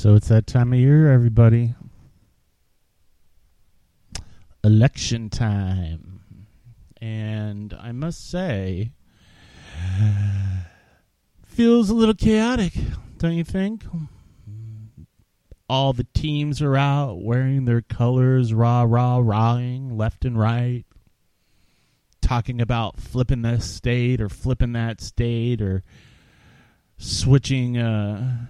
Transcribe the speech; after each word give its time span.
So 0.00 0.14
it's 0.14 0.28
that 0.28 0.46
time 0.46 0.72
of 0.72 0.78
year, 0.78 1.12
everybody. 1.12 1.74
Election 4.64 5.28
time. 5.28 6.22
And 7.02 7.74
I 7.78 7.92
must 7.92 8.30
say, 8.30 8.92
feels 11.44 11.90
a 11.90 11.94
little 11.94 12.14
chaotic, 12.14 12.72
don't 13.18 13.34
you 13.34 13.44
think? 13.44 13.84
All 15.68 15.92
the 15.92 16.06
teams 16.14 16.62
are 16.62 16.78
out 16.78 17.20
wearing 17.20 17.66
their 17.66 17.82
colors, 17.82 18.54
rah, 18.54 18.86
rah, 18.88 19.18
rahing 19.18 19.98
left 19.98 20.24
and 20.24 20.38
right, 20.38 20.86
talking 22.22 22.62
about 22.62 22.98
flipping 22.98 23.42
this 23.42 23.70
state 23.70 24.22
or 24.22 24.30
flipping 24.30 24.72
that 24.72 25.02
state 25.02 25.60
or 25.60 25.82
switching. 26.96 27.76
Uh, 27.76 28.46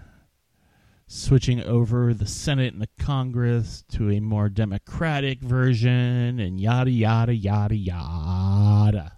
switching 1.13 1.61
over 1.65 2.15
the 2.15 2.27
Senate 2.27 2.73
and 2.73 2.81
the 2.81 2.89
Congress 2.97 3.83
to 3.91 4.13
a 4.13 4.21
more 4.21 4.49
democratic 4.49 5.41
version 5.41 6.39
and 6.39 6.61
yada, 6.61 6.89
yada, 6.89 7.35
yada, 7.35 7.75
yada. 7.75 9.17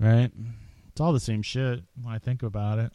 Right? 0.00 0.32
It's 0.88 1.00
all 1.00 1.12
the 1.12 1.20
same 1.20 1.42
shit 1.42 1.84
when 1.94 2.12
I 2.12 2.18
think 2.18 2.42
about 2.42 2.80
it. 2.80 2.92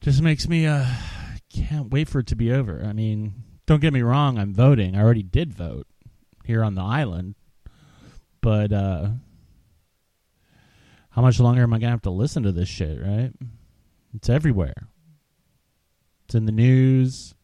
Just 0.00 0.22
makes 0.22 0.46
me, 0.46 0.66
uh, 0.66 0.86
can't 1.52 1.90
wait 1.90 2.08
for 2.08 2.20
it 2.20 2.28
to 2.28 2.36
be 2.36 2.52
over. 2.52 2.84
I 2.84 2.92
mean, 2.92 3.42
don't 3.66 3.80
get 3.80 3.92
me 3.92 4.02
wrong, 4.02 4.38
I'm 4.38 4.54
voting. 4.54 4.94
I 4.94 5.02
already 5.02 5.24
did 5.24 5.52
vote 5.52 5.88
here 6.44 6.62
on 6.62 6.76
the 6.76 6.82
island. 6.82 7.34
But, 8.40 8.72
uh, 8.72 9.08
how 11.10 11.22
much 11.22 11.40
longer 11.40 11.64
am 11.64 11.72
I 11.72 11.78
going 11.78 11.88
to 11.88 11.90
have 11.90 12.02
to 12.02 12.10
listen 12.10 12.44
to 12.44 12.52
this 12.52 12.68
shit, 12.68 13.02
right? 13.02 13.32
It's 14.16 14.30
everywhere. 14.30 14.88
It's 16.24 16.34
in 16.34 16.46
the 16.46 16.52
news. 16.52 17.34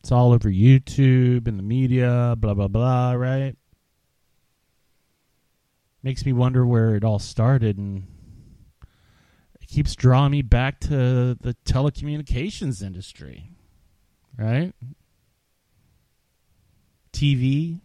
It's 0.00 0.12
all 0.12 0.32
over 0.32 0.50
YouTube 0.50 1.48
and 1.48 1.58
the 1.58 1.62
media, 1.62 2.34
blah, 2.38 2.52
blah, 2.52 2.68
blah, 2.68 3.12
right? 3.12 3.56
Makes 6.02 6.26
me 6.26 6.34
wonder 6.34 6.66
where 6.66 6.94
it 6.94 7.04
all 7.04 7.18
started 7.18 7.78
and 7.78 8.06
it 9.62 9.66
keeps 9.66 9.96
drawing 9.96 10.30
me 10.30 10.42
back 10.42 10.78
to 10.80 11.34
the 11.40 11.56
telecommunications 11.64 12.82
industry, 12.82 13.50
right? 14.38 14.74
TV, 17.14 17.80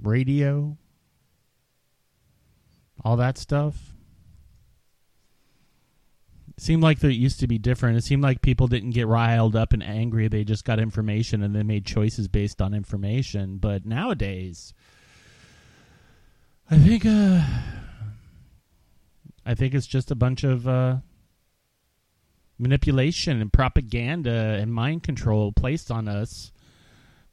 radio, 0.00 0.78
all 3.04 3.16
that 3.18 3.36
stuff 3.36 3.91
seemed 6.62 6.82
like 6.82 7.02
it 7.02 7.14
used 7.14 7.40
to 7.40 7.48
be 7.48 7.58
different. 7.58 7.98
It 7.98 8.04
seemed 8.04 8.22
like 8.22 8.40
people 8.40 8.68
didn't 8.68 8.90
get 8.90 9.08
riled 9.08 9.56
up 9.56 9.72
and 9.72 9.82
angry. 9.82 10.28
They 10.28 10.44
just 10.44 10.64
got 10.64 10.78
information 10.78 11.42
and 11.42 11.54
they 11.54 11.64
made 11.64 11.84
choices 11.84 12.28
based 12.28 12.62
on 12.62 12.72
information. 12.72 13.58
But 13.58 13.84
nowadays, 13.84 14.72
I 16.70 16.78
think 16.78 17.04
uh, 17.04 17.42
I 19.44 19.54
think 19.54 19.74
it's 19.74 19.88
just 19.88 20.12
a 20.12 20.14
bunch 20.14 20.44
of 20.44 20.68
uh, 20.68 20.98
manipulation 22.58 23.40
and 23.40 23.52
propaganda 23.52 24.56
and 24.60 24.72
mind 24.72 25.02
control 25.02 25.50
placed 25.50 25.90
on 25.90 26.06
us 26.06 26.52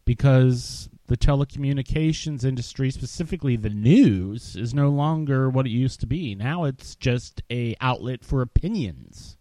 because 0.05 0.89
the 1.09 1.17
telecommunications 1.17 2.45
industry, 2.45 2.91
specifically 2.91 3.55
the 3.55 3.69
news, 3.71 4.55
is 4.55 4.75
no 4.75 4.89
longer 4.89 5.49
what 5.49 5.65
it 5.65 5.71
used 5.71 5.99
to 5.99 6.05
be. 6.05 6.35
Now 6.35 6.65
it's 6.65 6.95
just 6.95 7.41
a 7.51 7.75
outlet 7.81 8.23
for 8.23 8.43
opinions. 8.43 9.35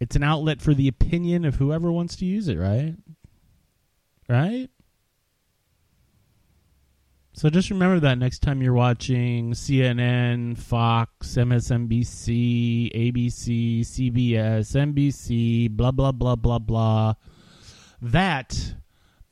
It's 0.00 0.16
an 0.16 0.24
outlet 0.24 0.60
for 0.60 0.74
the 0.74 0.88
opinion 0.88 1.44
of 1.44 1.54
whoever 1.54 1.92
wants 1.92 2.16
to 2.16 2.24
use 2.24 2.48
it, 2.48 2.56
right? 2.56 2.96
Right? 4.28 4.68
So 7.34 7.48
just 7.48 7.70
remember 7.70 8.00
that 8.00 8.18
next 8.18 8.40
time 8.40 8.62
you're 8.62 8.74
watching 8.74 9.52
CNN, 9.52 10.58
Fox, 10.58 11.36
MSNBC, 11.36 12.92
ABC, 12.92 13.80
CBS, 13.82 14.74
NBC, 14.74 15.70
blah 15.70 15.92
blah 15.92 16.10
blah 16.10 16.34
blah 16.34 16.58
blah. 16.58 17.14
That 18.02 18.74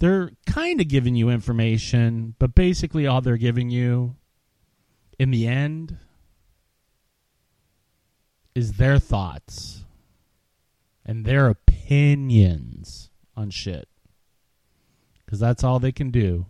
they're 0.00 0.32
kind 0.46 0.80
of 0.80 0.88
giving 0.88 1.14
you 1.14 1.28
information, 1.28 2.34
but 2.38 2.54
basically 2.54 3.06
all 3.06 3.20
they're 3.20 3.36
giving 3.36 3.68
you 3.68 4.16
in 5.18 5.30
the 5.30 5.46
end 5.46 5.98
is 8.54 8.72
their 8.72 8.98
thoughts 8.98 9.84
and 11.04 11.26
their 11.26 11.48
opinions 11.48 13.10
on 13.36 13.50
shit. 13.50 13.88
Because 15.24 15.38
that's 15.38 15.62
all 15.62 15.78
they 15.78 15.92
can 15.92 16.10
do 16.10 16.46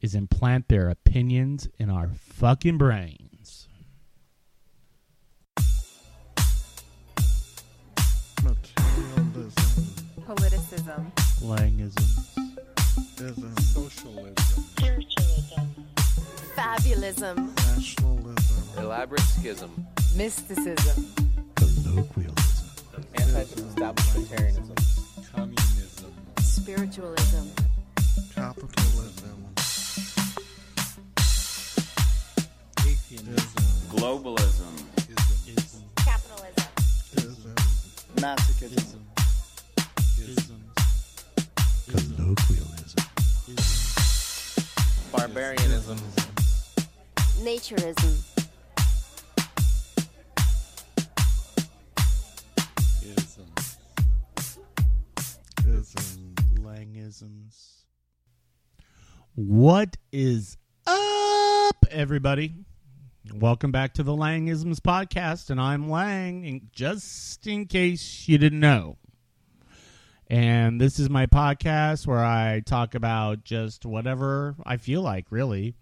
is 0.00 0.14
implant 0.14 0.68
their 0.68 0.88
opinions 0.88 1.68
in 1.78 1.90
our 1.90 2.10
fucking 2.14 2.78
brains. 2.78 3.66
Politicism. 10.26 11.19
Langisms. 11.42 12.28
Socialism. 13.72 14.64
Spiritualism. 14.76 15.64
Fabulism. 16.54 17.54
Nationalism. 17.56 18.78
Elaborate 18.78 19.20
schism. 19.22 19.86
Mysticism. 20.16 21.06
Colloquialism. 21.56 22.36
Anti-establishmentarianism. 23.14 24.76
Communism. 25.34 26.12
Spiritualism. 26.40 27.48
Capitalism. 28.34 29.44
Atheism. 32.80 33.36
Globalism. 33.88 34.74
Ism. 35.08 35.82
Capitalism. 35.96 36.68
Ism. 37.16 37.54
Masochism. 38.16 38.89
Barbarianism. 45.90 46.34
Naturism. 47.42 48.14
Ism. 53.02 53.50
Ism. 55.66 56.34
Langisms. 56.60 57.86
What 59.34 59.96
is 60.12 60.58
up, 60.86 61.74
everybody? 61.90 62.54
Welcome 63.34 63.72
back 63.72 63.94
to 63.94 64.04
the 64.04 64.12
Langisms 64.12 64.78
podcast, 64.78 65.50
and 65.50 65.60
I'm 65.60 65.90
Lang, 65.90 66.46
and 66.46 66.68
just 66.72 67.44
in 67.48 67.66
case 67.66 68.28
you 68.28 68.38
didn't 68.38 68.60
know. 68.60 68.96
And 70.30 70.80
this 70.80 71.00
is 71.00 71.10
my 71.10 71.26
podcast 71.26 72.06
where 72.06 72.24
I 72.24 72.62
talk 72.64 72.94
about 72.94 73.42
just 73.42 73.84
whatever 73.84 74.54
I 74.64 74.76
feel 74.76 75.02
like, 75.02 75.26
really. 75.30 75.74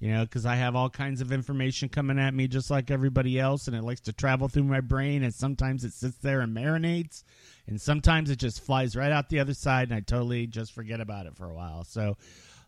You 0.00 0.12
know, 0.12 0.24
because 0.24 0.46
I 0.46 0.54
have 0.54 0.74
all 0.74 0.88
kinds 0.88 1.20
of 1.20 1.32
information 1.32 1.90
coming 1.90 2.18
at 2.18 2.32
me 2.32 2.48
just 2.48 2.70
like 2.70 2.90
everybody 2.90 3.38
else, 3.38 3.68
and 3.68 3.76
it 3.76 3.84
likes 3.84 4.00
to 4.02 4.12
travel 4.12 4.48
through 4.48 4.64
my 4.64 4.80
brain, 4.80 5.22
and 5.22 5.34
sometimes 5.34 5.84
it 5.84 5.92
sits 5.92 6.16
there 6.16 6.40
and 6.40 6.56
marinates, 6.56 7.24
and 7.66 7.80
sometimes 7.80 8.30
it 8.30 8.36
just 8.38 8.62
flies 8.62 8.96
right 8.96 9.12
out 9.12 9.28
the 9.28 9.40
other 9.40 9.54
side, 9.54 9.88
and 9.88 9.96
I 9.96 10.00
totally 10.00 10.46
just 10.46 10.72
forget 10.72 11.00
about 11.00 11.26
it 11.26 11.36
for 11.36 11.46
a 11.46 11.54
while. 11.54 11.84
So, 11.84 12.16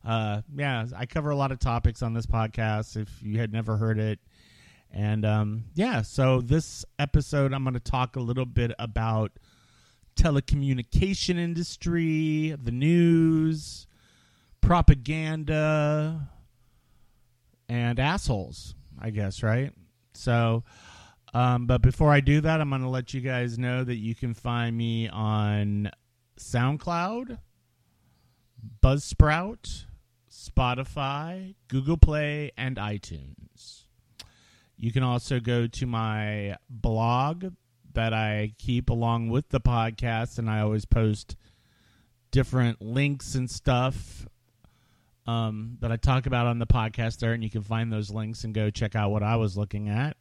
uh, 0.05 0.43
yeah, 0.55 0.87
I 0.95 1.07
cover 1.07 1.31
a 1.31 1.37
lot 1.37 1.51
of 1.51 1.59
topics 1.59 2.03
on 2.03 2.13
this 2.13 2.27
podcast 2.27 2.97
if 2.97 3.09
you 3.23 3.39
had 3.39 3.53
never 3.53 3.77
heard 3.77 3.99
it. 3.99 4.19
And 4.93 5.25
um, 5.25 5.65
yeah, 5.75 6.03
so 6.03 6.41
this 6.41 6.85
episode, 6.99 7.53
I'm 7.53 7.65
going 7.65 7.75
to 7.75 7.81
talk 7.81 8.17
a 8.17 8.21
little 8.21 8.47
bit 8.47 8.73
about 8.79 9.33
telecommunication 10.17 11.37
industry, 11.39 12.57
the 12.63 12.71
news, 12.71 13.87
propaganda, 14.61 16.29
and 17.69 18.01
assholes, 18.01 18.75
I 19.01 19.11
guess, 19.11 19.43
right? 19.43 19.73
So, 20.15 20.65
um, 21.35 21.67
but 21.67 21.83
before 21.83 22.11
I 22.11 22.21
do 22.21 22.41
that, 22.41 22.61
I'm 22.61 22.71
going 22.71 22.83
to 22.83 22.89
let 22.89 23.13
you 23.15 23.21
guys 23.21 23.59
know 23.59 23.85
that 23.85 23.97
you 23.97 24.15
can 24.15 24.35
find 24.35 24.77
me 24.77 25.09
on 25.09 25.91
SoundCloud, 26.39 27.39
Buzzsprout, 28.83 29.85
Spotify, 30.31 31.55
Google 31.69 31.97
Play, 31.97 32.53
and 32.57 32.77
iTunes. 32.77 33.85
You 34.79 34.93
can 34.93 35.03
also 35.03 35.41
go 35.41 35.67
to 35.67 35.87
my 35.87 36.57
blog 36.69 37.53
that 37.97 38.15
I 38.15 38.55
keep 38.59 38.89
along 38.89 39.29
with 39.29 39.51
the 39.51 39.61
podcast, 39.61 40.39
and 40.39 40.49
I 40.49 40.61
always 40.61 40.85
post 40.85 41.37
different 42.31 42.81
links 42.81 43.35
and 43.35 43.51
stuff 43.51 44.27
um, 45.27 45.79
that 45.81 45.91
I 45.91 45.97
talk 45.97 46.27
about 46.27 46.47
on 46.47 46.59
the 46.59 46.67
podcast 46.67 47.19
there, 47.19 47.33
and 47.33 47.43
you 47.43 47.51
can 47.51 47.63
find 47.63 47.93
those 47.93 48.11
links 48.11 48.45
and 48.45 48.55
go 48.55 48.71
check 48.71 48.95
out 48.95 49.11
what 49.11 49.23
I 49.23 49.37
was 49.37 49.57
looking 49.57 49.89
at. 49.89 50.17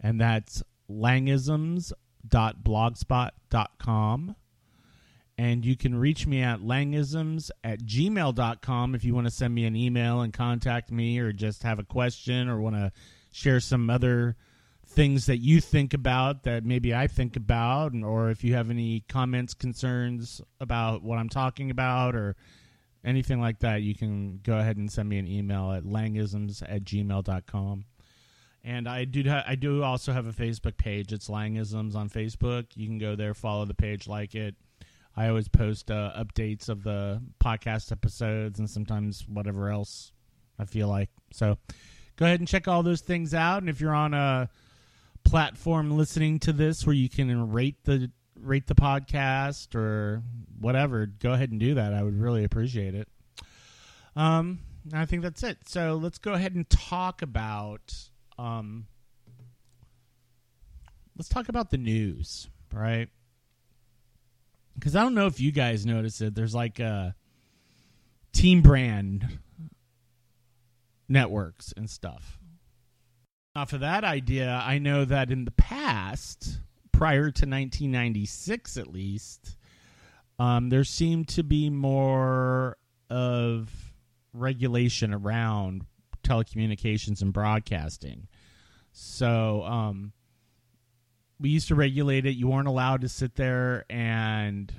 And 0.00 0.20
that's 0.20 0.62
langisms 0.88 1.92
langisms.blogspot.com. 2.30 4.36
And 5.40 5.64
you 5.64 5.76
can 5.76 5.94
reach 5.94 6.26
me 6.26 6.42
at 6.42 6.58
langisms 6.60 7.52
at 7.62 7.82
gmail.com 7.82 8.96
if 8.96 9.04
you 9.04 9.14
want 9.14 9.28
to 9.28 9.30
send 9.30 9.54
me 9.54 9.66
an 9.66 9.76
email 9.76 10.22
and 10.22 10.32
contact 10.32 10.90
me 10.90 11.20
or 11.20 11.32
just 11.32 11.62
have 11.62 11.78
a 11.78 11.84
question 11.84 12.48
or 12.48 12.60
want 12.60 12.74
to 12.74 12.90
share 13.30 13.60
some 13.60 13.88
other 13.88 14.34
things 14.88 15.26
that 15.26 15.38
you 15.38 15.60
think 15.60 15.92
about 15.94 16.44
that 16.44 16.64
maybe 16.64 16.94
I 16.94 17.06
think 17.06 17.36
about, 17.36 17.92
or 17.94 18.30
if 18.30 18.42
you 18.42 18.54
have 18.54 18.70
any 18.70 19.04
comments, 19.08 19.54
concerns 19.54 20.40
about 20.60 21.02
what 21.02 21.18
I'm 21.18 21.28
talking 21.28 21.70
about, 21.70 22.16
or 22.16 22.36
anything 23.04 23.40
like 23.40 23.60
that, 23.60 23.82
you 23.82 23.94
can 23.94 24.40
go 24.42 24.58
ahead 24.58 24.76
and 24.76 24.90
send 24.90 25.08
me 25.08 25.18
an 25.18 25.28
email 25.28 25.72
at 25.72 25.84
langisms 25.84 26.62
at 26.62 26.84
gmail.com. 26.84 27.84
And 28.64 28.88
I 28.88 29.04
do 29.04 29.22
ha- 29.28 29.44
I 29.46 29.54
do 29.54 29.82
also 29.82 30.12
have 30.12 30.26
a 30.26 30.32
Facebook 30.32 30.76
page. 30.76 31.12
It's 31.12 31.28
Langisms 31.28 31.94
on 31.94 32.08
Facebook. 32.08 32.66
You 32.74 32.86
can 32.86 32.98
go 32.98 33.14
there, 33.14 33.34
follow 33.34 33.64
the 33.64 33.74
page, 33.74 34.08
like 34.08 34.34
it. 34.34 34.56
I 35.16 35.28
always 35.28 35.48
post 35.48 35.90
uh, 35.90 36.12
updates 36.16 36.68
of 36.68 36.82
the 36.82 37.20
podcast 37.42 37.92
episodes 37.92 38.58
and 38.58 38.68
sometimes 38.68 39.26
whatever 39.28 39.68
else 39.68 40.12
I 40.58 40.64
feel 40.64 40.88
like. 40.88 41.10
So 41.32 41.56
go 42.16 42.26
ahead 42.26 42.40
and 42.40 42.48
check 42.48 42.68
all 42.68 42.82
those 42.82 43.00
things 43.00 43.34
out. 43.34 43.62
And 43.62 43.68
if 43.68 43.80
you're 43.80 43.94
on 43.94 44.14
a 44.14 44.48
platform 45.28 45.96
listening 45.96 46.38
to 46.40 46.52
this 46.52 46.86
where 46.86 46.94
you 46.94 47.08
can 47.08 47.50
rate 47.50 47.84
the 47.84 48.10
rate 48.40 48.66
the 48.66 48.74
podcast 48.74 49.74
or 49.74 50.22
whatever, 50.58 51.06
go 51.06 51.32
ahead 51.32 51.50
and 51.50 51.60
do 51.60 51.74
that. 51.74 51.92
I 51.92 52.02
would 52.02 52.18
really 52.18 52.44
appreciate 52.44 52.94
it. 52.94 53.08
Um, 54.16 54.60
I 54.92 55.04
think 55.06 55.22
that's 55.22 55.42
it. 55.42 55.58
So 55.66 55.94
let's 55.94 56.18
go 56.18 56.32
ahead 56.32 56.54
and 56.54 56.68
talk 56.68 57.22
about 57.22 57.94
um, 58.38 58.86
let's 61.16 61.28
talk 61.28 61.48
about 61.48 61.70
the 61.70 61.78
news, 61.78 62.48
right? 62.72 63.08
Because 64.74 64.94
I 64.94 65.02
don't 65.02 65.14
know 65.14 65.26
if 65.26 65.40
you 65.40 65.50
guys 65.50 65.84
notice 65.84 66.20
it. 66.20 66.34
There's 66.34 66.54
like 66.54 66.78
a 66.78 67.16
team 68.32 68.62
brand 68.62 69.38
networks 71.08 71.72
and 71.76 71.90
stuff. 71.90 72.38
Off 73.58 73.72
of 73.72 73.80
that 73.80 74.04
idea, 74.04 74.62
I 74.64 74.78
know 74.78 75.04
that 75.04 75.32
in 75.32 75.44
the 75.44 75.50
past, 75.50 76.60
prior 76.92 77.22
to 77.22 77.44
1996 77.44 78.76
at 78.76 78.86
least, 78.86 79.56
um, 80.38 80.68
there 80.68 80.84
seemed 80.84 81.26
to 81.30 81.42
be 81.42 81.68
more 81.68 82.76
of 83.10 83.68
regulation 84.32 85.12
around 85.12 85.86
telecommunications 86.22 87.20
and 87.20 87.32
broadcasting. 87.32 88.28
So 88.92 89.64
um, 89.64 90.12
we 91.40 91.48
used 91.48 91.66
to 91.66 91.74
regulate 91.74 92.26
it. 92.26 92.36
You 92.36 92.46
weren't 92.46 92.68
allowed 92.68 93.00
to 93.00 93.08
sit 93.08 93.34
there 93.34 93.84
and 93.90 94.72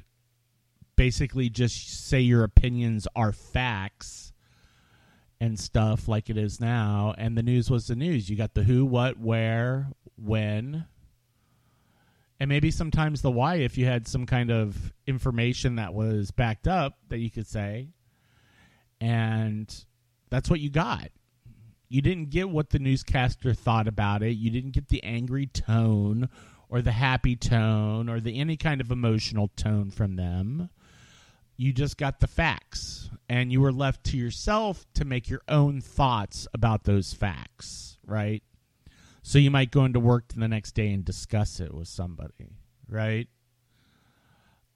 basically 0.96 1.50
just 1.50 2.08
say 2.08 2.22
your 2.22 2.46
opinions 2.46 3.10
are 3.14 3.34
facts 3.34 4.29
and 5.40 5.60
stuff 5.60 6.08
like 6.08 6.30
it 6.30 6.38
is 6.38 6.60
now. 6.60 7.14
And 7.18 7.38
the 7.38 7.44
news 7.44 7.70
was 7.70 7.88
the 7.88 7.96
news. 7.96 8.30
You 8.30 8.36
got 8.36 8.54
the 8.54 8.64
who, 8.64 8.86
what, 8.86 9.20
where, 9.20 9.88
when, 10.18 10.86
and 12.40 12.48
maybe 12.48 12.72
sometimes 12.72 13.22
the 13.22 13.32
why 13.32 13.56
if 13.56 13.78
you 13.78 13.86
had 13.86 14.08
some 14.08 14.26
kind 14.26 14.50
of 14.50 14.94
information 15.06 15.76
that 15.76 15.94
was 15.94 16.32
backed 16.32 16.68
up 16.68 16.98
that 17.10 17.18
you 17.18 17.30
could 17.30 17.48
say. 17.48 17.90
And 19.02 19.74
that's 20.30 20.50
what 20.50 20.62
you 20.62 20.70
got. 20.70 21.10
You 21.90 22.02
didn't 22.02 22.30
get 22.30 22.50
what 22.50 22.70
the 22.70 22.80
newscaster 22.80 23.54
thought 23.54 23.88
about 23.88 24.24
it. 24.24 24.38
You 24.38 24.52
didn't 24.52 24.72
get 24.72 24.88
the 24.88 25.04
angry 25.04 25.48
tone 25.48 26.30
or 26.70 26.82
the 26.82 26.92
happy 26.92 27.36
tone 27.36 28.08
or 28.08 28.20
the 28.20 28.40
any 28.40 28.56
kind 28.56 28.80
of 28.80 28.92
emotional 28.92 29.50
tone 29.56 29.90
from 29.92 30.16
them. 30.16 30.70
You 31.60 31.74
just 31.74 31.98
got 31.98 32.22
the 32.22 32.28
facts 32.28 33.10
and 33.28 33.52
you 33.52 33.60
were 33.60 33.74
left 33.74 34.06
to 34.06 34.18
yourself 34.18 34.86
to 34.94 35.04
make 35.04 35.30
your 35.30 35.42
own 35.50 35.82
thoughts 35.82 36.48
about 36.54 36.86
those 36.86 37.12
facts, 37.12 37.98
right? 38.08 38.42
So 39.24 39.40
you 39.40 39.52
might 39.52 39.70
go 39.70 39.84
into 39.84 40.00
work 40.00 40.30
the 40.30 40.48
next 40.48 40.72
day 40.72 40.90
and 40.94 41.04
discuss 41.04 41.60
it 41.60 41.74
with 41.74 41.90
somebody, 41.90 42.56
right? 42.88 43.28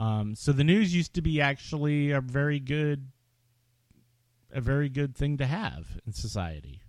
Um, 0.02 0.36
so 0.36 0.52
the 0.52 0.66
news 0.66 0.94
used 0.94 1.14
to 1.14 1.22
be 1.22 1.40
actually 1.40 2.12
a 2.12 2.20
very 2.20 2.60
good 2.60 3.08
a 4.52 4.60
very 4.60 4.90
good 4.90 5.16
thing 5.16 5.38
to 5.38 5.46
have 5.46 5.88
in 6.06 6.12
society. 6.12 6.82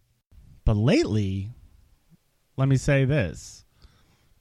But 0.64 0.76
lately, 0.76 1.52
let 2.56 2.66
me 2.66 2.78
say 2.78 3.04
this. 3.04 3.64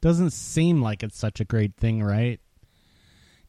Doesn't 0.01 0.31
seem 0.31 0.81
like 0.81 1.03
it's 1.03 1.19
such 1.19 1.39
a 1.39 1.45
great 1.45 1.77
thing, 1.77 2.01
right? 2.01 2.39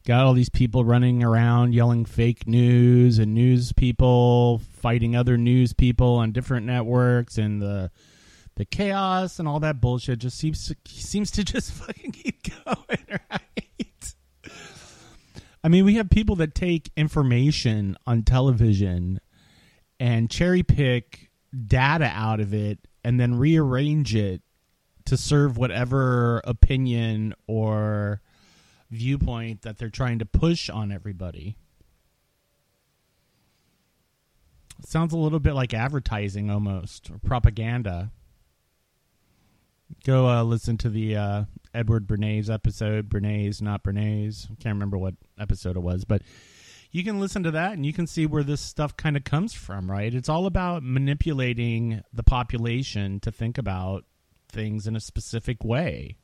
Got 0.05 0.27
all 0.27 0.33
these 0.33 0.49
people 0.49 0.85
running 0.85 1.23
around 1.23 1.73
yelling 1.73 2.05
fake 2.05 2.45
news 2.45 3.17
and 3.17 3.33
news 3.33 3.73
people 3.73 4.61
fighting 4.73 5.15
other 5.15 5.35
news 5.35 5.73
people 5.73 6.17
on 6.17 6.31
different 6.31 6.67
networks 6.67 7.39
and 7.39 7.59
the 7.59 7.89
the 8.55 8.65
chaos 8.65 9.39
and 9.39 9.47
all 9.47 9.59
that 9.61 9.81
bullshit 9.81 10.19
just 10.19 10.37
seems 10.37 10.67
to, 10.67 10.75
seems 10.85 11.31
to 11.31 11.43
just 11.43 11.71
fucking 11.73 12.11
keep 12.11 12.43
going, 12.65 13.19
right? 13.31 14.15
I 15.63 15.67
mean, 15.67 15.83
we 15.85 15.95
have 15.95 16.11
people 16.11 16.35
that 16.37 16.53
take 16.53 16.91
information 16.95 17.97
on 18.05 18.21
television 18.21 19.19
and 19.99 20.29
cherry 20.29 20.61
pick 20.61 21.31
data 21.65 22.11
out 22.13 22.39
of 22.39 22.53
it 22.53 22.77
and 23.03 23.19
then 23.19 23.39
rearrange 23.39 24.15
it 24.15 24.43
to 25.05 25.17
serve 25.17 25.57
whatever 25.57 26.41
opinion 26.45 27.33
or 27.47 28.21
viewpoint 28.91 29.61
that 29.63 29.77
they're 29.77 29.89
trying 29.89 30.19
to 30.19 30.25
push 30.25 30.69
on 30.69 30.91
everybody. 30.91 31.57
It 34.79 34.87
sounds 34.87 35.13
a 35.13 35.17
little 35.17 35.39
bit 35.39 35.53
like 35.53 35.73
advertising 35.73 36.49
almost 36.49 37.09
or 37.09 37.17
propaganda. 37.17 38.11
Go 40.03 40.27
uh, 40.27 40.43
listen 40.43 40.77
to 40.79 40.89
the 40.89 41.15
uh, 41.15 41.43
Edward 41.73 42.07
Bernays 42.07 42.49
episode. 42.49 43.09
Bernays, 43.09 43.61
not 43.61 43.83
Bernays. 43.83 44.45
I 44.45 44.55
can't 44.55 44.75
remember 44.75 44.97
what 44.97 45.15
episode 45.39 45.77
it 45.77 45.81
was, 45.81 46.05
but 46.05 46.21
you 46.91 47.03
can 47.03 47.19
listen 47.19 47.43
to 47.43 47.51
that 47.51 47.73
and 47.73 47.85
you 47.85 47.93
can 47.93 48.07
see 48.07 48.25
where 48.25 48.43
this 48.43 48.61
stuff 48.61 48.95
kind 48.95 49.17
of 49.17 49.23
comes 49.23 49.53
from, 49.53 49.89
right? 49.89 50.13
It's 50.13 50.29
all 50.29 50.45
about 50.45 50.83
manipulating 50.83 52.01
the 52.13 52.23
population 52.23 53.19
to 53.21 53.31
think 53.31 53.57
about 53.57 54.05
things 54.49 54.87
in 54.87 54.95
a 54.95 55.01
specific 55.01 55.63
way. 55.63 56.17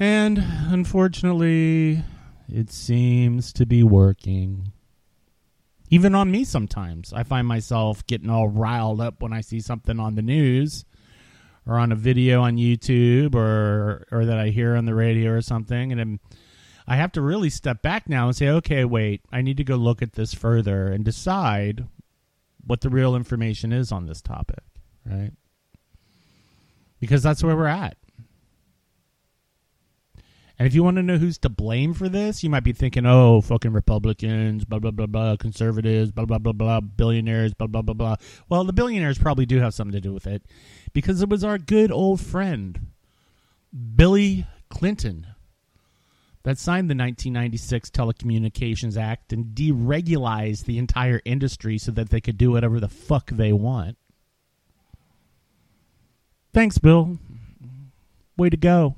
And 0.00 0.42
unfortunately, 0.70 2.02
it 2.48 2.70
seems 2.70 3.52
to 3.52 3.66
be 3.66 3.82
working. 3.82 4.72
Even 5.90 6.14
on 6.14 6.30
me 6.30 6.44
sometimes. 6.44 7.12
I 7.12 7.22
find 7.22 7.46
myself 7.46 8.06
getting 8.06 8.30
all 8.30 8.48
riled 8.48 9.02
up 9.02 9.20
when 9.20 9.34
I 9.34 9.42
see 9.42 9.60
something 9.60 10.00
on 10.00 10.14
the 10.14 10.22
news 10.22 10.86
or 11.66 11.78
on 11.78 11.92
a 11.92 11.96
video 11.96 12.40
on 12.40 12.56
YouTube 12.56 13.34
or 13.34 14.06
or 14.10 14.24
that 14.24 14.38
I 14.38 14.48
hear 14.48 14.74
on 14.74 14.86
the 14.86 14.94
radio 14.94 15.32
or 15.32 15.42
something 15.42 15.92
and 15.92 16.00
I'm, 16.00 16.20
I 16.86 16.96
have 16.96 17.12
to 17.12 17.20
really 17.20 17.50
step 17.50 17.82
back 17.82 18.08
now 18.08 18.26
and 18.26 18.34
say, 18.34 18.48
"Okay, 18.48 18.84
wait. 18.84 19.20
I 19.30 19.42
need 19.42 19.58
to 19.58 19.64
go 19.64 19.76
look 19.76 20.00
at 20.00 20.14
this 20.14 20.32
further 20.32 20.88
and 20.88 21.04
decide 21.04 21.86
what 22.64 22.80
the 22.80 22.88
real 22.88 23.14
information 23.14 23.70
is 23.72 23.92
on 23.92 24.06
this 24.06 24.22
topic." 24.22 24.64
Right? 25.04 25.32
Because 26.98 27.22
that's 27.22 27.44
where 27.44 27.56
we're 27.56 27.66
at. 27.66 27.96
And 30.60 30.66
if 30.66 30.74
you 30.74 30.84
want 30.84 30.98
to 30.98 31.02
know 31.02 31.16
who's 31.16 31.38
to 31.38 31.48
blame 31.48 31.94
for 31.94 32.10
this, 32.10 32.44
you 32.44 32.50
might 32.50 32.64
be 32.64 32.74
thinking, 32.74 33.06
oh, 33.06 33.40
fucking 33.40 33.72
Republicans, 33.72 34.66
blah, 34.66 34.78
blah, 34.78 34.90
blah, 34.90 35.06
blah, 35.06 35.36
conservatives, 35.36 36.12
blah, 36.12 36.26
blah, 36.26 36.36
blah, 36.36 36.52
blah, 36.52 36.80
billionaires, 36.80 37.54
blah, 37.54 37.66
blah, 37.66 37.80
blah, 37.80 37.94
blah. 37.94 38.16
Well, 38.50 38.64
the 38.64 38.74
billionaires 38.74 39.16
probably 39.16 39.46
do 39.46 39.58
have 39.60 39.72
something 39.72 39.94
to 39.94 40.02
do 40.02 40.12
with 40.12 40.26
it 40.26 40.42
because 40.92 41.22
it 41.22 41.30
was 41.30 41.42
our 41.42 41.56
good 41.56 41.90
old 41.90 42.20
friend, 42.20 42.88
Billy 43.96 44.46
Clinton, 44.68 45.28
that 46.42 46.58
signed 46.58 46.90
the 46.90 46.94
1996 46.94 47.88
Telecommunications 47.88 48.98
Act 48.98 49.32
and 49.32 49.54
deregularized 49.54 50.66
the 50.66 50.76
entire 50.76 51.22
industry 51.24 51.78
so 51.78 51.90
that 51.90 52.10
they 52.10 52.20
could 52.20 52.36
do 52.36 52.50
whatever 52.50 52.80
the 52.80 52.88
fuck 52.90 53.30
they 53.30 53.54
want. 53.54 53.96
Thanks, 56.52 56.76
Bill. 56.76 57.18
Way 58.36 58.50
to 58.50 58.58
go. 58.58 58.96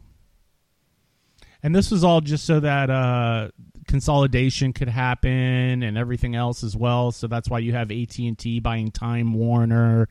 And 1.62 1.74
this 1.74 1.90
was 1.90 2.02
all 2.02 2.20
just 2.20 2.44
so 2.44 2.60
that 2.60 2.90
uh, 2.90 3.48
consolidation 3.86 4.72
could 4.72 4.88
happen 4.88 5.82
and 5.82 5.96
everything 5.96 6.34
else 6.34 6.64
as 6.64 6.76
well. 6.76 7.12
So 7.12 7.28
that's 7.28 7.48
why 7.48 7.60
you 7.60 7.72
have 7.72 7.90
AT 7.90 8.18
and 8.18 8.38
T 8.38 8.58
buying 8.58 8.90
Time 8.90 9.34
Warner, 9.34 10.08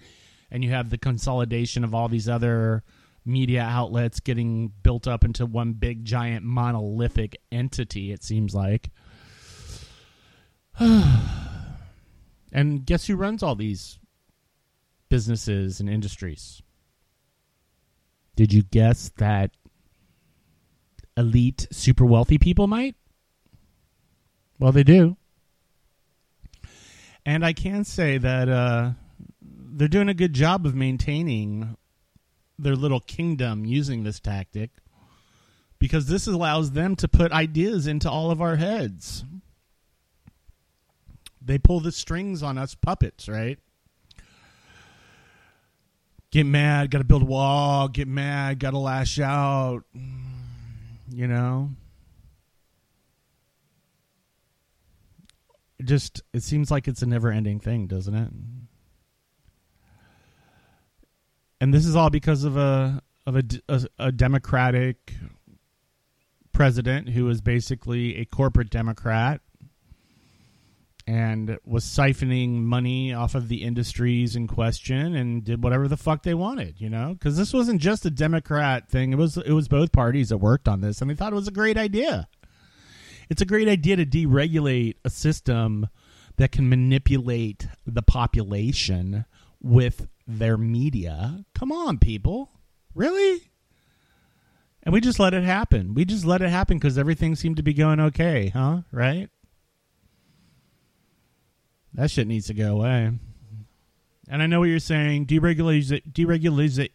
and 0.50 0.64
you 0.64 0.70
have 0.70 0.90
the 0.90 0.98
consolidation 0.98 1.84
of 1.84 1.94
all 1.94 2.08
these 2.08 2.30
other 2.30 2.84
media 3.26 3.62
outlets 3.62 4.20
getting 4.20 4.72
built 4.82 5.08
up 5.08 5.24
into 5.24 5.46
one 5.46 5.74
big 5.74 6.06
giant 6.06 6.46
monolithic 6.46 7.38
entity. 7.52 8.12
It 8.12 8.24
seems 8.24 8.56
like. 8.56 8.90
and 12.52 12.86
guess 12.86 13.08
who 13.08 13.16
runs 13.16 13.44
all 13.44 13.56
these 13.56 14.00
businesses 15.10 15.80
and 15.80 15.90
industries? 15.90 16.62
Did 18.36 18.54
you 18.54 18.64
guess 18.64 19.12
that 19.18 19.52
elite, 21.22 21.68
super 21.72 22.06
wealthy 22.06 22.38
people 22.38 22.68
might. 22.68 22.96
Well, 24.60 24.72
they 24.72 24.84
do. 24.84 25.16
And 27.26 27.46
I 27.46 27.54
can 27.54 27.84
say 27.84 28.18
that 28.18 28.50
uh, 28.50 28.92
they're 29.42 29.88
doing 29.88 30.10
a 30.10 30.14
good 30.14 30.34
job 30.34 30.66
of 30.66 30.76
maintaining 30.76 31.78
their 32.60 32.76
little 32.76 33.00
kingdom 33.00 33.66
using 33.66 34.04
this 34.04 34.20
tactic 34.20 34.72
because 35.80 36.08
this 36.08 36.28
allows 36.28 36.72
them 36.72 36.96
to 36.98 37.08
put 37.08 37.32
ideas 37.32 37.88
into 37.88 38.10
all 38.10 38.30
of 38.30 38.42
our 38.42 38.56
heads. 38.56 39.24
They 41.42 41.58
pull 41.58 41.80
the 41.80 41.92
strings 41.92 42.44
on 42.44 42.58
us 42.58 42.76
puppets, 42.76 43.28
right? 43.28 43.58
Get 46.32 46.46
mad, 46.46 46.92
got 46.92 47.00
to 47.00 47.04
build 47.04 47.24
a 47.24 47.26
wall, 47.26 47.88
get 47.88 48.08
mad, 48.08 48.60
got 48.60 48.72
to 48.72 48.78
lash 48.78 49.20
out, 49.20 49.84
you 51.14 51.28
know? 51.28 51.70
It 55.80 55.86
just 55.86 56.22
it 56.34 56.44
seems 56.44 56.70
like 56.70 56.88
it's 56.88 57.02
a 57.02 57.08
never-ending 57.08 57.60
thing, 57.60 57.88
doesn't 57.88 58.14
it? 58.14 58.30
And 61.60 61.74
this 61.74 61.86
is 61.86 61.96
all 61.96 62.10
because 62.10 62.44
of 62.44 62.58
a 62.58 63.02
of 63.26 63.36
a, 63.36 63.44
a, 63.70 63.86
a 64.00 64.12
democratic 64.12 65.14
president 66.54 67.10
who 67.10 67.30
is 67.30 67.42
basically 67.42 68.18
a 68.18 68.26
corporate 68.26 68.70
democrat 68.70 69.42
and 71.08 71.58
was 71.66 71.84
siphoning 71.84 72.62
money 72.62 73.14
off 73.14 73.36
of 73.36 73.48
the 73.48 73.64
industries 73.64 74.36
in 74.36 74.48
question 74.48 75.16
and 75.16 75.44
did 75.44 75.64
whatever 75.64 75.88
the 75.88 75.98
fuck 75.98 76.24
they 76.24 76.34
wanted, 76.34 76.80
you 76.80 76.90
know? 76.90 77.18
Cuz 77.20 77.38
this 77.38 77.54
wasn't 77.54 77.82
just 77.82 78.06
a 78.06 78.12
democrat 78.12 78.90
thing. 78.90 79.12
It 79.12 79.18
was 79.18 79.38
it 79.38 79.54
was 79.54 79.68
both 79.68 79.92
parties 79.92 80.30
that 80.30 80.38
worked 80.38 80.68
on 80.68 80.82
this 80.82 81.02
and 81.02 81.10
they 81.10 81.16
thought 81.16 81.34
it 81.34 81.36
was 81.36 81.48
a 81.48 81.52
great 81.52 81.78
idea. 81.78 82.28
It's 83.30 83.42
a 83.42 83.46
great 83.46 83.68
idea 83.68 83.96
to 83.96 84.06
deregulate 84.06 84.96
a 85.06 85.10
system 85.10 85.88
that 86.38 86.52
can 86.52 86.68
manipulate 86.68 87.68
the 87.86 88.02
population 88.02 89.26
with 89.62 90.08
their 90.28 90.58
media. 90.58 91.46
Come 91.56 91.72
on, 91.72 91.98
people. 91.98 92.50
Really? 92.94 93.52
And 94.84 94.94
we 94.94 95.00
just 95.00 95.20
let 95.20 95.34
it 95.34 95.44
happen. 95.44 95.94
We 95.94 96.06
just 96.06 96.26
let 96.26 96.42
it 96.42 96.50
happen 96.50 96.78
because 96.78 96.98
everything 96.98 97.36
seemed 97.36 97.58
to 97.58 97.64
be 97.64 97.74
going 97.74 98.00
okay, 98.00 98.50
huh? 98.50 98.82
Right? 98.92 99.30
That 101.94 102.10
shit 102.10 102.28
needs 102.28 102.48
to 102.48 102.54
go 102.54 102.78
away. 102.78 103.12
And 104.30 104.42
I 104.42 104.48
know 104.48 104.60
what 104.62 104.70
you're 104.70 104.80
saying. 104.80 105.26
Deregulation, 105.26 106.02
deregulation, 106.12 106.90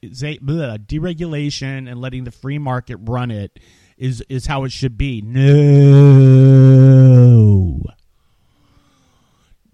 deregulation, 0.87 1.91
and 1.91 2.01
letting 2.01 2.25
the 2.25 2.31
free 2.31 2.59
market 2.59 2.97
run 3.03 3.31
it 3.31 3.61
is 3.99 4.23
is 4.29 4.47
how 4.47 4.65
it 4.65 4.73
should 4.73 4.97
be. 4.97 5.21
No, 5.21 5.43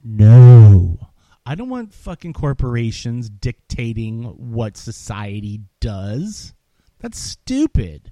no. 0.05 0.99
I 1.45 1.55
don't 1.55 1.69
want 1.69 1.93
fucking 1.93 2.33
corporations 2.33 3.29
dictating 3.29 4.25
what 4.25 4.77
society 4.77 5.61
does. 5.81 6.55
That's 7.01 7.19
stupid. 7.19 8.11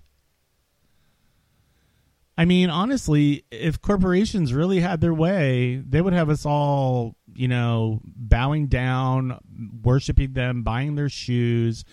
I 2.41 2.47
mean, 2.47 2.71
honestly, 2.71 3.45
if 3.51 3.83
corporations 3.83 4.55
really 4.55 4.81
had 4.81 5.03
their 5.03 5.13
way, 5.13 5.83
they 5.87 6.01
would 6.01 6.15
have 6.15 6.31
us 6.31 6.47
all, 6.47 7.15
you 7.35 7.49
know, 7.49 8.01
bowing 8.03 8.69
down, 8.69 9.39
worshiping 9.83 10.33
them, 10.33 10.63
buying 10.63 10.95
their 10.95 11.11
shoes. 11.11 11.85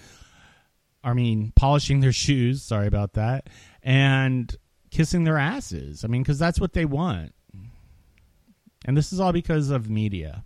I 1.04 1.12
mean, 1.12 1.52
polishing 1.58 2.00
their 2.00 2.14
shoes. 2.14 2.64
Sorry 2.64 2.88
about 2.88 3.12
that. 3.16 3.50
And 3.84 4.56
kissing 4.90 5.26
their 5.26 5.38
asses. 5.38 6.06
I 6.06 6.08
mean, 6.08 6.24
because 6.24 6.40
that's 6.40 6.62
what 6.62 6.72
they 6.72 6.86
want. 6.86 7.34
And 8.86 8.96
this 8.96 9.12
is 9.12 9.20
all 9.20 9.34
because 9.34 9.70
of 9.70 9.90
media. 9.90 10.46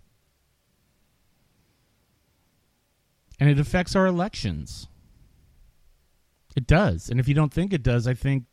And 3.38 3.48
it 3.48 3.60
affects 3.60 3.94
our 3.94 4.06
elections. 4.06 4.88
It 6.56 6.66
does. 6.66 7.08
And 7.08 7.20
if 7.20 7.28
you 7.28 7.34
don't 7.34 7.54
think 7.54 7.72
it 7.72 7.84
does, 7.84 8.08
I 8.08 8.14
think 8.14 8.46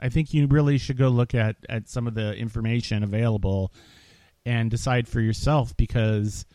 I 0.00 0.08
think 0.08 0.32
you 0.32 0.46
really 0.46 0.78
should 0.78 0.96
go 0.96 1.08
look 1.08 1.34
at 1.34 1.56
at 1.68 1.88
some 1.88 2.06
of 2.06 2.14
the 2.14 2.34
information 2.34 3.02
available 3.02 3.72
and 4.46 4.70
decide 4.70 5.06
for 5.06 5.20
yourself 5.20 5.76
because 5.76 6.46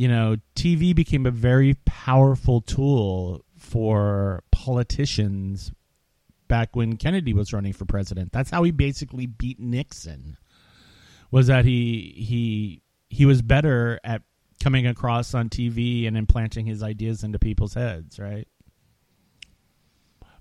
you 0.00 0.08
know, 0.08 0.36
TV 0.54 0.94
became 0.94 1.26
a 1.26 1.30
very 1.30 1.74
powerful 1.84 2.62
tool 2.62 3.44
for 3.58 4.42
politicians 4.50 5.72
back 6.48 6.74
when 6.74 6.96
Kennedy 6.96 7.34
was 7.34 7.52
running 7.52 7.74
for 7.74 7.84
president. 7.84 8.32
That's 8.32 8.50
how 8.50 8.62
he 8.62 8.70
basically 8.70 9.26
beat 9.26 9.60
Nixon. 9.60 10.38
Was 11.30 11.48
that 11.48 11.66
he 11.66 12.14
he 12.16 12.82
he 13.10 13.26
was 13.26 13.42
better 13.42 14.00
at 14.02 14.22
coming 14.62 14.86
across 14.86 15.34
on 15.34 15.50
TV 15.50 16.08
and 16.08 16.16
implanting 16.16 16.64
his 16.64 16.82
ideas 16.82 17.22
into 17.22 17.38
people's 17.38 17.74
heads, 17.74 18.18
right? 18.18 18.48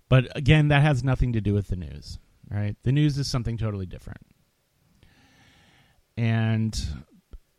But 0.10 0.36
again, 0.36 0.70
that 0.70 0.82
has 0.82 1.04
nothing 1.04 1.34
to 1.34 1.42
do 1.42 1.54
with 1.54 1.68
the 1.68 1.76
news, 1.76 2.20
right? 2.50 2.76
The 2.84 2.92
news 2.92 3.18
is 3.18 3.28
something 3.28 3.58
totally 3.58 3.86
different. 3.86 4.22
And 6.18 6.78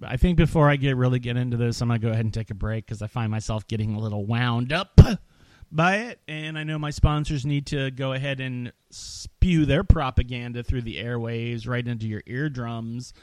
I 0.02 0.16
think 0.16 0.36
before 0.36 0.68
I 0.68 0.76
get 0.76 0.96
really 0.96 1.18
get 1.18 1.36
into 1.36 1.56
this, 1.56 1.80
I'm 1.80 1.88
gonna 1.88 2.00
go 2.00 2.10
ahead 2.10 2.24
and 2.24 2.34
take 2.34 2.50
a 2.50 2.54
break 2.54 2.86
because 2.86 3.02
I 3.02 3.06
find 3.06 3.30
myself 3.30 3.66
getting 3.66 3.94
a 3.94 3.98
little 3.98 4.26
wound 4.26 4.72
up 4.72 5.00
by 5.72 5.96
it, 5.96 6.20
and 6.26 6.58
I 6.58 6.64
know 6.64 6.78
my 6.78 6.90
sponsors 6.90 7.46
need 7.46 7.66
to 7.68 7.90
go 7.90 8.12
ahead 8.12 8.40
and 8.40 8.72
spew 8.90 9.64
their 9.64 9.84
propaganda 9.84 10.62
through 10.62 10.82
the 10.82 10.96
airwaves 10.96 11.68
right 11.68 11.86
into 11.86 12.06
your 12.06 12.22
eardrums 12.26 13.14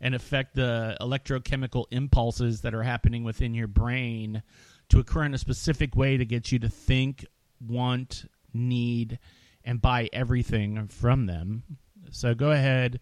and 0.00 0.14
affect 0.14 0.54
the 0.54 0.96
electrochemical 1.00 1.84
impulses 1.90 2.62
that 2.62 2.74
are 2.74 2.82
happening 2.82 3.22
within 3.22 3.54
your 3.54 3.66
brain 3.66 4.42
to 4.88 4.98
occur 4.98 5.24
in 5.24 5.34
a 5.34 5.38
specific 5.38 5.94
way 5.94 6.16
to 6.16 6.24
get 6.24 6.50
you 6.50 6.58
to 6.58 6.68
think, 6.68 7.26
want, 7.60 8.24
need, 8.54 9.18
and 9.64 9.80
buy 9.80 10.08
everything 10.12 10.88
from 10.88 11.26
them. 11.26 11.62
So 12.10 12.34
go 12.34 12.50
ahead, 12.50 13.00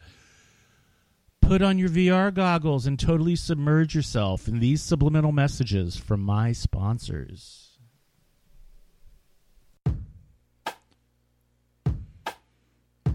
put 1.41 1.63
on 1.63 1.79
your 1.79 1.89
VR 1.89 2.33
goggles, 2.33 2.87
and 2.87 2.99
totally 2.99 3.37
submerge 3.37 3.95
yourself 3.95 4.49
in 4.49 4.61
these 4.61 4.83
subliminal 4.83 5.33
messages 5.33 5.97
from 5.97 6.21
my 6.21 6.53
sponsors. 6.53 7.65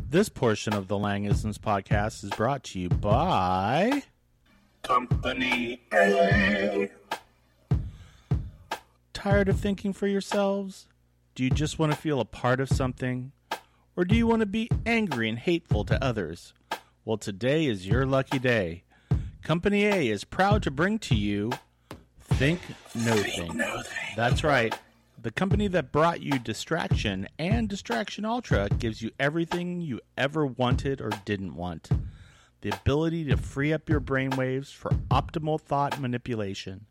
This 0.10 0.30
portion 0.30 0.74
of 0.74 0.88
the 0.88 0.96
Langisms 0.96 1.58
podcast 1.58 2.24
is 2.24 2.30
brought 2.30 2.64
to 2.66 2.80
you 2.80 2.90
by 2.90 4.04
Company 4.84 5.82
A. 5.92 6.92
Tired 9.12 9.50
of 9.50 9.60
thinking 9.60 9.92
for 9.92 10.06
yourselves? 10.06 10.86
Do 11.36 11.44
you 11.44 11.50
just 11.50 11.80
want 11.80 11.92
to 11.92 11.98
feel 11.98 12.20
a 12.20 12.26
part 12.26 12.60
of 12.60 12.70
something? 12.70 13.32
Or 13.96 14.06
do 14.06 14.16
you 14.16 14.28
want 14.28 14.42
to 14.42 14.46
be 14.46 14.70
angry 14.86 15.28
and 15.28 15.40
hateful 15.40 15.84
to 15.86 16.04
others? 16.04 16.54
Well, 17.06 17.18
today 17.18 17.66
is 17.66 17.88
your 17.88 18.06
lucky 18.06 18.38
day. 18.38 18.84
Company 19.42 19.86
A 19.86 20.10
is 20.10 20.26
proud 20.26 20.62
to 20.62 20.70
bring 20.70 21.00
to 21.00 21.16
you 21.16 21.52
Think 22.22 22.60
No 22.94 23.16
Thing. 23.16 23.60
That's 24.16 24.44
right. 24.44 24.78
The 25.20 25.32
company 25.32 25.68
that 25.70 25.92
brought 25.92 26.22
you 26.22 26.38
Distraction 26.38 27.28
and 27.40 27.68
Distraction 27.68 28.26
Ultra 28.26 28.70
gives 28.70 29.02
you 29.02 29.10
everything 29.20 29.82
you 29.82 30.02
ever 30.16 30.46
wanted 30.46 31.02
or 31.02 31.10
didn't 31.26 31.56
want. 31.56 31.90
The 32.62 32.70
ability 32.70 33.26
to 33.26 33.38
free 33.38 33.74
up 33.74 33.90
your 33.90 34.02
brainwaves 34.02 34.72
for 34.72 34.92
optimal 35.10 35.60
thought 35.60 36.00
manipulation. 36.00 36.86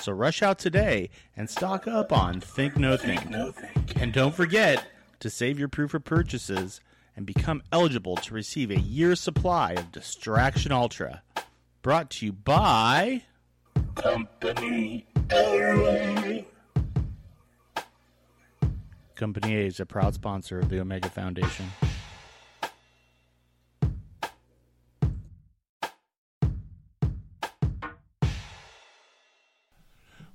So 0.00 0.12
rush 0.12 0.42
out 0.42 0.58
today 0.58 1.10
and 1.36 1.50
stock 1.50 1.86
up 1.86 2.12
on 2.12 2.40
Think 2.40 2.76
No 2.76 2.96
Think, 2.96 3.22
And 3.96 4.12
don't 4.12 4.34
forget 4.34 4.86
to 5.20 5.28
save 5.28 5.58
your 5.58 5.68
proof 5.68 5.92
of 5.92 6.04
purchases 6.04 6.80
and 7.16 7.26
become 7.26 7.62
eligible 7.72 8.16
to 8.16 8.32
receive 8.32 8.70
a 8.70 8.78
year's 8.78 9.20
supply 9.20 9.72
of 9.72 9.90
Distraction 9.90 10.70
Ultra. 10.70 11.22
Brought 11.82 12.10
to 12.10 12.26
you 12.26 12.32
by 12.32 13.22
Company 13.96 15.06
A. 15.32 16.44
Company 19.16 19.56
A 19.56 19.66
is 19.66 19.80
a 19.80 19.86
proud 19.86 20.14
sponsor 20.14 20.60
of 20.60 20.68
the 20.68 20.80
Omega 20.80 21.10
Foundation. 21.10 21.66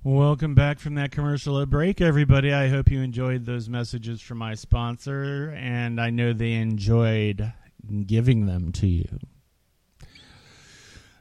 Welcome 0.06 0.54
back 0.54 0.80
from 0.80 0.96
that 0.96 1.12
commercial 1.12 1.64
break, 1.64 2.02
everybody. 2.02 2.52
I 2.52 2.68
hope 2.68 2.90
you 2.90 3.00
enjoyed 3.00 3.46
those 3.46 3.70
messages 3.70 4.20
from 4.20 4.36
my 4.36 4.54
sponsor, 4.54 5.48
and 5.56 5.98
I 5.98 6.10
know 6.10 6.34
they 6.34 6.52
enjoyed 6.52 7.54
giving 8.04 8.44
them 8.44 8.70
to 8.72 8.86
you. 8.86 9.18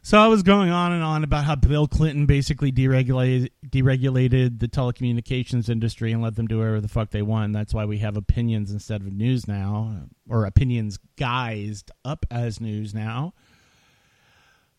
So 0.02 0.20
I 0.20 0.28
was 0.28 0.44
going 0.44 0.70
on 0.70 0.92
and 0.92 1.02
on 1.02 1.24
about 1.24 1.46
how 1.46 1.56
Bill 1.56 1.88
Clinton 1.88 2.25
basically 2.25 2.74
deregulated 2.74 3.52
deregulated 3.66 4.60
the 4.60 4.68
telecommunications 4.68 5.70
industry 5.70 6.12
and 6.12 6.22
let 6.22 6.36
them 6.36 6.48
do 6.48 6.58
whatever 6.58 6.82
the 6.82 6.90
fuck 6.90 7.12
they 7.12 7.22
want. 7.22 7.54
That's 7.54 7.74
why 7.74 7.86
we 7.86 8.00
have 8.00 8.18
opinions 8.18 8.70
instead 8.70 9.00
of 9.00 9.13
news 9.13 9.48
now, 9.48 10.08
or 10.28 10.44
opinions 10.44 11.00
guised 11.16 11.90
up 12.04 12.25
as 12.30 12.60
news 12.60 12.94
now. 12.94 13.34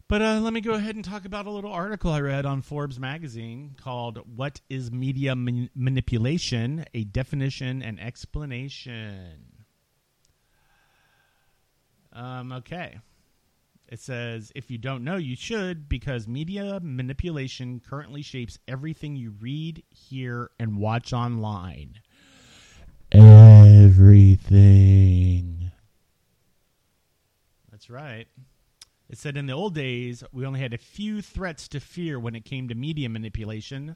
But 0.07 0.21
uh, 0.21 0.41
let 0.41 0.53
me 0.53 0.61
go 0.61 0.75
ahead 0.75 0.97
and 0.97 1.05
talk 1.05 1.25
about 1.25 1.47
a 1.47 1.51
little 1.51 1.73
article 1.73 2.13
I 2.13 2.21
read 2.21 2.45
on 2.45 2.61
Forbes 2.61 3.01
magazine 3.01 3.75
called 3.81 4.19
"What 4.37 4.61
Is 4.69 4.93
Media 4.93 5.35
Man- 5.35 5.71
Manipulation: 5.75 6.85
A 6.93 7.05
Definition 7.05 7.83
and 7.83 7.99
Explanation." 7.99 9.65
Um, 12.13 12.53
okay. 12.53 12.99
It 13.89 14.01
says, 14.01 14.51
if 14.55 14.71
you 14.71 14.79
don't 14.79 15.05
know, 15.05 15.17
you 15.17 15.37
should, 15.37 15.89
because 15.89 16.27
media 16.27 16.81
manipulation 16.83 17.81
currently 17.81 18.23
shapes 18.23 18.59
everything 18.67 19.15
you 19.17 19.35
read, 19.39 19.83
hear, 19.91 20.51
and 20.59 20.79
watch 20.79 21.13
online. 21.13 22.01
Everything. 23.13 24.51
That's 27.71 27.91
right. 27.91 28.27
It 29.15 29.19
said 29.19 29.37
in 29.37 29.47
the 29.47 29.53
old 29.53 29.77
days, 29.77 30.25
we 30.33 30.45
only 30.45 30.59
had 30.59 30.75
a 30.75 30.77
few 30.77 31.23
threats 31.23 31.69
to 31.69 31.79
fear 31.79 32.19
when 32.19 32.35
it 32.35 32.45
came 32.45 32.67
to 32.67 32.75
media 32.75 33.09
manipulation 33.09 33.95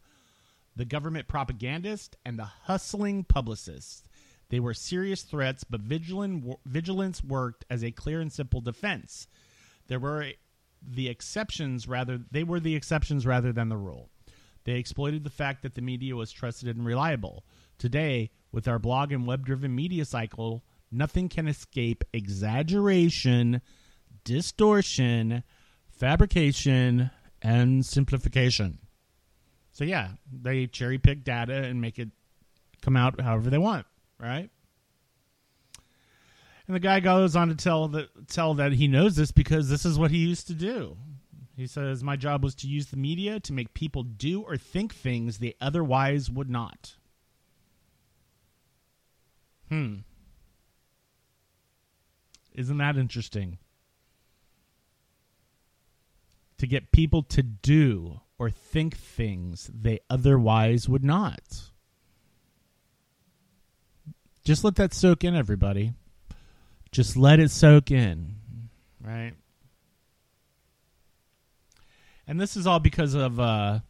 the 0.76 0.84
government 0.84 1.26
propagandist 1.26 2.16
and 2.25 2.38
the 2.38 2.44
hustling 2.44 3.25
publicist. 3.25 4.06
They 4.48 4.60
were 4.60 4.75
serious 4.75 5.22
threats, 5.22 5.64
but 5.64 5.80
vigilance 5.80 7.25
worked 7.25 7.64
as 7.68 7.82
a 7.82 7.90
clear 7.90 8.20
and 8.20 8.32
simple 8.32 8.60
defense. 8.60 9.26
There 9.88 9.98
were 9.98 10.34
the 10.80 11.08
exceptions 11.08 11.88
rather 11.88 12.20
they 12.30 12.44
were 12.44 12.60
the 12.60 12.76
exceptions 12.76 13.26
rather 13.26 13.52
than 13.52 13.70
the 13.70 13.76
rule. 13.76 14.10
They 14.62 14.75
exploited 14.75 15.25
the 15.25 15.30
fact 15.30 15.62
that 15.62 15.75
the 15.75 15.82
media 15.82 16.14
was 16.14 16.30
trusted 16.30 16.76
and 16.76 16.87
reliable. 16.87 17.44
Today, 17.76 18.30
with 18.52 18.68
our 18.68 18.78
blog 18.78 19.10
and 19.10 19.26
web-driven 19.26 19.75
media 19.75 20.04
cycle, 20.04 20.62
nothing 20.92 21.28
can 21.28 21.48
escape 21.48 22.04
exaggeration, 22.12 23.62
distortion, 24.28 25.42
fabrication, 25.88 27.11
and 27.40 27.85
simplification. 27.85 28.78
So 29.73 29.85
yeah, 29.85 30.11
they 30.30 30.66
cherry 30.66 30.99
pick 30.99 31.25
data 31.25 31.54
and 31.54 31.80
make 31.80 31.99
it 31.99 32.11
come 32.82 32.97
out 32.97 33.20
however 33.20 33.49
they 33.49 33.58
want, 33.58 33.87
right? 34.20 34.50
And 36.66 36.75
the 36.75 36.80
guy 36.80 37.00
goes 37.00 37.35
on 37.35 37.49
to 37.49 37.54
tell 37.54 37.88
that 37.88 38.28
tell 38.28 38.52
that 38.54 38.73
he 38.73 38.87
knows 38.87 39.16
this 39.16 39.32
because 39.32 39.70
this 39.70 39.87
is 39.87 39.99
what 39.99 40.11
he 40.11 40.18
used 40.18 40.47
to 40.49 40.54
do. 40.54 40.99
He 41.56 41.66
says, 41.66 42.04
"My 42.04 42.16
job 42.16 42.44
was 42.44 42.54
to 42.56 42.68
use 42.68 42.88
the 42.88 42.97
media 42.97 43.40
to 43.40 43.52
make 43.52 43.73
people 43.73 44.02
do 44.02 44.42
or 44.42 44.58
think 44.58 44.94
things 44.94 45.38
they 45.38 45.54
otherwise 45.61 46.30
would 46.30 46.50
not." 46.50 46.97
Hmm. 49.70 50.00
Isn't 52.52 52.78
that 52.78 52.99
interesting? 52.99 53.58
To 56.59 56.67
get 56.67 56.93
people 56.93 57.23
to 57.25 57.43
do 57.43 58.21
or 58.38 58.50
think 58.50 58.97
things 58.97 59.71
they 59.73 60.00
otherwise 60.11 60.88
would 60.88 61.05
not. 61.05 61.71
Just 64.45 64.65
let 64.65 64.77
that 64.77 64.95
soak 64.95 65.25
in, 65.25 65.37
everybody. 65.37 65.93
Just 66.91 67.17
let 67.17 67.38
it 67.38 67.50
soak 67.50 67.91
in, 67.91 68.37
right? 69.00 69.35
And 72.27 72.41
this 72.41 72.57
is 72.57 72.67
all 72.67 72.81
because 72.81 73.15
of 73.15 73.38
uh, 73.38 73.81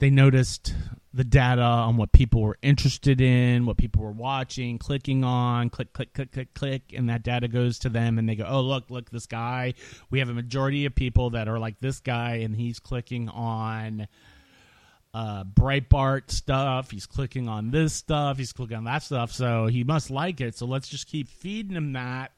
they 0.00 0.10
noticed 0.10 0.74
the 1.12 1.24
data 1.24 1.62
on 1.62 1.96
what 1.96 2.12
people 2.12 2.42
were 2.42 2.58
interested 2.62 3.20
in, 3.20 3.66
what 3.66 3.76
people 3.76 4.02
were 4.02 4.12
watching, 4.12 4.78
clicking 4.78 5.24
on, 5.24 5.68
click, 5.68 5.92
click, 5.92 6.12
click, 6.14 6.32
click, 6.32 6.54
click, 6.54 6.82
and 6.94 7.08
that 7.08 7.22
data 7.22 7.48
goes 7.48 7.78
to 7.80 7.88
them, 7.88 8.18
and 8.18 8.28
they 8.28 8.34
go, 8.34 8.44
"Oh, 8.48 8.60
look, 8.62 8.90
look, 8.90 9.10
this 9.10 9.26
guy." 9.26 9.74
We 10.10 10.18
have 10.20 10.28
a 10.28 10.34
majority 10.34 10.86
of 10.86 10.94
people 10.94 11.30
that 11.30 11.48
are 11.48 11.58
like 11.58 11.80
this 11.80 12.00
guy, 12.00 12.36
and 12.36 12.56
he's 12.56 12.80
clicking 12.80 13.28
on 13.28 14.08
uh, 15.12 15.44
Breitbart 15.44 16.30
stuff. 16.30 16.90
He's 16.90 17.06
clicking 17.06 17.48
on 17.48 17.70
this 17.70 17.92
stuff. 17.92 18.38
He's 18.38 18.52
clicking 18.52 18.76
on 18.76 18.84
that 18.84 19.02
stuff. 19.02 19.32
So 19.32 19.66
he 19.66 19.84
must 19.84 20.10
like 20.10 20.40
it. 20.40 20.56
So 20.56 20.66
let's 20.66 20.88
just 20.88 21.06
keep 21.06 21.28
feeding 21.28 21.76
him 21.76 21.92
that. 21.92 22.32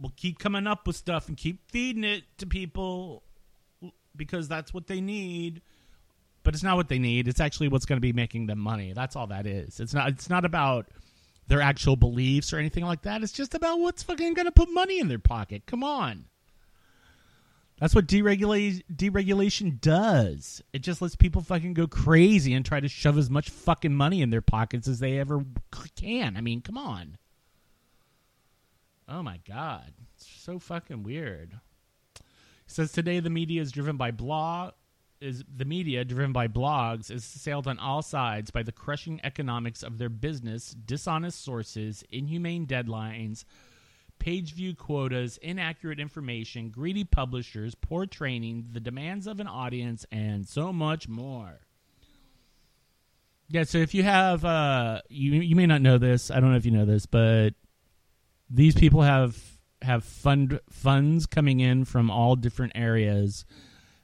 We'll 0.00 0.12
keep 0.16 0.38
coming 0.38 0.66
up 0.66 0.86
with 0.86 0.96
stuff 0.96 1.28
and 1.28 1.36
keep 1.36 1.70
feeding 1.70 2.04
it 2.04 2.24
to 2.38 2.46
people 2.46 3.22
because 4.16 4.48
that's 4.48 4.72
what 4.72 4.86
they 4.86 5.00
need. 5.00 5.62
But 6.44 6.54
it's 6.54 6.62
not 6.62 6.76
what 6.76 6.88
they 6.88 6.98
need. 6.98 7.26
It's 7.26 7.40
actually 7.40 7.68
what's 7.68 7.86
going 7.86 7.96
to 7.96 8.00
be 8.00 8.12
making 8.12 8.46
them 8.46 8.58
money. 8.58 8.92
That's 8.92 9.16
all 9.16 9.26
that 9.28 9.46
is. 9.46 9.80
It's 9.80 9.94
not. 9.94 10.10
It's 10.10 10.30
not 10.30 10.44
about 10.44 10.86
their 11.48 11.60
actual 11.60 11.96
beliefs 11.96 12.52
or 12.52 12.58
anything 12.58 12.84
like 12.84 13.02
that. 13.02 13.22
It's 13.22 13.32
just 13.32 13.54
about 13.54 13.80
what's 13.80 14.02
fucking 14.02 14.34
going 14.34 14.46
to 14.46 14.52
put 14.52 14.70
money 14.70 15.00
in 15.00 15.08
their 15.08 15.18
pocket. 15.18 15.62
Come 15.66 15.82
on. 15.82 16.26
That's 17.80 17.94
what 17.94 18.06
deregulation 18.06 18.82
deregulation 18.94 19.80
does. 19.80 20.62
It 20.72 20.80
just 20.82 21.02
lets 21.02 21.16
people 21.16 21.42
fucking 21.42 21.74
go 21.74 21.86
crazy 21.86 22.54
and 22.54 22.64
try 22.64 22.80
to 22.80 22.88
shove 22.88 23.18
as 23.18 23.28
much 23.28 23.50
fucking 23.50 23.94
money 23.94 24.22
in 24.22 24.30
their 24.30 24.40
pockets 24.40 24.86
as 24.86 25.00
they 25.00 25.18
ever 25.18 25.44
can. 25.96 26.36
I 26.36 26.40
mean, 26.40 26.60
come 26.60 26.78
on. 26.78 27.18
Oh 29.08 29.22
my 29.22 29.40
god. 29.46 29.92
It's 30.14 30.26
so 30.26 30.58
fucking 30.58 31.02
weird. 31.02 31.58
Says 32.66 32.92
today 32.92 33.20
the 33.20 33.28
media 33.28 33.60
is 33.60 33.72
driven 33.72 33.96
by 33.96 34.12
blog 34.12 34.72
is 35.24 35.44
the 35.56 35.64
media 35.64 36.04
driven 36.04 36.32
by 36.32 36.48
blogs 36.48 37.10
is 37.10 37.24
assailed 37.34 37.66
on 37.66 37.78
all 37.78 38.02
sides 38.02 38.50
by 38.50 38.62
the 38.62 38.72
crushing 38.72 39.20
economics 39.24 39.82
of 39.82 39.98
their 39.98 40.08
business, 40.08 40.76
dishonest 40.84 41.42
sources, 41.42 42.04
inhumane 42.10 42.66
deadlines, 42.66 43.44
page 44.18 44.52
view 44.52 44.74
quotas, 44.74 45.38
inaccurate 45.38 45.98
information, 45.98 46.70
greedy 46.70 47.04
publishers, 47.04 47.74
poor 47.74 48.06
training, 48.06 48.66
the 48.72 48.80
demands 48.80 49.26
of 49.26 49.40
an 49.40 49.46
audience, 49.46 50.06
and 50.12 50.46
so 50.46 50.72
much 50.72 51.08
more. 51.08 51.60
Yeah, 53.48 53.64
so 53.64 53.78
if 53.78 53.94
you 53.94 54.02
have 54.02 54.44
uh 54.44 55.00
you 55.08 55.32
you 55.32 55.56
may 55.56 55.66
not 55.66 55.82
know 55.82 55.98
this, 55.98 56.30
I 56.30 56.40
don't 56.40 56.50
know 56.50 56.56
if 56.56 56.64
you 56.64 56.72
know 56.72 56.86
this, 56.86 57.06
but 57.06 57.50
these 58.50 58.74
people 58.74 59.02
have 59.02 59.36
have 59.82 60.04
fund 60.04 60.60
funds 60.70 61.26
coming 61.26 61.60
in 61.60 61.84
from 61.84 62.10
all 62.10 62.36
different 62.36 62.72
areas. 62.74 63.44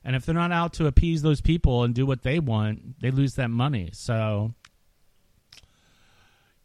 And 0.05 0.17
if 0.17 0.25
they're 0.25 0.35
not 0.35 0.53
out 0.53 0.73
to 0.75 0.87
appease 0.87 1.23
those 1.23 1.41
people 1.41 1.85
and 1.85 1.95
do 1.95 2.07
what 2.07 2.23
they 2.23 2.39
want, 2.39 3.01
they 3.01 3.11
lose 3.11 3.35
that 3.35 3.51
money. 3.51 3.91
So 3.93 4.55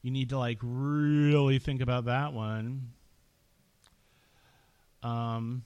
you 0.01 0.11
need 0.11 0.29
to 0.29 0.37
like 0.37 0.59
really 0.61 1.59
think 1.59 1.81
about 1.81 2.05
that 2.05 2.31
one. 2.31 2.91
Um, 5.03 5.63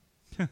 then 0.38 0.48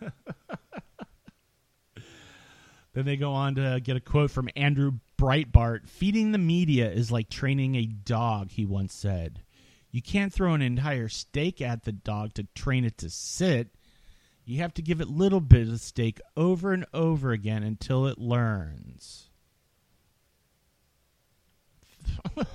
they 2.94 3.16
go 3.16 3.32
on 3.32 3.54
to 3.54 3.80
get 3.82 3.96
a 3.96 4.00
quote 4.00 4.30
from 4.30 4.48
Andrew 4.56 4.92
Breitbart 5.18 5.88
Feeding 5.88 6.32
the 6.32 6.38
media 6.38 6.90
is 6.90 7.10
like 7.10 7.30
training 7.30 7.74
a 7.74 7.86
dog, 7.86 8.50
he 8.50 8.66
once 8.66 8.92
said. 8.92 9.42
You 9.90 10.02
can't 10.02 10.32
throw 10.32 10.52
an 10.52 10.60
entire 10.60 11.08
steak 11.08 11.62
at 11.62 11.84
the 11.84 11.92
dog 11.92 12.34
to 12.34 12.44
train 12.54 12.84
it 12.84 12.98
to 12.98 13.08
sit. 13.08 13.68
You 14.46 14.60
have 14.62 14.74
to 14.74 14.82
give 14.82 15.00
it 15.00 15.08
little 15.08 15.40
bits 15.40 15.70
of 15.70 15.80
steak 15.80 16.20
over 16.36 16.72
and 16.72 16.86
over 16.94 17.32
again 17.32 17.64
until 17.64 18.06
it 18.06 18.16
learns. 18.16 19.28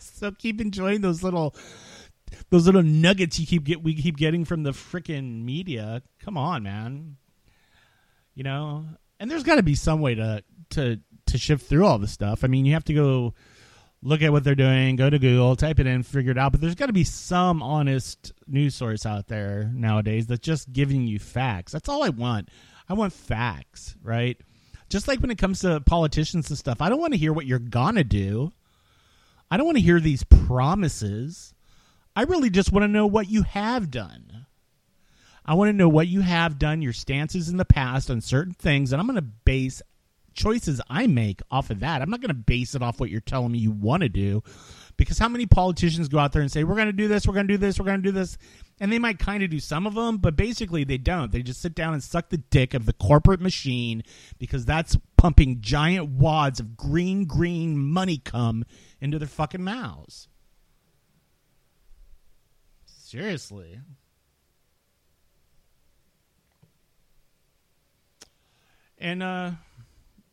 so 0.00 0.32
keep 0.32 0.60
enjoying 0.60 1.02
those 1.02 1.22
little 1.22 1.54
those 2.50 2.66
little 2.66 2.82
nuggets 2.82 3.38
you 3.38 3.46
keep 3.46 3.62
get 3.62 3.84
we 3.84 3.94
keep 3.94 4.16
getting 4.16 4.44
from 4.44 4.64
the 4.64 4.72
freaking 4.72 5.44
media. 5.44 6.02
Come 6.18 6.36
on, 6.36 6.64
man. 6.64 7.16
You 8.34 8.42
know, 8.42 8.86
and 9.20 9.30
there's 9.30 9.44
got 9.44 9.54
to 9.56 9.62
be 9.62 9.76
some 9.76 10.00
way 10.00 10.16
to 10.16 10.42
to 10.70 10.98
to 11.26 11.38
shift 11.38 11.68
through 11.68 11.86
all 11.86 12.00
this 12.00 12.10
stuff. 12.10 12.42
I 12.42 12.48
mean, 12.48 12.64
you 12.64 12.72
have 12.72 12.84
to 12.84 12.94
go 12.94 13.34
look 14.04 14.22
at 14.22 14.30
what 14.30 14.44
they're 14.44 14.54
doing, 14.54 14.96
go 14.96 15.08
to 15.08 15.18
Google, 15.18 15.56
type 15.56 15.80
it 15.80 15.86
in, 15.86 16.02
figure 16.02 16.32
it 16.32 16.38
out. 16.38 16.52
But 16.52 16.60
there's 16.60 16.74
got 16.74 16.86
to 16.86 16.92
be 16.92 17.04
some 17.04 17.62
honest 17.62 18.32
news 18.46 18.74
source 18.74 19.06
out 19.06 19.28
there 19.28 19.70
nowadays 19.74 20.26
that's 20.26 20.46
just 20.46 20.72
giving 20.72 21.06
you 21.06 21.18
facts. 21.18 21.72
That's 21.72 21.88
all 21.88 22.04
I 22.04 22.10
want. 22.10 22.50
I 22.88 22.92
want 22.92 23.14
facts, 23.14 23.96
right? 24.02 24.38
Just 24.90 25.08
like 25.08 25.20
when 25.20 25.30
it 25.30 25.38
comes 25.38 25.60
to 25.60 25.80
politicians 25.80 26.50
and 26.50 26.58
stuff, 26.58 26.82
I 26.82 26.90
don't 26.90 27.00
want 27.00 27.14
to 27.14 27.18
hear 27.18 27.32
what 27.32 27.46
you're 27.46 27.58
gonna 27.58 28.04
do. 28.04 28.52
I 29.50 29.56
don't 29.56 29.66
want 29.66 29.78
to 29.78 29.82
hear 29.82 30.00
these 30.00 30.24
promises. 30.24 31.54
I 32.14 32.22
really 32.22 32.50
just 32.50 32.72
want 32.72 32.84
to 32.84 32.88
know 32.88 33.06
what 33.06 33.28
you 33.28 33.42
have 33.42 33.90
done. 33.90 34.46
I 35.46 35.54
want 35.54 35.68
to 35.68 35.76
know 35.76 35.88
what 35.88 36.08
you 36.08 36.20
have 36.20 36.58
done, 36.58 36.80
your 36.80 36.92
stances 36.92 37.48
in 37.48 37.56
the 37.56 37.64
past 37.64 38.10
on 38.10 38.20
certain 38.20 38.54
things, 38.54 38.92
and 38.92 39.00
I'm 39.00 39.06
going 39.06 39.16
to 39.16 39.22
base 39.22 39.82
choices 40.34 40.80
I 40.88 41.06
make 41.06 41.40
off 41.50 41.70
of 41.70 41.80
that. 41.80 42.02
I'm 42.02 42.10
not 42.10 42.20
going 42.20 42.28
to 42.28 42.34
base 42.34 42.74
it 42.74 42.82
off 42.82 43.00
what 43.00 43.10
you're 43.10 43.20
telling 43.20 43.52
me 43.52 43.58
you 43.58 43.70
want 43.70 44.02
to 44.02 44.08
do 44.08 44.42
Because 44.96 45.18
how 45.18 45.28
many 45.28 45.46
politicians 45.46 46.08
go 46.08 46.18
out 46.18 46.32
there 46.32 46.42
and 46.42 46.50
say, 46.50 46.64
we're 46.64 46.76
going 46.76 46.86
to 46.86 46.92
do 46.92 47.08
this, 47.08 47.26
we're 47.26 47.34
going 47.34 47.48
to 47.48 47.54
do 47.54 47.58
this, 47.58 47.78
we're 47.78 47.86
going 47.86 48.02
to 48.02 48.08
do 48.08 48.12
this? 48.12 48.38
And 48.80 48.92
they 48.92 48.98
might 48.98 49.18
kind 49.18 49.42
of 49.42 49.50
do 49.50 49.60
some 49.60 49.86
of 49.86 49.94
them, 49.94 50.18
but 50.18 50.36
basically 50.36 50.84
they 50.84 50.98
don't. 50.98 51.30
They 51.32 51.42
just 51.42 51.60
sit 51.60 51.74
down 51.74 51.94
and 51.94 52.02
suck 52.02 52.28
the 52.28 52.38
dick 52.38 52.74
of 52.74 52.86
the 52.86 52.92
corporate 52.92 53.40
machine 53.40 54.02
because 54.38 54.64
that's 54.64 54.96
pumping 55.16 55.60
giant 55.60 56.10
wads 56.10 56.60
of 56.60 56.76
green, 56.76 57.24
green 57.24 57.78
money 57.78 58.18
cum 58.18 58.64
into 59.00 59.18
their 59.18 59.28
fucking 59.28 59.62
mouths. 59.62 60.28
Seriously. 62.84 63.80
And 68.98 69.22
uh 69.22 69.52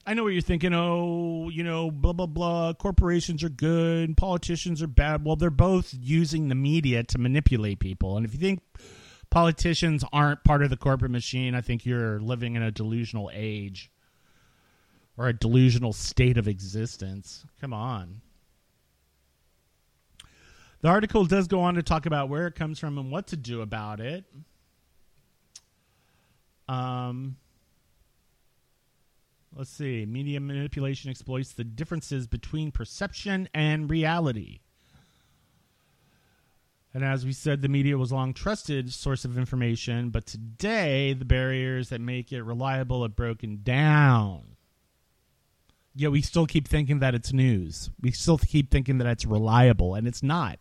I 0.06 0.14
know 0.14 0.24
what 0.24 0.34
you're 0.34 0.42
thinking. 0.42 0.74
Oh, 0.74 1.50
you 1.50 1.64
know, 1.64 1.92
blah 1.92 2.14
blah 2.14 2.26
blah. 2.26 2.74
Corporations 2.74 3.44
are 3.44 3.50
good, 3.50 4.18
politicians 4.18 4.82
are 4.82 4.88
bad. 4.88 5.24
Well, 5.24 5.36
they're 5.36 5.50
both 5.50 5.94
using 5.94 6.50
the 6.50 6.56
media 6.56 7.04
to 7.04 7.18
manipulate 7.18 7.80
people. 7.80 8.18
And 8.18 8.26
if 8.26 8.34
you 8.34 8.40
think 8.40 8.62
politicians 9.30 10.04
aren't 10.12 10.44
part 10.44 10.64
of 10.64 10.70
the 10.70 10.78
corporate 10.78 11.12
machine, 11.12 11.54
I 11.56 11.62
think 11.62 11.86
you're 11.86 12.20
living 12.20 12.56
in 12.56 12.64
a 12.64 12.72
delusional 12.72 13.30
age 13.34 13.92
or 15.18 15.28
a 15.28 15.34
delusional 15.34 15.94
state 15.94 16.38
of 16.38 16.48
existence. 16.48 17.46
Come 17.60 17.74
on. 17.74 18.22
The 20.82 20.88
article 20.88 21.26
does 21.26 21.48
go 21.48 21.62
on 21.62 21.76
to 21.76 21.84
talk 21.84 22.08
about 22.08 22.28
where 22.28 22.48
it 22.48 22.56
comes 22.56 22.80
from 22.80 22.98
and 22.98 23.12
what 23.12 23.28
to 23.28 23.38
do 23.38 23.62
about 23.62 24.00
it. 24.00 24.26
Um, 26.68 27.38
let's 29.56 29.70
see. 29.70 30.06
Media 30.06 30.40
manipulation 30.40 31.10
exploits 31.10 31.54
the 31.54 31.64
differences 31.64 32.28
between 32.28 32.72
perception 32.72 33.50
and 33.54 33.90
reality. 33.90 34.60
And 36.94 37.06
as 37.06 37.26
we 37.26 37.32
said, 37.32 37.62
the 37.62 37.70
media 37.70 37.98
was 37.98 38.12
a 38.12 38.16
long 38.16 38.34
trusted 38.34 38.92
source 38.92 39.24
of 39.24 39.38
information, 39.38 40.10
but 40.10 40.26
today 40.26 41.14
the 41.14 41.26
barriers 41.26 41.90
that 41.90 42.02
make 42.02 42.34
it 42.34 42.44
reliable 42.44 43.04
have 43.04 43.16
broken 43.16 43.62
down. 43.64 44.58
Yet 45.96 46.12
we 46.12 46.22
still 46.22 46.48
keep 46.48 46.68
thinking 46.68 47.00
that 47.00 47.16
it's 47.16 47.34
news. 47.34 47.90
We 48.02 48.12
still 48.12 48.38
keep 48.38 48.72
thinking 48.72 48.98
that 48.98 49.08
it's 49.08 49.26
reliable, 49.26 49.96
and 49.96 50.08
it's 50.08 50.24
not. 50.24 50.60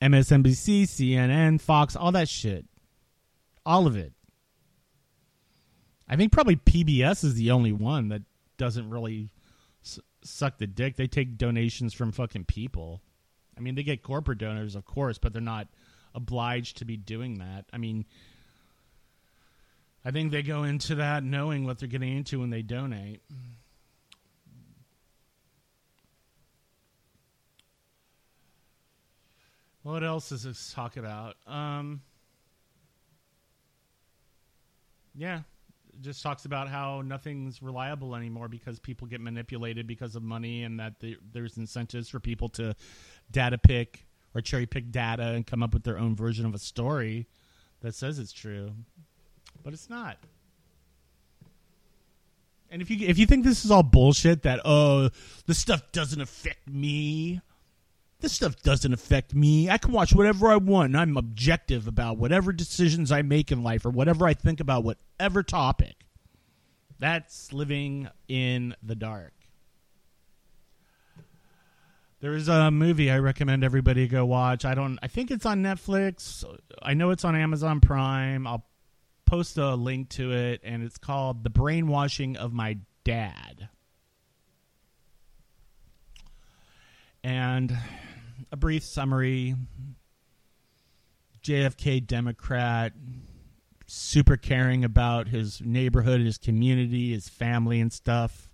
MSNBC, 0.00 0.82
CNN, 0.84 1.60
Fox, 1.60 1.94
all 1.94 2.10
that 2.12 2.28
shit. 2.28 2.64
All 3.64 3.86
of 3.86 3.96
it. 3.96 4.12
I 6.08 6.16
think 6.16 6.32
probably 6.32 6.56
PBS 6.56 7.24
is 7.24 7.34
the 7.34 7.50
only 7.50 7.72
one 7.72 8.08
that 8.08 8.22
doesn't 8.58 8.90
really 8.90 9.30
s- 9.84 10.00
suck 10.22 10.58
the 10.58 10.66
dick. 10.66 10.96
They 10.96 11.06
take 11.06 11.38
donations 11.38 11.94
from 11.94 12.12
fucking 12.12 12.44
people. 12.44 13.00
I 13.56 13.60
mean, 13.60 13.74
they 13.74 13.82
get 13.82 14.02
corporate 14.02 14.38
donors, 14.38 14.74
of 14.74 14.84
course, 14.84 15.18
but 15.18 15.32
they're 15.32 15.42
not 15.42 15.68
obliged 16.14 16.78
to 16.78 16.84
be 16.84 16.96
doing 16.96 17.38
that. 17.38 17.64
I 17.72 17.78
mean, 17.78 18.04
I 20.04 20.10
think 20.10 20.32
they 20.32 20.42
go 20.42 20.64
into 20.64 20.96
that 20.96 21.22
knowing 21.22 21.64
what 21.64 21.78
they're 21.78 21.88
getting 21.88 22.16
into 22.16 22.40
when 22.40 22.50
they 22.50 22.62
donate. 22.62 23.22
What 29.82 30.04
else 30.04 30.30
is 30.30 30.44
this 30.44 30.72
talk 30.72 30.96
about? 30.96 31.36
Um, 31.46 32.02
yeah, 35.14 35.40
just 36.00 36.22
talks 36.22 36.44
about 36.44 36.68
how 36.68 37.02
nothing's 37.02 37.62
reliable 37.62 38.14
anymore 38.14 38.48
because 38.48 38.78
people 38.80 39.06
get 39.06 39.20
manipulated 39.20 39.86
because 39.86 40.16
of 40.16 40.22
money, 40.22 40.64
and 40.64 40.80
that 40.80 41.00
the, 41.00 41.16
there's 41.32 41.56
incentives 41.56 42.08
for 42.08 42.20
people 42.20 42.48
to 42.50 42.74
data 43.30 43.58
pick 43.58 44.06
or 44.34 44.40
cherry 44.40 44.66
pick 44.66 44.90
data 44.90 45.22
and 45.22 45.46
come 45.46 45.62
up 45.62 45.74
with 45.74 45.84
their 45.84 45.98
own 45.98 46.16
version 46.16 46.46
of 46.46 46.54
a 46.54 46.58
story 46.58 47.26
that 47.80 47.94
says 47.94 48.18
it's 48.18 48.32
true, 48.32 48.72
but 49.62 49.72
it's 49.72 49.90
not. 49.90 50.16
And 52.70 52.80
if 52.80 52.90
you 52.90 53.06
if 53.06 53.18
you 53.18 53.26
think 53.26 53.44
this 53.44 53.66
is 53.66 53.70
all 53.70 53.82
bullshit, 53.82 54.44
that 54.44 54.60
oh, 54.64 55.10
the 55.46 55.54
stuff 55.54 55.92
doesn't 55.92 56.20
affect 56.20 56.66
me, 56.66 57.42
this 58.22 58.32
stuff 58.32 58.56
doesn't 58.62 58.92
affect 58.92 59.34
me. 59.34 59.68
I 59.68 59.76
can 59.78 59.92
watch 59.92 60.14
whatever 60.14 60.50
I 60.50 60.56
want. 60.56 60.96
I'm 60.96 61.16
objective 61.16 61.86
about 61.86 62.16
whatever 62.16 62.52
decisions 62.52 63.12
I 63.12 63.22
make 63.22 63.52
in 63.52 63.62
life 63.62 63.84
or 63.84 63.90
whatever 63.90 64.26
I 64.26 64.34
think 64.34 64.60
about 64.60 64.84
whatever 64.84 65.42
topic. 65.42 65.96
That's 66.98 67.52
living 67.52 68.08
in 68.28 68.76
the 68.82 68.94
dark. 68.94 69.32
There 72.20 72.34
is 72.34 72.48
a 72.48 72.70
movie 72.70 73.10
I 73.10 73.18
recommend 73.18 73.64
everybody 73.64 74.06
go 74.06 74.24
watch. 74.24 74.64
I 74.64 74.76
don't 74.76 75.00
I 75.02 75.08
think 75.08 75.32
it's 75.32 75.44
on 75.44 75.64
Netflix. 75.64 76.44
I 76.80 76.94
know 76.94 77.10
it's 77.10 77.24
on 77.24 77.34
Amazon 77.34 77.80
Prime. 77.80 78.46
I'll 78.46 78.64
post 79.26 79.58
a 79.58 79.74
link 79.74 80.10
to 80.10 80.30
it 80.32 80.60
and 80.62 80.84
it's 80.84 80.98
called 80.98 81.42
The 81.42 81.50
Brainwashing 81.50 82.36
of 82.36 82.52
My 82.52 82.78
Dad. 83.02 83.68
And 87.24 87.76
a 88.52 88.56
brief 88.56 88.84
summary 88.84 89.56
JFK 91.42 92.06
Democrat, 92.06 92.92
super 93.86 94.36
caring 94.36 94.84
about 94.84 95.28
his 95.28 95.60
neighborhood, 95.60 96.20
his 96.20 96.38
community, 96.38 97.12
his 97.12 97.28
family, 97.28 97.80
and 97.80 97.92
stuff. 97.92 98.50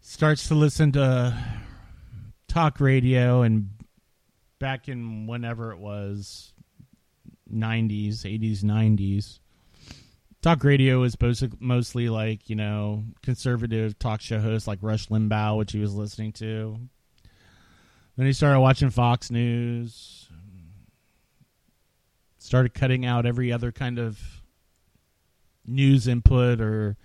Starts 0.00 0.48
to 0.48 0.54
listen 0.54 0.92
to 0.92 1.36
talk 2.48 2.80
radio, 2.80 3.42
and 3.42 3.70
back 4.58 4.88
in 4.88 5.26
whenever 5.26 5.72
it 5.72 5.78
was 5.78 6.52
90s, 7.52 8.20
80s, 8.20 8.62
90s. 8.62 9.40
Talk 10.40 10.62
radio 10.62 11.00
was 11.00 11.16
mostly 11.58 12.08
like, 12.08 12.48
you 12.48 12.56
know, 12.56 13.04
conservative 13.22 13.98
talk 13.98 14.20
show 14.20 14.40
hosts 14.40 14.68
like 14.68 14.78
Rush 14.82 15.08
Limbaugh, 15.08 15.58
which 15.58 15.72
he 15.72 15.80
was 15.80 15.94
listening 15.94 16.32
to. 16.34 16.78
Then 18.16 18.26
he 18.26 18.32
started 18.32 18.60
watching 18.60 18.90
Fox 18.90 19.30
News. 19.30 20.28
Started 22.38 22.74
cutting 22.74 23.04
out 23.04 23.26
every 23.26 23.50
other 23.52 23.72
kind 23.72 23.98
of 23.98 24.20
news 25.66 26.06
input 26.06 26.60
or 26.60 26.96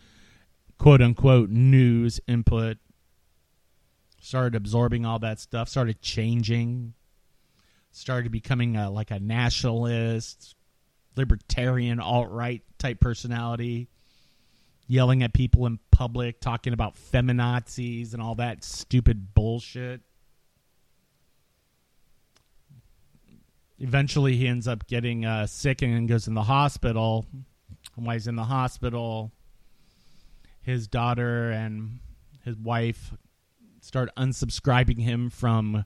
quote 0.77 1.01
unquote 1.01 1.49
news 1.49 2.19
input. 2.27 2.77
Started 4.21 4.55
absorbing 4.55 5.05
all 5.05 5.19
that 5.19 5.39
stuff. 5.39 5.69
Started 5.69 6.01
changing. 6.01 6.93
Started 7.91 8.31
becoming 8.31 8.75
a, 8.75 8.91
like 8.91 9.09
a 9.09 9.19
nationalist, 9.19 10.55
libertarian, 11.15 11.99
alt 11.99 12.29
right 12.29 12.61
type 12.77 12.99
personality. 12.99 13.87
Yelling 14.87 15.23
at 15.23 15.33
people 15.33 15.65
in 15.65 15.79
public, 15.91 16.39
talking 16.39 16.73
about 16.73 16.95
feminazis 16.95 18.13
and 18.13 18.21
all 18.21 18.35
that 18.35 18.63
stupid 18.63 19.33
bullshit. 19.33 20.01
Eventually 23.79 24.35
he 24.35 24.47
ends 24.47 24.67
up 24.67 24.87
getting 24.87 25.25
uh, 25.25 25.47
sick 25.47 25.81
and 25.81 26.07
goes 26.07 26.27
in 26.27 26.33
the 26.33 26.43
hospital. 26.43 27.25
And 27.95 28.05
while 28.05 28.15
he's 28.15 28.27
in 28.27 28.35
the 28.35 28.43
hospital, 28.43 29.31
his 30.61 30.87
daughter 30.87 31.51
and 31.51 31.99
his 32.43 32.57
wife 32.57 33.13
start 33.81 34.09
unsubscribing 34.17 34.99
him 34.99 35.29
from 35.29 35.85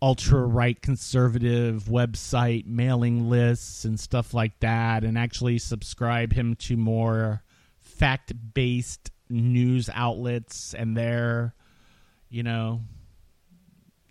ultra 0.00 0.40
right 0.40 0.80
conservative 0.80 1.84
website 1.84 2.66
mailing 2.66 3.28
lists 3.28 3.84
and 3.84 3.98
stuff 3.98 4.32
like 4.32 4.58
that, 4.60 5.04
and 5.04 5.18
actually 5.18 5.58
subscribe 5.58 6.32
him 6.32 6.54
to 6.54 6.76
more 6.76 7.42
fact 7.80 8.32
based 8.54 9.10
news 9.28 9.90
outlets 9.92 10.72
and 10.72 10.96
their, 10.96 11.54
you 12.30 12.42
know, 12.42 12.80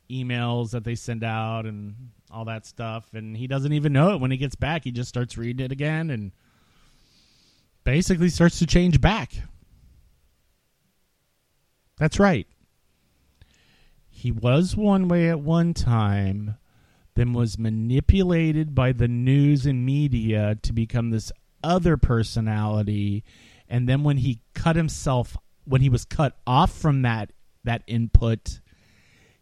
emails 0.09 0.71
that 0.71 0.83
they 0.83 0.95
send 0.95 1.23
out 1.23 1.65
and 1.65 1.95
all 2.31 2.45
that 2.45 2.65
stuff. 2.65 3.13
And 3.13 3.35
he 3.35 3.47
doesn't 3.47 3.73
even 3.73 3.93
know 3.93 4.13
it 4.13 4.21
when 4.21 4.31
he 4.31 4.37
gets 4.37 4.55
back. 4.55 4.83
He 4.83 4.91
just 4.91 5.09
starts 5.09 5.37
reading 5.37 5.65
it 5.65 5.71
again 5.71 6.09
and 6.09 6.31
basically 7.83 8.29
starts 8.29 8.59
to 8.59 8.65
change 8.65 8.99
back. 8.99 9.33
That's 11.97 12.19
right. 12.19 12.47
He 14.09 14.31
was 14.31 14.75
one 14.75 15.07
way 15.07 15.29
at 15.29 15.39
one 15.39 15.73
time, 15.73 16.57
then 17.15 17.33
was 17.33 17.57
manipulated 17.57 18.73
by 18.73 18.91
the 18.91 19.07
news 19.07 19.65
and 19.65 19.85
media 19.85 20.57
to 20.63 20.73
become 20.73 21.11
this 21.11 21.31
other 21.63 21.97
personality. 21.97 23.23
And 23.67 23.87
then 23.87 24.03
when 24.03 24.17
he 24.17 24.41
cut 24.53 24.75
himself, 24.75 25.37
when 25.65 25.81
he 25.81 25.89
was 25.89 26.05
cut 26.05 26.37
off 26.47 26.71
from 26.71 27.03
that 27.03 27.31
that 27.63 27.83
input, 27.85 28.59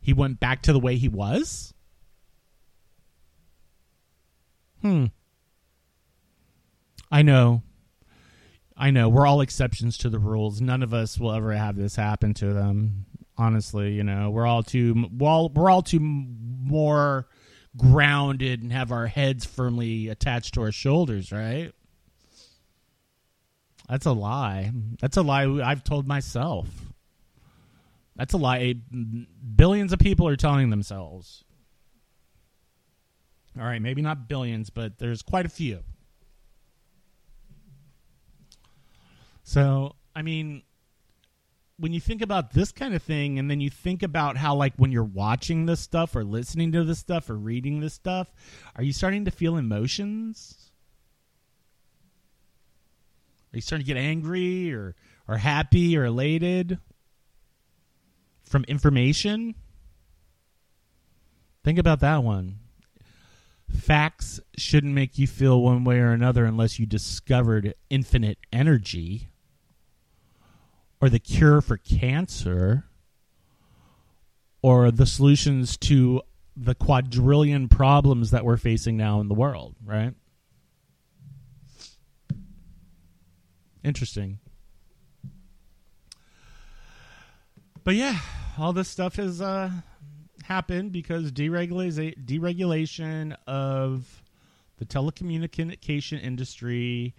he 0.02 0.14
went 0.14 0.40
back 0.40 0.62
to 0.64 0.74
the 0.74 0.80
way 0.80 0.98
he 0.98 1.08
was. 1.08 1.74
Hmm. 4.86 5.06
I 7.10 7.24
know. 7.24 7.64
I 8.78 8.92
know. 8.92 9.10
We're 9.10 9.26
all 9.26 9.42
exceptions 9.42 9.98
to 9.98 10.12
the 10.12 10.20
rules. 10.20 10.62
None 10.62 10.84
of 10.84 10.94
us 10.94 11.18
will 11.18 11.32
ever 11.32 11.54
have 11.54 11.76
this 11.76 11.96
happen 11.96 12.36
to 12.36 12.54
them. 12.54 13.08
Honestly, 13.36 13.94
you 13.94 14.04
know, 14.04 14.30
we're 14.30 14.46
all 14.46 14.62
too 14.62 15.08
well, 15.12 15.50
we're 15.50 15.72
all 15.72 15.82
too 15.82 16.00
more 16.00 17.28
grounded 17.76 18.62
and 18.62 18.72
have 18.72 18.92
our 18.92 19.08
heads 19.08 19.44
firmly 19.44 20.10
attached 20.10 20.54
to 20.54 20.62
our 20.62 20.72
shoulders, 20.72 21.32
right? 21.32 21.72
That's 23.90 24.06
a 24.06 24.12
lie. 24.12 24.72
That's 25.02 25.18
a 25.18 25.24
lie 25.24 25.46
I've 25.68 25.84
told 25.84 26.08
myself. 26.08 26.68
That's 28.16 28.36
a 28.36 28.38
lie 28.38 28.76
billions 29.56 29.94
of 29.94 29.98
people 29.98 30.28
are 30.28 30.36
telling 30.36 30.70
themselves. 30.70 31.44
All 33.58 33.66
right, 33.66 33.82
maybe 33.82 34.02
not 34.02 34.28
billions, 34.28 34.70
but 34.70 34.98
there's 35.00 35.22
quite 35.22 35.46
a 35.46 35.50
few. 35.50 35.80
So, 39.44 39.96
I 40.16 40.24
mean, 40.24 40.64
when 41.78 41.94
you 41.94 42.00
think 42.00 42.22
about 42.22 42.52
this 42.52 42.72
kind 42.72 42.94
of 42.94 43.04
thing, 43.04 43.40
and 43.40 43.50
then 43.50 43.62
you 43.62 43.70
think 43.70 44.04
about 44.04 44.38
how, 44.38 44.56
like, 44.56 44.74
when 44.78 44.92
you're 44.92 45.04
watching 45.04 45.66
this 45.66 45.80
stuff 45.80 46.16
or 46.16 46.24
listening 46.24 46.72
to 46.74 46.84
this 46.84 47.00
stuff 47.00 47.30
or 47.30 47.36
reading 47.36 47.80
this 47.80 47.94
stuff, 47.94 48.28
are 48.76 48.84
you 48.84 48.92
starting 48.92 49.26
to 49.26 49.32
feel 49.32 49.56
emotions? 49.56 50.72
Are 53.54 53.58
you 53.58 53.62
starting 53.62 53.86
to 53.86 53.94
get 53.94 54.00
angry 54.00 54.74
or, 54.74 54.96
or 55.28 55.38
happy 55.38 55.98
or 55.98 56.06
elated 56.06 56.80
from 58.44 58.66
information? 58.66 59.56
Think 61.64 61.80
about 61.80 62.02
that 62.02 62.24
one. 62.24 62.60
Facts 63.70 64.40
shouldn't 64.58 64.94
make 64.94 65.18
you 65.18 65.28
feel 65.28 65.62
one 65.62 65.84
way 65.84 66.00
or 66.00 66.12
another 66.12 66.46
unless 66.46 66.80
you 66.80 66.86
discovered 66.86 67.74
infinite 67.90 68.38
energy 68.52 69.30
or 71.02 71.10
the 71.10 71.20
cure 71.20 71.62
for 71.62 71.78
cancer 71.78 72.86
or 74.62 74.92
the 74.92 75.06
solutions 75.06 75.78
to 75.78 76.22
the 76.56 76.74
quadrillion 76.74 77.68
problems 77.68 78.32
that 78.32 78.46
we're 78.46 78.58
facing 78.58 78.98
now 78.98 79.20
in 79.20 79.28
the 79.28 79.36
world, 79.36 79.76
right? 79.84 80.14
Interesting. 83.84 84.40
But 87.84 87.94
yeah, 87.94 88.18
all 88.58 88.74
this 88.74 88.90
stuff 88.90 89.20
is 89.20 89.42
uh, 89.42 89.70
happened 90.46 90.92
because 90.92 91.32
deregulation 91.32 92.24
deregulation 92.26 93.36
of 93.48 94.24
the 94.78 94.86
telecommunication 94.86 96.22
industry 96.22 97.16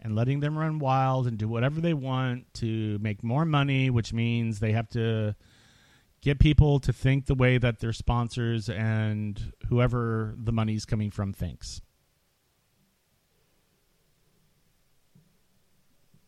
and 0.00 0.14
letting 0.14 0.40
them 0.40 0.56
run 0.56 0.78
wild 0.78 1.26
and 1.26 1.38
do 1.38 1.48
whatever 1.48 1.80
they 1.80 1.94
want 1.94 2.52
to 2.54 2.98
make 3.00 3.24
more 3.24 3.44
money, 3.44 3.90
which 3.90 4.12
means 4.12 4.60
they 4.60 4.72
have 4.72 4.88
to 4.88 5.34
get 6.20 6.38
people 6.38 6.78
to 6.80 6.92
think 6.92 7.26
the 7.26 7.34
way 7.34 7.58
that 7.58 7.80
their 7.80 7.92
sponsors 7.92 8.68
and 8.68 9.52
whoever 9.68 10.34
the 10.36 10.52
money's 10.52 10.84
coming 10.84 11.10
from 11.10 11.32
thinks. 11.32 11.80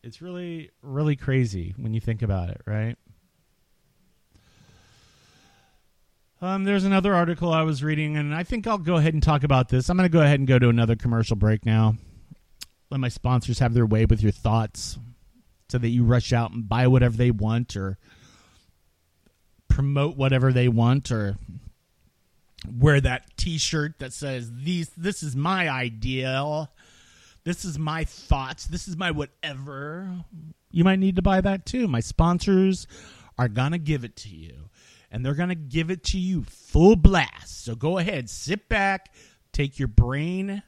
It's 0.02 0.22
really, 0.22 0.70
really 0.82 1.14
crazy 1.14 1.74
when 1.76 1.92
you 1.92 2.00
think 2.00 2.22
about 2.22 2.48
it, 2.48 2.62
right? 2.66 2.96
Um, 6.42 6.64
there's 6.64 6.84
another 6.84 7.14
article 7.14 7.52
I 7.52 7.62
was 7.62 7.84
reading, 7.84 8.16
and 8.16 8.34
I 8.34 8.44
think 8.44 8.66
I'll 8.66 8.78
go 8.78 8.96
ahead 8.96 9.12
and 9.12 9.22
talk 9.22 9.44
about 9.44 9.68
this. 9.68 9.90
I'm 9.90 9.96
going 9.96 10.08
to 10.08 10.12
go 10.12 10.22
ahead 10.22 10.38
and 10.38 10.48
go 10.48 10.58
to 10.58 10.70
another 10.70 10.96
commercial 10.96 11.36
break 11.36 11.66
now. 11.66 11.96
Let 12.90 13.00
my 13.00 13.10
sponsors 13.10 13.58
have 13.58 13.74
their 13.74 13.84
way 13.84 14.06
with 14.06 14.22
your 14.22 14.32
thoughts 14.32 14.98
so 15.68 15.78
that 15.78 15.88
you 15.88 16.02
rush 16.02 16.32
out 16.32 16.50
and 16.50 16.68
buy 16.68 16.86
whatever 16.86 17.16
they 17.16 17.30
want 17.30 17.76
or 17.76 17.98
promote 19.68 20.16
whatever 20.16 20.52
they 20.52 20.66
want 20.66 21.12
or 21.12 21.36
wear 22.68 23.00
that 23.00 23.36
t-shirt 23.36 23.98
that 24.00 24.12
says 24.12 24.50
these 24.52 24.90
this 24.96 25.22
is 25.22 25.34
my 25.36 25.70
ideal 25.70 26.68
this 27.44 27.64
is 27.64 27.78
my 27.78 28.04
thoughts. 28.04 28.66
This 28.66 28.86
is 28.86 28.96
my 28.96 29.10
whatever. 29.10 30.24
You 30.70 30.84
might 30.84 30.98
need 30.98 31.16
to 31.16 31.22
buy 31.22 31.40
that 31.40 31.64
too. 31.64 31.88
My 31.88 32.00
sponsors 32.00 32.86
are 33.38 33.48
gonna 33.48 33.78
give 33.78 34.04
it 34.04 34.16
to 34.16 34.28
you 34.28 34.68
and 35.10 35.24
they're 35.24 35.34
gonna 35.34 35.54
give 35.54 35.90
it 35.90 36.04
to 36.04 36.18
you 36.18 36.42
full 36.44 36.96
blast 36.96 37.64
so 37.64 37.74
go 37.74 37.98
ahead 37.98 38.28
sit 38.28 38.68
back 38.68 39.12
take 39.52 39.78
your 39.78 39.88
brain 39.88 40.62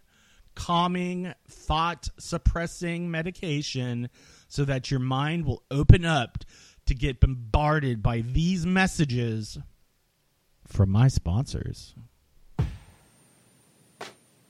calming 0.55 1.33
thought 1.49 2.09
suppressing 2.19 3.11
medication 3.11 4.09
so 4.49 4.65
that 4.65 4.91
your 4.91 5.01
mind 5.01 5.47
will 5.47 5.63
open 5.71 6.05
up 6.05 6.39
to 6.87 6.95
get 6.95 7.21
bombarded 7.21 8.03
by 8.03 8.21
these 8.21 8.67
messages 8.67 9.59
from 10.67 10.91
my 10.91 11.09
sponsors. 11.09 11.95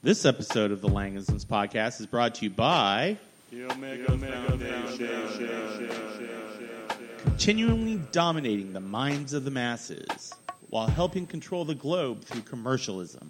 This 0.02 0.24
episode 0.24 0.72
of 0.72 0.80
the 0.80 0.88
Langisms 0.88 1.46
podcast 1.46 2.00
is 2.00 2.06
brought 2.06 2.34
to 2.36 2.44
you 2.44 2.50
by 2.50 3.16
continually 7.42 8.00
dominating 8.12 8.72
the 8.72 8.78
minds 8.78 9.32
of 9.32 9.44
the 9.44 9.50
masses 9.50 10.32
while 10.70 10.86
helping 10.86 11.26
control 11.26 11.64
the 11.64 11.74
globe 11.74 12.22
through 12.22 12.42
commercialism. 12.42 13.28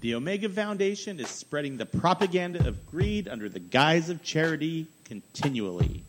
The 0.00 0.16
Omega 0.16 0.48
Foundation 0.48 1.20
is 1.20 1.28
spreading 1.28 1.76
the 1.76 1.86
propaganda 1.86 2.66
of 2.66 2.84
greed 2.86 3.28
under 3.28 3.48
the 3.48 3.60
guise 3.60 4.10
of 4.10 4.24
charity 4.24 4.88
continually. 5.04 6.02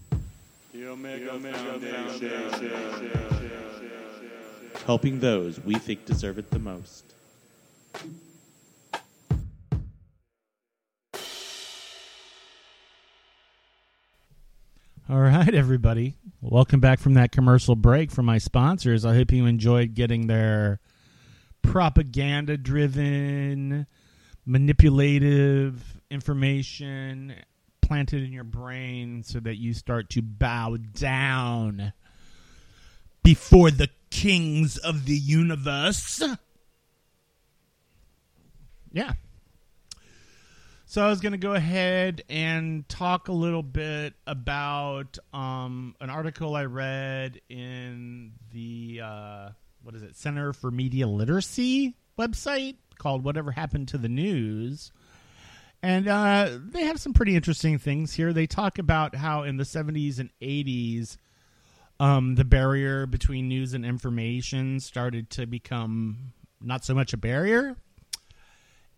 the 0.74 0.88
Omega 0.88 1.40
Foundation 1.40 3.12
Helping 4.88 5.20
those 5.20 5.64
we 5.64 5.76
think 5.76 6.08
deserve 6.08 6.40
it 6.40 6.50
the 6.50 6.58
most. 6.58 7.14
All 15.08 15.20
right, 15.20 15.54
everybody. 15.54 16.18
Welcome 16.42 16.80
back 16.80 16.98
from 16.98 17.14
that 17.14 17.32
commercial 17.32 17.76
break 17.76 18.10
from 18.10 18.26
my 18.26 18.40
sponsors. 18.40 19.06
I 19.06 19.14
hope 19.14 19.32
you 19.32 19.46
enjoyed 19.46 19.94
getting 19.94 20.26
their 20.26 20.80
propaganda 21.62 22.58
driven, 22.58 23.86
manipulative 24.48 26.02
information 26.10 27.36
planted 27.82 28.24
in 28.24 28.34
your 28.34 28.44
brain 28.44 29.22
so 29.22 29.40
that 29.42 29.58
you 29.58 29.76
start 29.76 30.10
to 30.10 30.24
bow 30.24 30.78
down 30.96 31.94
before 33.22 33.70
the 33.70 33.90
kings 34.10 34.78
of 34.78 35.06
the 35.06 35.14
universe. 35.14 36.24
Yeah. 38.92 39.14
So 40.96 41.06
I 41.06 41.10
was 41.10 41.20
going 41.20 41.34
to 41.34 41.38
go 41.38 41.54
ahead 41.54 42.24
and 42.30 42.88
talk 42.88 43.28
a 43.28 43.34
little 43.34 43.64
bit 43.64 44.14
about 44.26 45.18
um, 45.34 45.94
an 46.00 46.10
article 46.10 46.56
I 46.56 46.64
read 46.64 47.42
in 47.50 48.32
the 48.54 49.02
uh, 49.04 49.50
what 49.84 49.94
is 49.94 50.04
it 50.04 50.16
Center 50.16 50.54
for 50.54 50.72
Media 50.72 51.06
Literacy 51.06 51.98
website 52.18 52.78
called 52.98 53.26
"Whatever 53.26 53.52
Happened 53.52 53.90
to 53.90 53.98
the 53.98 54.08
News," 54.08 54.94
and 55.84 56.08
uh, 56.08 56.60
they 56.66 56.86
have 56.86 57.02
some 57.02 57.12
pretty 57.12 57.36
interesting 57.36 57.78
things 57.78 58.14
here. 58.14 58.32
They 58.32 58.48
talk 58.48 58.80
about 58.80 59.16
how 59.16 59.44
in 59.44 59.58
the 59.58 59.66
'70s 59.66 60.20
and 60.20 60.30
'80s, 60.42 61.18
um, 62.00 62.36
the 62.36 62.46
barrier 62.46 63.06
between 63.06 63.50
news 63.50 63.74
and 63.74 63.86
information 63.86 64.80
started 64.80 65.30
to 65.32 65.46
become 65.46 66.32
not 66.62 66.86
so 66.86 66.96
much 66.96 67.12
a 67.12 67.18
barrier, 67.18 67.76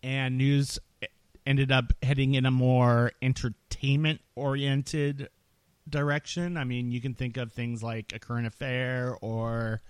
and 0.04 0.38
news 0.38 0.78
ended 1.48 1.72
up 1.72 1.94
heading 2.04 2.36
in 2.36 2.46
a 2.46 2.52
more 2.52 3.12
entertainment 3.22 4.22
oriented 4.36 5.30
direction. 5.90 6.58
I 6.58 6.66
mean, 6.66 6.92
you 6.92 7.02
can 7.02 7.14
think 7.14 7.38
of 7.38 7.52
things 7.52 7.82
like 7.82 8.14
a 8.14 8.20
current 8.20 8.46
affair 8.46 9.18
or 9.22 9.82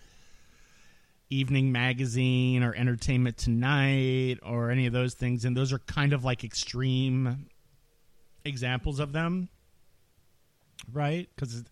evening 1.29 1.71
magazine 1.71 2.63
or 2.63 2.73
entertainment 2.73 3.37
tonight 3.37 4.37
or 4.43 4.71
any 4.71 4.85
of 4.85 4.93
those 4.93 5.13
things 5.13 5.43
and 5.43 5.57
those 5.57 5.73
are 5.73 5.79
kind 5.79 6.13
of 6.13 6.23
like 6.23 6.45
extreme 6.45 7.49
examples 8.45 9.01
of 9.01 9.11
them 9.11 9.49
right? 10.91 11.29
Because 11.35 11.63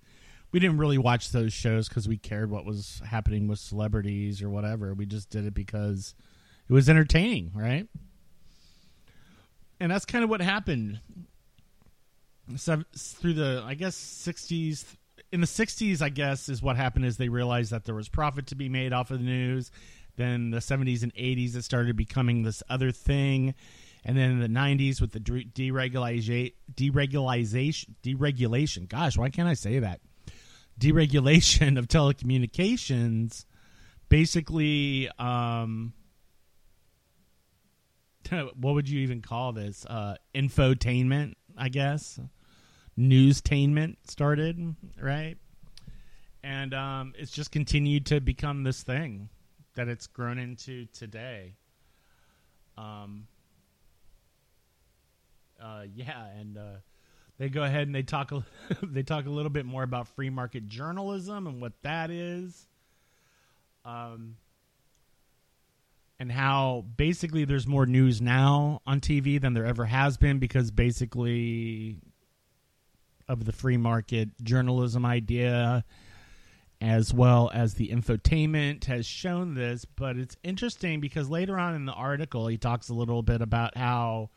we 0.51 0.59
didn't 0.59 0.77
really 0.77 0.97
watch 0.97 1.31
those 1.31 1.53
shows 1.53 1.87
because 1.87 2.07
we 2.07 2.17
cared 2.17 2.49
what 2.49 2.65
was 2.65 3.01
happening 3.05 3.47
with 3.47 3.59
celebrities 3.59 4.41
or 4.41 4.49
whatever. 4.49 4.93
We 4.93 5.05
just 5.05 5.29
did 5.29 5.45
it 5.45 5.53
because 5.53 6.15
it 6.67 6.73
was 6.73 6.89
entertaining 6.89 7.51
right 7.53 7.87
and 9.79 9.91
that's 9.91 10.05
kind 10.05 10.23
of 10.23 10.29
what 10.29 10.41
happened. 10.41 10.99
Through 12.47 13.33
the 13.33 13.63
i 13.65 13.73
guess 13.73 13.97
60s 13.97 14.85
in 15.31 15.41
the 15.41 15.47
60s 15.47 15.99
i 16.03 16.09
guess 16.09 16.47
is 16.47 16.61
what 16.61 16.75
happened 16.75 17.05
is 17.05 17.17
they 17.17 17.27
realized 17.27 17.71
that 17.71 17.85
there 17.85 17.95
was 17.95 18.07
profit 18.07 18.45
to 18.47 18.55
be 18.55 18.69
made 18.69 18.93
off 18.93 19.09
of 19.09 19.17
the 19.17 19.25
news. 19.25 19.71
Then 20.15 20.51
the 20.51 20.59
70s 20.59 21.01
and 21.01 21.13
80s 21.15 21.55
it 21.55 21.63
started 21.63 21.97
becoming 21.97 22.43
this 22.43 22.61
other 22.69 22.91
thing. 22.91 23.55
And 24.05 24.15
then 24.15 24.29
in 24.31 24.39
the 24.39 24.47
90s 24.47 25.01
with 25.01 25.11
the 25.11 25.19
deregulation 25.19 26.53
deregulation 26.71 27.95
deregulation 28.03 28.87
gosh 28.87 29.17
why 29.17 29.29
can't 29.29 29.47
i 29.47 29.55
say 29.55 29.79
that? 29.79 30.01
Deregulation 30.79 31.79
of 31.79 31.87
telecommunications 31.87 33.45
basically 34.07 35.09
um 35.17 35.93
what 38.31 38.73
would 38.73 38.89
you 38.89 39.01
even 39.01 39.21
call 39.21 39.53
this? 39.53 39.85
Uh 39.85 40.15
infotainment 40.33 41.33
i 41.57 41.69
guess. 41.69 42.19
Newstainment 42.97 43.97
started 44.07 44.75
right? 45.01 45.37
And 46.43 46.73
um 46.73 47.13
it's 47.17 47.31
just 47.31 47.51
continued 47.51 48.05
to 48.07 48.19
become 48.19 48.63
this 48.63 48.83
thing 48.83 49.29
that 49.75 49.87
it's 49.87 50.07
grown 50.07 50.37
into 50.37 50.85
today. 50.87 51.55
Um 52.77 53.27
uh 55.61 55.83
yeah 55.93 56.25
and 56.37 56.57
uh 56.57 56.75
they 57.37 57.49
go 57.49 57.63
ahead 57.63 57.87
and 57.87 57.93
they 57.93 58.03
talk 58.03 58.31
a, 58.31 58.45
they 58.83 59.03
talk 59.03 59.25
a 59.25 59.29
little 59.29 59.49
bit 59.49 59.65
more 59.65 59.83
about 59.83 60.07
free 60.07 60.29
market 60.29 60.67
journalism 60.67 61.47
and 61.47 61.61
what 61.61 61.73
that 61.83 62.09
is. 62.09 62.67
Um 63.83 64.37
and 66.19 66.31
how 66.31 66.85
basically 66.95 67.45
there's 67.45 67.67
more 67.67 67.85
news 67.85 68.21
now 68.21 68.81
on 68.85 69.01
TV 69.01 69.39
than 69.39 69.53
there 69.53 69.65
ever 69.65 69.85
has 69.85 70.17
been 70.17 70.39
because 70.39 70.71
basically 70.71 71.97
of 73.27 73.45
the 73.45 73.51
free 73.51 73.77
market 73.77 74.29
journalism 74.43 75.05
idea 75.05 75.83
as 76.81 77.13
well 77.13 77.49
as 77.53 77.73
the 77.73 77.89
infotainment 77.89 78.85
has 78.85 79.05
shown 79.05 79.55
this. 79.55 79.85
But 79.85 80.17
it's 80.17 80.37
interesting 80.43 80.99
because 80.99 81.29
later 81.29 81.57
on 81.57 81.75
in 81.75 81.85
the 81.85 81.93
article 81.93 82.47
he 82.47 82.57
talks 82.57 82.89
a 82.89 82.93
little 82.93 83.23
bit 83.23 83.41
about 83.41 83.77
how 83.77 84.29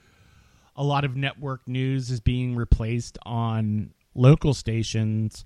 a 0.74 0.84
lot 0.84 1.04
of 1.04 1.16
network 1.16 1.66
news 1.66 2.10
is 2.10 2.20
being 2.20 2.56
replaced 2.56 3.18
on 3.26 3.92
local 4.14 4.54
stations 4.54 5.44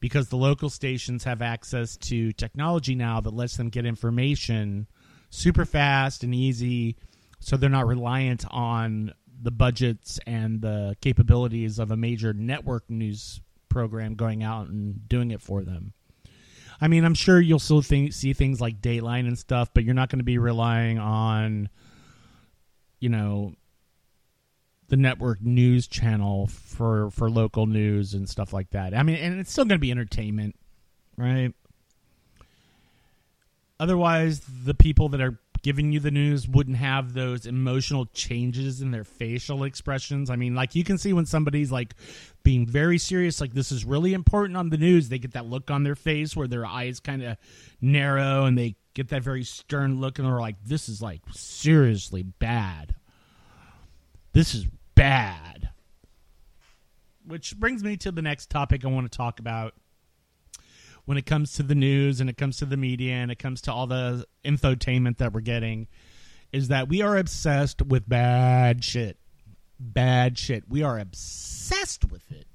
because 0.00 0.28
the 0.28 0.36
local 0.36 0.68
stations 0.68 1.24
have 1.24 1.40
access 1.40 1.96
to 1.96 2.32
technology 2.32 2.94
now 2.94 3.20
that 3.20 3.32
lets 3.32 3.56
them 3.56 3.68
get 3.68 3.86
information 3.86 4.88
super 5.32 5.64
fast 5.64 6.22
and 6.22 6.34
easy 6.34 6.94
so 7.40 7.56
they're 7.56 7.70
not 7.70 7.86
reliant 7.86 8.44
on 8.50 9.12
the 9.42 9.50
budgets 9.50 10.20
and 10.26 10.60
the 10.60 10.94
capabilities 11.00 11.78
of 11.78 11.90
a 11.90 11.96
major 11.96 12.32
network 12.32 12.88
news 12.88 13.40
program 13.68 14.14
going 14.14 14.42
out 14.42 14.68
and 14.68 15.08
doing 15.08 15.30
it 15.30 15.40
for 15.40 15.62
them. 15.62 15.94
I 16.80 16.88
mean, 16.88 17.04
I'm 17.04 17.14
sure 17.14 17.40
you'll 17.40 17.58
still 17.58 17.80
think, 17.80 18.12
see 18.12 18.32
things 18.34 18.60
like 18.60 18.80
Dateline 18.80 19.26
and 19.26 19.38
stuff, 19.38 19.70
but 19.72 19.84
you're 19.84 19.94
not 19.94 20.10
going 20.10 20.20
to 20.20 20.24
be 20.24 20.38
relying 20.38 20.98
on, 20.98 21.70
you 23.00 23.08
know, 23.08 23.54
the 24.88 24.96
network 24.96 25.40
news 25.40 25.86
channel 25.86 26.48
for 26.48 27.10
for 27.10 27.30
local 27.30 27.66
news 27.66 28.12
and 28.12 28.28
stuff 28.28 28.52
like 28.52 28.70
that. 28.70 28.94
I 28.94 29.02
mean, 29.02 29.16
and 29.16 29.40
it's 29.40 29.50
still 29.50 29.64
going 29.64 29.78
to 29.78 29.80
be 29.80 29.90
entertainment, 29.90 30.54
right? 31.16 31.54
Otherwise, 33.82 34.42
the 34.64 34.74
people 34.74 35.08
that 35.08 35.20
are 35.20 35.40
giving 35.62 35.90
you 35.90 35.98
the 35.98 36.12
news 36.12 36.46
wouldn't 36.46 36.76
have 36.76 37.14
those 37.14 37.46
emotional 37.46 38.06
changes 38.06 38.80
in 38.80 38.92
their 38.92 39.02
facial 39.02 39.64
expressions. 39.64 40.30
I 40.30 40.36
mean, 40.36 40.54
like 40.54 40.76
you 40.76 40.84
can 40.84 40.98
see 40.98 41.12
when 41.12 41.26
somebody's 41.26 41.72
like 41.72 41.96
being 42.44 42.64
very 42.64 42.96
serious, 42.96 43.40
like 43.40 43.54
this 43.54 43.72
is 43.72 43.84
really 43.84 44.14
important 44.14 44.56
on 44.56 44.70
the 44.70 44.76
news, 44.76 45.08
they 45.08 45.18
get 45.18 45.32
that 45.32 45.46
look 45.46 45.68
on 45.68 45.82
their 45.82 45.96
face 45.96 46.36
where 46.36 46.46
their 46.46 46.64
eyes 46.64 47.00
kind 47.00 47.24
of 47.24 47.36
narrow 47.80 48.44
and 48.44 48.56
they 48.56 48.76
get 48.94 49.08
that 49.08 49.24
very 49.24 49.42
stern 49.42 50.00
look 50.00 50.20
and 50.20 50.28
they're 50.28 50.38
like, 50.38 50.62
this 50.64 50.88
is 50.88 51.02
like 51.02 51.22
seriously 51.32 52.22
bad. 52.22 52.94
This 54.32 54.54
is 54.54 54.64
bad. 54.94 55.70
Which 57.26 57.58
brings 57.58 57.82
me 57.82 57.96
to 57.96 58.12
the 58.12 58.22
next 58.22 58.48
topic 58.48 58.84
I 58.84 58.88
want 58.88 59.10
to 59.10 59.16
talk 59.18 59.40
about 59.40 59.74
when 61.04 61.18
it 61.18 61.26
comes 61.26 61.54
to 61.54 61.62
the 61.62 61.74
news 61.74 62.20
and 62.20 62.30
it 62.30 62.36
comes 62.36 62.58
to 62.58 62.64
the 62.64 62.76
media 62.76 63.14
and 63.14 63.30
it 63.30 63.38
comes 63.38 63.60
to 63.62 63.72
all 63.72 63.86
the 63.86 64.26
infotainment 64.44 65.18
that 65.18 65.32
we're 65.32 65.40
getting 65.40 65.88
is 66.52 66.68
that 66.68 66.88
we 66.88 67.02
are 67.02 67.16
obsessed 67.16 67.82
with 67.82 68.08
bad 68.08 68.84
shit. 68.84 69.18
Bad 69.80 70.38
shit. 70.38 70.64
We 70.68 70.82
are 70.82 70.98
obsessed 70.98 72.10
with 72.10 72.30
it. 72.30 72.46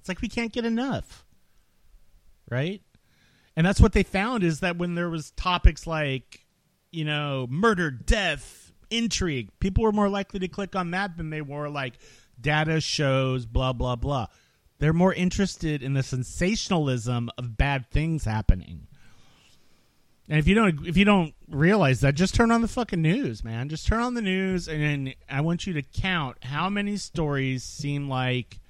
It's 0.00 0.08
like 0.08 0.20
we 0.20 0.28
can't 0.28 0.52
get 0.52 0.64
enough. 0.64 1.24
Right? 2.50 2.82
And 3.56 3.66
that's 3.66 3.80
what 3.80 3.92
they 3.92 4.02
found 4.02 4.44
is 4.44 4.60
that 4.60 4.76
when 4.76 4.94
there 4.94 5.08
was 5.08 5.30
topics 5.32 5.86
like, 5.86 6.46
you 6.90 7.04
know, 7.04 7.46
murder, 7.50 7.90
death, 7.90 8.72
intrigue, 8.90 9.50
people 9.60 9.84
were 9.84 9.92
more 9.92 10.08
likely 10.08 10.40
to 10.40 10.48
click 10.48 10.76
on 10.76 10.92
that 10.92 11.16
than 11.16 11.30
they 11.30 11.42
were 11.42 11.68
like 11.68 11.94
data 12.40 12.80
shows 12.80 13.46
blah 13.46 13.72
blah 13.72 13.96
blah. 13.96 14.26
They're 14.78 14.92
more 14.92 15.12
interested 15.12 15.82
in 15.82 15.94
the 15.94 16.02
sensationalism 16.02 17.30
of 17.36 17.56
bad 17.56 17.90
things 17.90 18.24
happening. 18.24 18.86
And 20.28 20.38
if 20.38 20.46
you 20.46 20.54
don't 20.54 20.86
if 20.86 20.96
you 20.96 21.04
don't 21.04 21.34
realize 21.48 22.00
that, 22.02 22.14
just 22.14 22.34
turn 22.34 22.50
on 22.50 22.60
the 22.60 22.68
fucking 22.68 23.00
news, 23.00 23.42
man. 23.42 23.68
Just 23.68 23.86
turn 23.86 24.00
on 24.00 24.14
the 24.14 24.22
news 24.22 24.68
and 24.68 24.82
then 24.82 25.14
I 25.28 25.40
want 25.40 25.66
you 25.66 25.72
to 25.74 25.82
count 25.82 26.36
how 26.44 26.68
many 26.68 26.96
stories 26.96 27.64
seem 27.64 28.08
like 28.08 28.60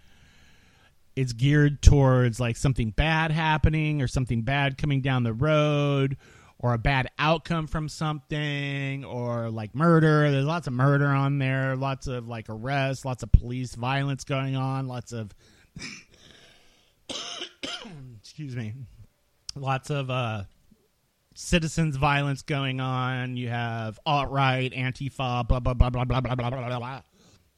it's 1.17 1.33
geared 1.33 1.83
towards 1.83 2.39
like 2.39 2.57
something 2.57 2.91
bad 2.91 3.33
happening 3.33 4.01
or 4.01 4.07
something 4.07 4.43
bad 4.43 4.79
coming 4.79 5.01
down 5.01 5.25
the 5.25 5.33
road 5.33 6.17
or 6.61 6.75
a 6.75 6.79
bad 6.79 7.09
outcome 7.19 7.67
from 7.67 7.89
something 7.89 9.05
or 9.05 9.51
like 9.51 9.75
murder. 9.75 10.31
There's 10.31 10.45
lots 10.45 10.69
of 10.69 10.73
murder 10.73 11.07
on 11.07 11.39
there, 11.39 11.75
lots 11.75 12.07
of 12.07 12.29
like 12.29 12.47
arrests, 12.49 13.05
lots 13.05 13.25
of 13.25 13.33
police 13.33 13.75
violence 13.75 14.23
going 14.23 14.55
on, 14.55 14.87
lots 14.87 15.13
of 15.13 15.35
excuse 18.21 18.57
me, 18.57 18.75
lots 19.55 19.91
of 19.91 20.11
uh, 20.11 20.45
citizens 21.35 21.97
violence 21.97 22.43
going 22.43 22.81
on. 22.81 23.37
You 23.37 23.49
have 23.49 23.99
alt 24.07 24.31
right, 24.31 24.73
antifa, 24.73 25.47
blah 25.47 25.61
blah 25.61 25.75
blah 25.75 25.91
blah 25.91 26.05
blah 26.05 26.21
blah 26.21 26.35
blah 26.35 26.51
blah 26.51 26.79
blah. 26.79 27.03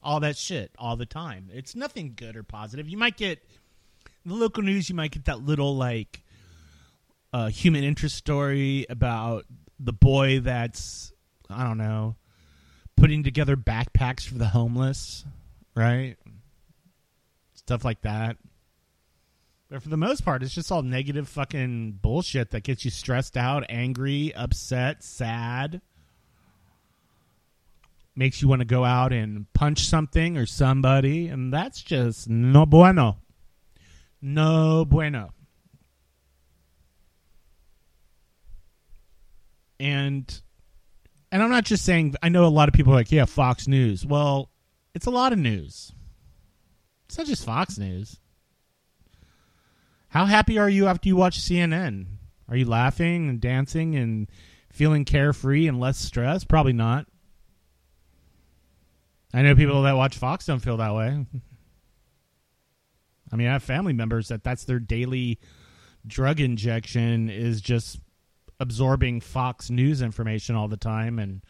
All 0.03 0.19
that 0.21 0.35
shit 0.37 0.71
all 0.77 0.95
the 0.95 1.05
time. 1.05 1.49
It's 1.53 1.75
nothing 1.75 2.13
good 2.15 2.35
or 2.35 2.43
positive. 2.43 2.89
You 2.89 2.97
might 2.97 3.17
get 3.17 3.43
the 4.25 4.33
local 4.33 4.63
news. 4.63 4.89
You 4.89 4.95
might 4.95 5.11
get 5.11 5.25
that 5.25 5.45
little 5.45 5.75
like 5.75 6.23
uh, 7.33 7.49
human 7.49 7.83
interest 7.83 8.15
story 8.15 8.85
about 8.89 9.45
the 9.79 9.93
boy 9.93 10.39
that's 10.39 11.13
I 11.49 11.63
don't 11.63 11.77
know 11.77 12.15
putting 13.01 13.23
together 13.23 13.57
backpacks 13.57 14.27
for 14.27 14.35
the 14.35 14.47
homeless, 14.47 15.25
right? 15.75 16.17
Stuff 17.61 17.85
like 17.85 18.01
that. 18.01 18.37
But 19.69 19.83
for 19.83 19.89
the 19.89 19.97
most 19.97 20.25
part, 20.25 20.41
it's 20.41 20.53
just 20.53 20.71
all 20.71 20.81
negative 20.81 21.29
fucking 21.29 21.99
bullshit 22.01 22.49
that 22.51 22.63
gets 22.63 22.83
you 22.83 22.91
stressed 22.91 23.37
out, 23.37 23.63
angry, 23.69 24.33
upset, 24.35 25.03
sad. 25.03 25.79
Makes 28.15 28.41
you 28.41 28.47
want 28.47 28.59
to 28.61 28.65
go 28.65 28.83
out 28.83 29.13
and 29.13 29.45
punch 29.53 29.85
something 29.85 30.37
or 30.37 30.45
somebody, 30.45 31.27
and 31.27 31.53
that's 31.53 31.81
just 31.81 32.27
no 32.27 32.65
bueno. 32.65 33.19
No 34.21 34.83
bueno. 34.83 35.29
And 39.79 40.41
and 41.31 41.43
I'm 41.43 41.49
not 41.49 41.63
just 41.63 41.85
saying 41.85 42.15
I 42.21 42.29
know 42.29 42.45
a 42.45 42.47
lot 42.47 42.67
of 42.67 42.73
people 42.73 42.91
are 42.93 42.97
like, 42.97 43.11
yeah, 43.11 43.25
Fox 43.25 43.67
News. 43.67 44.03
Well, 44.03 44.49
it's 44.93 45.05
a 45.05 45.11
lot 45.11 45.31
of 45.31 45.39
news. 45.39 45.93
It's 47.11 47.17
not 47.17 47.27
just 47.27 47.43
Fox 47.43 47.77
News. 47.77 48.21
How 50.07 50.23
happy 50.23 50.57
are 50.57 50.69
you 50.69 50.87
after 50.87 51.09
you 51.09 51.17
watch 51.17 51.41
CNN? 51.41 52.05
Are 52.47 52.55
you 52.55 52.63
laughing 52.63 53.27
and 53.27 53.41
dancing 53.41 53.97
and 53.97 54.29
feeling 54.71 55.03
carefree 55.03 55.67
and 55.67 55.77
less 55.77 55.97
stressed? 55.97 56.47
Probably 56.47 56.71
not. 56.71 57.07
I 59.33 59.41
know 59.41 59.55
people 59.55 59.81
that 59.81 59.97
watch 59.97 60.17
Fox 60.17 60.45
don't 60.45 60.61
feel 60.61 60.77
that 60.77 60.95
way. 60.95 61.25
I 63.29 63.35
mean, 63.35 63.47
I 63.49 63.51
have 63.51 63.63
family 63.63 63.91
members 63.91 64.29
that 64.29 64.45
that's 64.45 64.63
their 64.63 64.79
daily 64.79 65.37
drug 66.07 66.39
injection 66.39 67.29
is 67.29 67.59
just 67.59 67.99
absorbing 68.57 69.19
Fox 69.19 69.69
News 69.69 70.01
information 70.01 70.55
all 70.55 70.69
the 70.69 70.77
time 70.77 71.19
and 71.19 71.41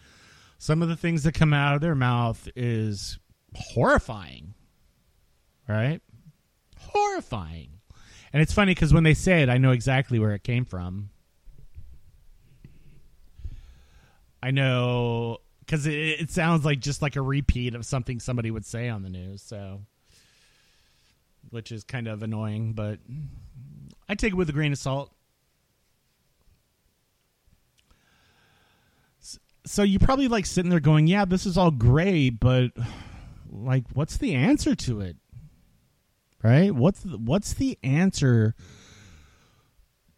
some 0.58 0.82
of 0.82 0.90
the 0.90 0.98
things 0.98 1.22
that 1.22 1.36
come 1.36 1.54
out 1.54 1.76
of 1.76 1.82
their 1.82 1.94
mouth 1.94 2.48
is 2.56 3.20
horrifying. 3.54 4.56
Right? 5.72 6.02
Horrifying. 6.78 7.70
And 8.34 8.42
it's 8.42 8.54
funny 8.54 8.74
because 8.74 8.94
when 8.94 9.04
they 9.04 9.14
say 9.14 9.44
it, 9.44 9.50
I 9.50 9.58
know 9.58 9.72
exactly 9.72 10.20
where 10.20 10.32
it 10.32 10.44
came 10.44 10.66
from. 10.66 11.10
I 14.44 14.52
know 14.52 15.40
because 15.60 15.86
it, 15.86 15.94
it 15.94 16.32
sounds 16.32 16.66
like 16.66 16.80
just 16.80 17.02
like 17.02 17.16
a 17.16 17.22
repeat 17.22 17.76
of 17.76 17.86
something 17.86 18.20
somebody 18.20 18.52
would 18.52 18.66
say 18.66 18.90
on 18.90 19.04
the 19.04 19.10
news. 19.10 19.42
So, 19.42 19.82
which 21.50 21.72
is 21.72 21.84
kind 21.84 22.08
of 22.08 22.24
annoying, 22.24 22.74
but 22.74 23.00
I 24.10 24.16
take 24.16 24.34
it 24.34 24.36
with 24.36 24.50
a 24.50 24.54
grain 24.54 24.72
of 24.72 24.78
salt. 24.78 25.14
So 29.66 29.84
you 29.84 30.00
probably 30.00 30.28
like 30.28 30.48
sitting 30.48 30.72
there 30.72 30.80
going, 30.80 31.06
"Yeah, 31.06 31.26
this 31.26 31.46
is 31.46 31.58
all 31.58 31.70
great, 31.70 32.40
but 32.40 32.72
like, 33.52 33.84
what's 33.94 34.18
the 34.18 34.34
answer 34.34 34.74
to 34.76 35.02
it?" 35.02 35.18
Right? 36.44 36.74
What's 36.74 37.02
the, 37.02 37.18
what's 37.18 37.54
the 37.54 37.78
answer 37.84 38.56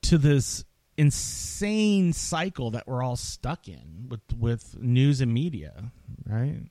to 0.04 0.18
this 0.18 0.66
insane 0.98 2.14
cycle 2.14 2.72
that 2.72 2.88
we're 2.88 3.02
all 3.02 3.16
stuck 3.16 3.68
in 3.68 4.08
with 4.10 4.22
with 4.38 4.76
news 4.80 5.22
and 5.22 5.34
media, 5.34 5.92
right? 6.26 6.70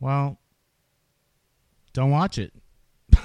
Well, 0.00 0.38
don't 1.92 2.10
watch 2.10 2.38
it. 2.38 2.52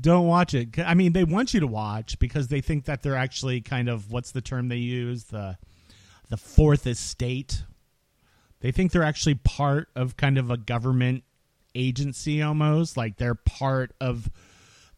don't 0.00 0.26
watch 0.26 0.54
it. 0.54 0.78
I 0.78 0.94
mean, 0.94 1.12
they 1.12 1.24
want 1.24 1.52
you 1.52 1.60
to 1.60 1.66
watch 1.66 2.18
because 2.18 2.48
they 2.48 2.60
think 2.60 2.86
that 2.86 3.02
they're 3.02 3.16
actually 3.16 3.60
kind 3.60 3.88
of 3.88 4.10
what's 4.10 4.32
the 4.32 4.40
term 4.40 4.68
they 4.68 4.76
use 4.76 5.24
the 5.24 5.58
the 6.28 6.36
fourth 6.36 6.86
estate. 6.86 7.64
They 8.62 8.70
think 8.70 8.92
they're 8.92 9.02
actually 9.02 9.34
part 9.34 9.88
of 9.96 10.16
kind 10.16 10.38
of 10.38 10.50
a 10.50 10.56
government 10.56 11.24
agency 11.74 12.40
almost, 12.42 12.96
like 12.96 13.16
they're 13.16 13.34
part 13.34 13.92
of 14.00 14.30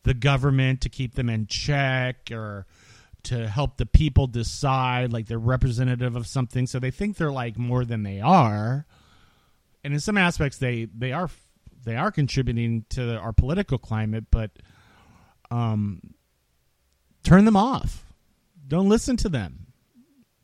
the 0.02 0.12
government 0.12 0.82
to 0.82 0.90
keep 0.90 1.14
them 1.14 1.30
in 1.30 1.46
check 1.46 2.30
or 2.30 2.66
to 3.22 3.48
help 3.48 3.78
the 3.78 3.86
people 3.86 4.26
decide 4.26 5.14
like 5.14 5.26
they're 5.26 5.38
representative 5.38 6.14
of 6.14 6.26
something. 6.26 6.66
So 6.66 6.78
they 6.78 6.90
think 6.90 7.16
they're 7.16 7.32
like 7.32 7.56
more 7.56 7.86
than 7.86 8.02
they 8.02 8.20
are. 8.20 8.84
And 9.82 9.94
in 9.94 10.00
some 10.00 10.18
aspects 10.18 10.58
they 10.58 10.88
they 10.94 11.12
are 11.12 11.30
they 11.84 11.96
are 11.96 12.10
contributing 12.10 12.84
to 12.90 13.16
our 13.16 13.32
political 13.32 13.78
climate 13.78 14.24
but 14.30 14.50
um 15.50 16.14
turn 17.22 17.46
them 17.46 17.56
off. 17.56 18.04
Don't 18.68 18.90
listen 18.90 19.16
to 19.18 19.30
them. 19.30 19.68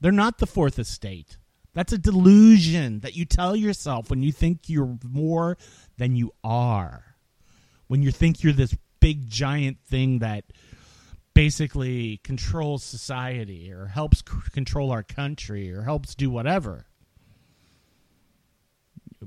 They're 0.01 0.11
not 0.11 0.39
the 0.39 0.47
fourth 0.47 0.79
estate 0.79 1.37
that's 1.75 1.93
a 1.93 1.99
delusion 1.99 3.01
that 3.01 3.15
you 3.15 3.25
tell 3.25 3.55
yourself 3.55 4.11
when 4.11 4.23
you 4.23 4.33
think 4.33 4.69
you're 4.69 4.99
more 5.05 5.57
than 5.99 6.17
you 6.17 6.33
are 6.43 7.11
when 7.91 8.05
you 8.05 8.13
think 8.13 8.45
you're 8.45 8.53
this 8.53 8.77
big 9.01 9.29
giant 9.29 9.77
thing 9.85 10.21
that 10.21 10.45
basically 11.35 12.21
controls 12.23 12.85
society 12.85 13.73
or 13.73 13.87
helps 13.87 14.19
c- 14.19 14.51
control 14.53 14.93
our 14.93 15.03
country 15.03 15.73
or 15.73 15.83
helps 15.83 16.15
do 16.15 16.31
whatever. 16.31 16.87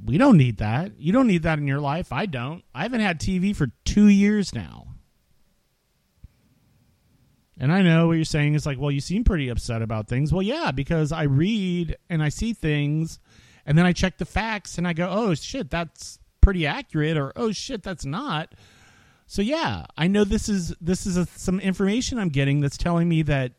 We 0.02 0.18
don't 0.18 0.38
need 0.38 0.60
that. 0.60 0.98
You 0.98 1.12
don't 1.12 1.28
need 1.28 1.44
that 1.44 1.60
in 1.60 1.68
your 1.68 1.82
life. 1.82 2.14
I 2.14 2.26
don't. 2.26 2.64
I 2.74 2.84
haven't 2.84 3.02
had 3.02 3.20
TV 3.20 3.54
for 3.54 3.68
two 3.84 4.08
years 4.08 4.56
now. 4.56 4.93
And 7.60 7.72
I 7.72 7.82
know 7.82 8.08
what 8.08 8.14
you're 8.14 8.26
saying 8.26 8.56
is 8.56 8.66
like, 8.66 8.80
well, 8.80 8.91
you 8.91 8.99
seem 8.99 9.24
pretty 9.24 9.49
upset 9.49 9.82
about 9.82 10.08
things. 10.08 10.34
Well, 10.34 10.41
yeah, 10.41 10.72
because 10.72 11.12
I 11.12 11.24
read 11.24 11.97
and 12.10 12.24
I 12.24 12.30
see 12.30 12.54
things 12.54 13.20
and 13.66 13.78
then 13.78 13.86
I 13.86 13.93
check 13.93 14.18
the 14.18 14.26
facts 14.26 14.78
and 14.78 14.88
I 14.88 14.93
go, 14.93 15.08
oh, 15.10 15.36
shit, 15.36 15.70
that's 15.70 16.20
pretty 16.41 16.66
accurate 16.66 17.18
or 17.18 17.32
oh, 17.36 17.51
shit, 17.51 17.84
that's 17.84 18.06
not. 18.06 18.54
So 19.26 19.41
yeah, 19.41 19.86
I 19.97 20.08
know 20.08 20.24
this 20.24 20.49
is 20.49 20.76
this 20.82 21.06
is 21.06 21.18
a, 21.18 21.26
some 21.26 21.60
information 21.60 22.20
I'm 22.20 22.30
getting 22.30 22.60
that's 22.60 22.78
telling 22.78 23.08
me 23.08 23.22
that 23.24 23.54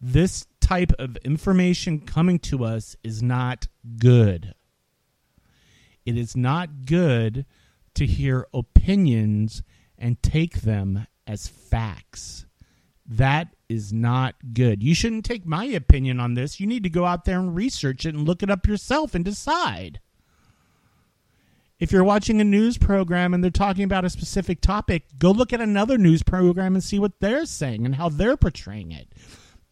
this 0.00 0.46
type 0.60 0.92
of 0.98 1.16
information 1.18 2.00
coming 2.00 2.38
to 2.40 2.64
us 2.64 2.96
is 3.04 3.22
not 3.22 3.68
good. 3.98 4.54
It 6.04 6.16
is 6.16 6.36
not 6.36 6.86
good 6.86 7.46
to 7.94 8.06
hear 8.06 8.46
opinions 8.52 9.62
and 9.98 10.20
take 10.22 10.62
them 10.62 11.06
as 11.26 11.46
facts. 11.46 12.46
That 13.16 13.48
is 13.68 13.92
not 13.92 14.36
good. 14.54 14.82
You 14.82 14.94
shouldn't 14.94 15.24
take 15.24 15.44
my 15.44 15.64
opinion 15.64 16.20
on 16.20 16.34
this. 16.34 16.60
You 16.60 16.66
need 16.66 16.82
to 16.84 16.90
go 16.90 17.04
out 17.04 17.24
there 17.24 17.38
and 17.38 17.54
research 17.54 18.06
it 18.06 18.14
and 18.14 18.26
look 18.26 18.42
it 18.42 18.50
up 18.50 18.66
yourself 18.66 19.14
and 19.14 19.24
decide 19.24 20.00
if 21.82 21.90
you're 21.90 22.04
watching 22.04 22.40
a 22.40 22.44
news 22.44 22.78
program 22.78 23.34
and 23.34 23.42
they're 23.42 23.50
talking 23.50 23.82
about 23.82 24.04
a 24.04 24.10
specific 24.10 24.60
topic, 24.60 25.02
go 25.18 25.32
look 25.32 25.52
at 25.52 25.60
another 25.60 25.98
news 25.98 26.22
program 26.22 26.74
and 26.74 26.84
see 26.84 27.00
what 27.00 27.18
they're 27.18 27.44
saying 27.44 27.84
and 27.84 27.96
how 27.96 28.08
they're 28.08 28.36
portraying 28.36 28.92
it. 28.92 29.08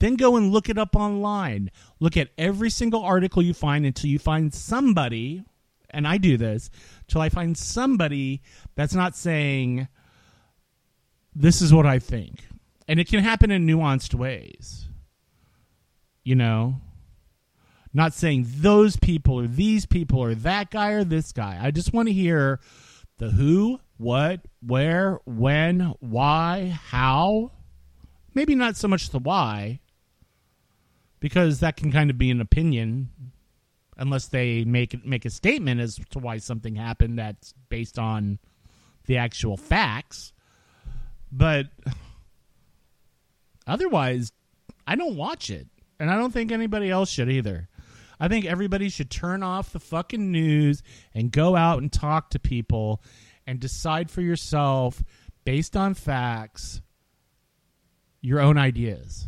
Then 0.01 0.17
go 0.17 0.35
and 0.35 0.51
look 0.51 0.69
it 0.69 0.77
up 0.77 0.97
online. 0.97 1.71
Look 2.01 2.17
at 2.17 2.31
every 2.37 2.69
single 2.69 3.05
article 3.05 3.45
you 3.45 3.55
find 3.55 3.87
until 3.87 4.11
you 4.11 4.19
find 4.19 4.53
somebody, 4.53 5.45
and 5.89 6.05
I 6.05 6.19
do 6.19 6.37
this, 6.37 6.69
till 7.07 7.21
I 7.21 7.29
find 7.29 7.57
somebody 7.57 8.43
that's 8.75 8.95
not 8.95 9.15
saying, 9.15 9.87
this 11.33 11.63
is 11.63 11.73
what 11.73 11.87
I 11.87 12.01
think. 12.01 12.41
And 12.91 12.99
it 12.99 13.07
can 13.07 13.23
happen 13.23 13.53
in 13.53 13.69
nuanced 13.69 14.15
ways. 14.15 14.89
You 16.25 16.35
know? 16.35 16.81
Not 17.95 18.15
saying 18.15 18.47
those 18.49 18.97
people 18.97 19.39
or 19.39 19.47
these 19.47 19.87
people 19.87 20.19
or 20.19 20.35
that 20.35 20.73
guy 20.73 20.91
or 20.91 21.05
this 21.05 21.31
guy. 21.31 21.57
I 21.63 21.71
just 21.71 21.93
want 21.93 22.09
to 22.09 22.13
hear 22.13 22.59
the 23.19 23.31
who, 23.31 23.79
what, 23.97 24.41
where, 24.61 25.21
when, 25.25 25.95
why, 26.01 26.77
how. 26.89 27.53
Maybe 28.35 28.57
not 28.57 28.77
so 28.77 28.89
much 28.89 29.11
the 29.11 29.21
why, 29.21 29.79
because 31.21 31.61
that 31.61 31.77
can 31.77 31.93
kind 31.93 32.11
of 32.11 32.19
be 32.19 32.33
an 32.33 32.41
opinion, 32.41 33.11
unless 33.97 34.27
they 34.27 34.65
make 34.65 35.05
make 35.07 35.25
a 35.25 35.31
statement 35.31 35.81
as 35.81 36.01
to 36.11 36.19
why 36.19 36.39
something 36.39 36.75
happened 36.75 37.21
that's 37.21 37.55
based 37.69 38.01
on 38.01 38.41
the 39.07 39.17
actual 39.17 39.57
facts. 39.57 40.33
But 41.31 41.67
otherwise, 43.71 44.33
I 44.87 44.97
don't 44.97 45.17
watch 45.17 45.51
it, 45.51 45.69
and 45.99 46.11
I 46.11 46.17
don't 46.17 46.33
think 46.33 46.53
anybody 46.53 46.91
else 46.91 47.11
should 47.11 47.31
either. 47.31 47.69
I 48.19 48.29
think 48.29 48.45
everybody 48.45 48.91
should 48.91 49.11
turn 49.11 49.43
off 49.43 49.73
the 49.73 49.81
fucking 49.81 50.31
news 50.31 50.83
and 51.15 51.33
go 51.33 51.57
out 51.57 51.81
and 51.81 51.91
talk 51.91 52.31
to 52.31 52.39
people 52.39 53.03
and 53.47 53.59
decide 53.59 54.11
for 54.11 54.21
yourself 54.21 55.03
based 55.45 55.77
on 55.77 55.95
facts 55.95 56.83
your 58.21 58.41
own 58.41 58.59
ideas. 58.59 59.27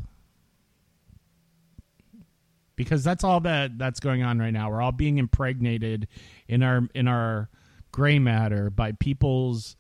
Because 2.76 3.03
that's 3.05 3.24
all 3.24 3.40
that 3.40 3.78
that's 3.78 4.01
going 4.01 4.22
on 4.22 4.38
right 4.38 4.53
now. 4.53 4.70
We're 4.70 4.82
all 4.82 4.93
being 4.93 5.18
impregnated 5.18 6.09
in 6.49 6.62
our 6.62 6.88
in 6.95 7.07
our 7.07 7.49
gray 7.93 8.18
matter 8.18 8.70
by 8.70 8.93
people's 8.93 9.76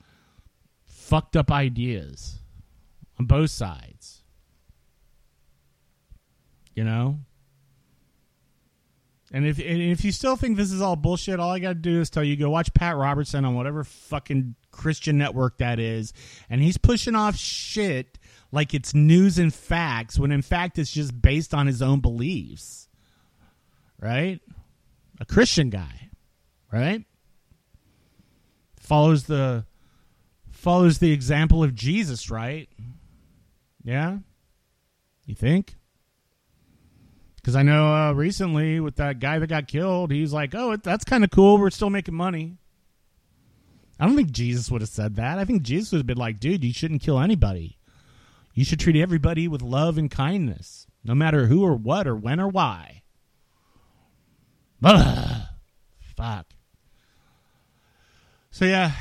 fucked 0.86 1.36
up 1.36 1.50
ideas 1.50 2.38
on 3.18 3.26
both 3.26 3.50
sides. 3.50 4.21
You 6.74 6.84
know? 6.84 7.18
And 9.32 9.46
if 9.46 9.58
and 9.58 9.80
if 9.80 10.04
you 10.04 10.12
still 10.12 10.36
think 10.36 10.58
this 10.58 10.70
is 10.70 10.82
all 10.82 10.94
bullshit, 10.94 11.40
all 11.40 11.50
I 11.50 11.58
got 11.58 11.70
to 11.70 11.74
do 11.74 12.00
is 12.00 12.10
tell 12.10 12.22
you 12.22 12.36
go 12.36 12.50
watch 12.50 12.74
Pat 12.74 12.96
Robertson 12.96 13.46
on 13.46 13.54
whatever 13.54 13.82
fucking 13.82 14.54
Christian 14.70 15.16
network 15.16 15.56
that 15.58 15.78
is, 15.78 16.12
and 16.50 16.60
he's 16.60 16.76
pushing 16.76 17.14
off 17.14 17.36
shit 17.36 18.18
like 18.52 18.74
it's 18.74 18.94
news 18.94 19.38
and 19.38 19.52
facts 19.52 20.18
when 20.18 20.32
in 20.32 20.42
fact 20.42 20.78
it's 20.78 20.92
just 20.92 21.20
based 21.20 21.54
on 21.54 21.66
his 21.66 21.80
own 21.80 22.00
beliefs. 22.00 22.88
Right? 23.98 24.40
A 25.18 25.24
Christian 25.24 25.70
guy, 25.70 26.10
right? 26.70 27.02
Follows 28.78 29.24
the 29.24 29.64
follows 30.50 30.98
the 30.98 31.12
example 31.12 31.64
of 31.64 31.74
Jesus, 31.74 32.30
right? 32.30 32.68
Yeah? 33.82 34.18
You 35.24 35.34
think? 35.34 35.76
Because 37.42 37.56
I 37.56 37.62
know 37.62 37.92
uh, 37.92 38.12
recently 38.12 38.78
with 38.78 38.96
that 38.96 39.18
guy 39.18 39.40
that 39.40 39.48
got 39.48 39.66
killed, 39.66 40.12
he's 40.12 40.32
like, 40.32 40.54
"Oh, 40.54 40.76
that's 40.76 41.04
kind 41.04 41.24
of 41.24 41.30
cool. 41.30 41.58
We're 41.58 41.70
still 41.70 41.90
making 41.90 42.14
money." 42.14 42.56
I 43.98 44.06
don't 44.06 44.16
think 44.16 44.30
Jesus 44.30 44.70
would 44.70 44.80
have 44.80 44.90
said 44.90 45.16
that. 45.16 45.38
I 45.38 45.44
think 45.44 45.62
Jesus 45.62 45.90
would 45.90 45.98
have 45.98 46.06
been 46.06 46.18
like, 46.18 46.38
"Dude, 46.38 46.62
you 46.62 46.72
shouldn't 46.72 47.02
kill 47.02 47.18
anybody. 47.18 47.78
You 48.54 48.64
should 48.64 48.78
treat 48.78 48.96
everybody 48.96 49.48
with 49.48 49.60
love 49.60 49.98
and 49.98 50.08
kindness, 50.10 50.86
no 51.02 51.14
matter 51.14 51.46
who 51.46 51.64
or 51.64 51.74
what 51.74 52.06
or 52.06 52.14
when 52.14 52.38
or 52.38 52.48
why." 52.48 53.02
Ugh. 54.84 55.42
Fuck. 56.16 56.46
So 58.52 58.66
yeah, 58.66 58.92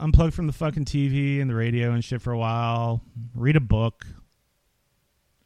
unplug 0.00 0.32
from 0.32 0.48
the 0.48 0.52
fucking 0.52 0.86
TV 0.86 1.40
and 1.40 1.48
the 1.48 1.54
radio 1.54 1.92
and 1.92 2.04
shit 2.04 2.22
for 2.22 2.32
a 2.32 2.38
while. 2.38 3.02
Read 3.36 3.54
a 3.54 3.60
book. 3.60 4.04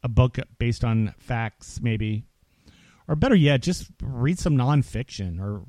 A 0.01 0.07
book 0.07 0.39
based 0.57 0.85
on 0.85 1.13
facts, 1.19 1.81
maybe 1.81 2.23
or 3.09 3.15
better 3.15 3.35
yet, 3.35 3.63
just 3.63 3.89
read 4.03 4.37
some 4.37 4.55
nonfiction 4.55 5.41
or 5.41 5.63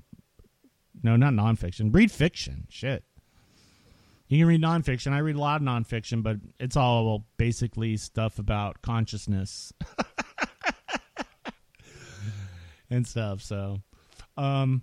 no, 1.03 1.17
not 1.17 1.33
nonfiction. 1.33 1.93
Read 1.93 2.13
fiction. 2.13 2.67
Shit. 2.69 3.03
You 4.29 4.39
can 4.39 4.47
read 4.47 4.61
nonfiction. 4.61 5.13
I 5.13 5.19
read 5.19 5.37
a 5.37 5.41
lot 5.41 5.63
of 5.63 5.67
nonfiction, 5.67 6.23
but 6.23 6.37
it's 6.61 6.77
all 6.77 7.25
basically 7.39 7.97
stuff 7.97 8.39
about 8.39 8.83
consciousness 8.83 9.73
and 12.91 13.07
stuff. 13.07 13.41
So, 13.41 13.79
um, 14.37 14.83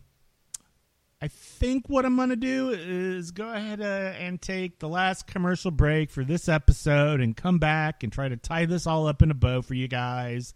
I 1.21 1.27
think 1.27 1.87
what 1.87 2.05
I'm 2.05 2.15
going 2.15 2.29
to 2.29 2.35
do 2.35 2.71
is 2.71 3.29
go 3.29 3.53
ahead 3.53 3.81
uh, 3.81 4.13
and 4.17 4.41
take 4.41 4.79
the 4.79 4.89
last 4.89 5.27
commercial 5.27 5.69
break 5.69 6.09
for 6.09 6.23
this 6.23 6.49
episode 6.49 7.21
and 7.21 7.37
come 7.37 7.59
back 7.59 8.01
and 8.01 8.11
try 8.11 8.29
to 8.29 8.37
tie 8.37 8.65
this 8.65 8.87
all 8.87 9.05
up 9.05 9.21
in 9.21 9.29
a 9.29 9.35
bow 9.35 9.61
for 9.61 9.75
you 9.75 9.87
guys 9.87 10.55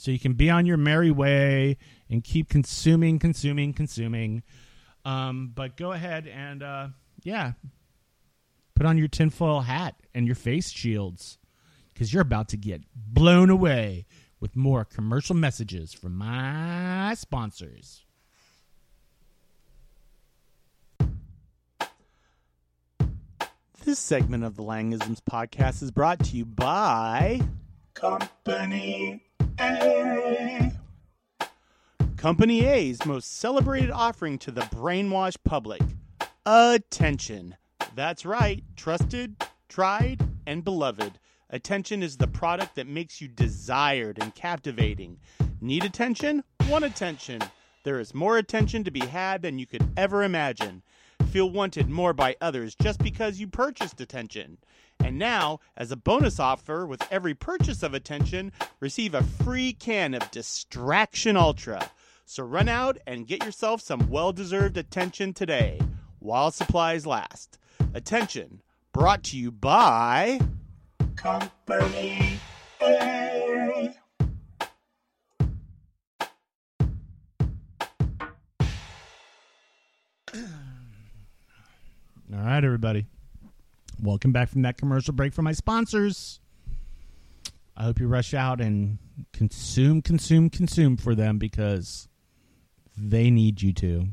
so 0.00 0.10
you 0.10 0.18
can 0.18 0.32
be 0.32 0.50
on 0.50 0.66
your 0.66 0.76
merry 0.76 1.10
way 1.10 1.76
and 2.08 2.24
keep 2.24 2.48
consuming, 2.48 3.18
consuming, 3.18 3.72
consuming. 3.72 4.42
Um, 5.04 5.52
but 5.54 5.76
go 5.76 5.92
ahead 5.92 6.26
and, 6.26 6.62
uh, 6.62 6.88
yeah, 7.22 7.52
Put 8.80 8.86
on 8.86 8.96
your 8.96 9.08
tinfoil 9.08 9.60
hat 9.60 9.94
and 10.14 10.24
your 10.24 10.34
face 10.34 10.70
shields 10.70 11.36
because 11.92 12.14
you're 12.14 12.22
about 12.22 12.48
to 12.48 12.56
get 12.56 12.80
blown 12.96 13.50
away 13.50 14.06
with 14.40 14.56
more 14.56 14.86
commercial 14.86 15.36
messages 15.36 15.92
from 15.92 16.16
my 16.16 17.12
sponsors. 17.12 18.06
This 23.84 23.98
segment 23.98 24.44
of 24.44 24.56
the 24.56 24.62
Langisms 24.62 25.20
podcast 25.20 25.82
is 25.82 25.90
brought 25.90 26.24
to 26.24 26.36
you 26.38 26.46
by 26.46 27.42
Company 27.92 29.29
A. 29.60 30.72
Company 32.16 32.64
A's 32.64 33.04
most 33.04 33.38
celebrated 33.38 33.90
offering 33.90 34.38
to 34.38 34.50
the 34.50 34.62
brainwashed 34.62 35.44
public. 35.44 35.82
Attention. 36.46 37.56
That's 37.94 38.24
right, 38.24 38.64
trusted, 38.76 39.36
tried, 39.68 40.20
and 40.46 40.64
beloved. 40.64 41.18
Attention 41.50 42.02
is 42.02 42.16
the 42.16 42.26
product 42.26 42.76
that 42.76 42.86
makes 42.86 43.20
you 43.20 43.28
desired 43.28 44.18
and 44.20 44.34
captivating. 44.34 45.18
Need 45.60 45.84
attention? 45.84 46.42
Want 46.68 46.84
attention. 46.84 47.40
There 47.84 48.00
is 48.00 48.14
more 48.14 48.38
attention 48.38 48.84
to 48.84 48.90
be 48.90 49.00
had 49.00 49.42
than 49.42 49.58
you 49.58 49.66
could 49.66 49.86
ever 49.96 50.22
imagine. 50.22 50.82
Feel 51.30 51.48
wanted 51.48 51.88
more 51.88 52.12
by 52.12 52.34
others 52.40 52.74
just 52.74 52.98
because 52.98 53.38
you 53.38 53.46
purchased 53.46 54.00
attention. 54.00 54.58
And 54.98 55.16
now, 55.16 55.60
as 55.76 55.92
a 55.92 55.96
bonus 55.96 56.40
offer 56.40 56.84
with 56.84 57.06
every 57.08 57.34
purchase 57.34 57.84
of 57.84 57.94
attention, 57.94 58.50
receive 58.80 59.14
a 59.14 59.22
free 59.22 59.72
can 59.72 60.14
of 60.14 60.28
Distraction 60.32 61.36
Ultra. 61.36 61.88
So 62.24 62.42
run 62.42 62.68
out 62.68 62.98
and 63.06 63.28
get 63.28 63.44
yourself 63.44 63.80
some 63.80 64.10
well 64.10 64.32
deserved 64.32 64.76
attention 64.76 65.32
today 65.32 65.78
while 66.18 66.50
supplies 66.50 67.06
last. 67.06 67.60
Attention 67.94 68.60
brought 68.92 69.22
to 69.24 69.38
you 69.38 69.52
by. 69.52 70.40
Company 71.14 72.40
A. 72.82 73.94
All 82.32 82.44
right, 82.44 82.62
everybody. 82.62 83.06
Welcome 84.00 84.30
back 84.30 84.50
from 84.50 84.62
that 84.62 84.78
commercial 84.78 85.12
break 85.12 85.34
for 85.34 85.42
my 85.42 85.50
sponsors. 85.50 86.38
I 87.76 87.82
hope 87.82 87.98
you 87.98 88.06
rush 88.06 88.34
out 88.34 88.60
and 88.60 88.98
consume, 89.32 90.00
consume, 90.00 90.48
consume 90.48 90.96
for 90.96 91.16
them 91.16 91.38
because 91.38 92.06
they 92.96 93.30
need 93.30 93.62
you 93.62 93.72
to. 93.72 94.06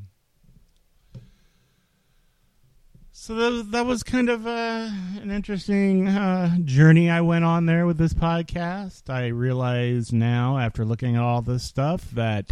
So 3.12 3.36
that 3.36 3.72
that 3.72 3.86
was 3.86 4.02
kind 4.02 4.30
of 4.30 4.48
uh, 4.48 4.90
an 5.22 5.30
interesting 5.30 6.08
uh, 6.08 6.58
journey 6.64 7.12
I 7.12 7.22
went 7.22 7.46
on 7.46 7.68
there 7.68 7.86
with 7.86 8.00
this 8.00 8.16
podcast. 8.16 9.12
I 9.12 9.28
realize 9.28 10.12
now, 10.12 10.58
after 10.58 10.86
looking 10.86 11.18
at 11.18 11.22
all 11.22 11.44
this 11.44 11.64
stuff, 11.64 12.10
that 12.12 12.52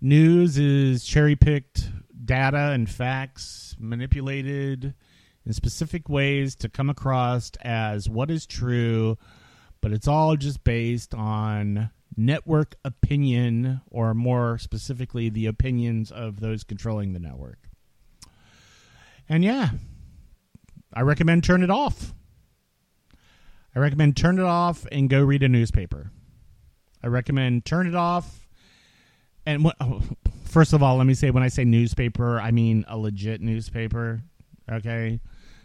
news 0.00 0.58
is 0.58 1.04
cherry 1.04 1.36
picked 1.36 1.90
data 2.30 2.70
and 2.70 2.88
facts 2.88 3.74
manipulated 3.80 4.94
in 5.44 5.52
specific 5.52 6.08
ways 6.08 6.54
to 6.54 6.68
come 6.68 6.88
across 6.88 7.50
as 7.60 8.08
what 8.08 8.30
is 8.30 8.46
true, 8.46 9.18
but 9.80 9.90
it's 9.90 10.06
all 10.06 10.36
just 10.36 10.62
based 10.62 11.12
on 11.12 11.90
network 12.16 12.76
opinion, 12.84 13.80
or 13.90 14.14
more 14.14 14.58
specifically, 14.58 15.28
the 15.28 15.46
opinions 15.46 16.12
of 16.12 16.38
those 16.38 16.62
controlling 16.62 17.14
the 17.14 17.18
network. 17.18 17.58
And 19.28 19.42
yeah, 19.42 19.70
I 20.94 21.00
recommend 21.00 21.42
turn 21.42 21.64
it 21.64 21.70
off. 21.70 22.14
I 23.74 23.80
recommend 23.80 24.16
turn 24.16 24.38
it 24.38 24.44
off 24.44 24.86
and 24.92 25.10
go 25.10 25.20
read 25.24 25.42
a 25.42 25.48
newspaper. 25.48 26.12
I 27.02 27.08
recommend 27.08 27.64
turn 27.64 27.88
it 27.88 27.96
off. 27.96 28.46
And 29.44 29.64
what, 29.64 29.74
oh, 29.80 30.02
first 30.50 30.72
of 30.72 30.82
all, 30.82 30.96
let 30.96 31.06
me 31.06 31.14
say 31.14 31.30
when 31.30 31.42
I 31.42 31.48
say 31.48 31.64
newspaper, 31.64 32.40
I 32.40 32.50
mean 32.50 32.84
a 32.88 32.98
legit 32.98 33.40
newspaper. 33.40 34.22
Okay, 34.70 35.20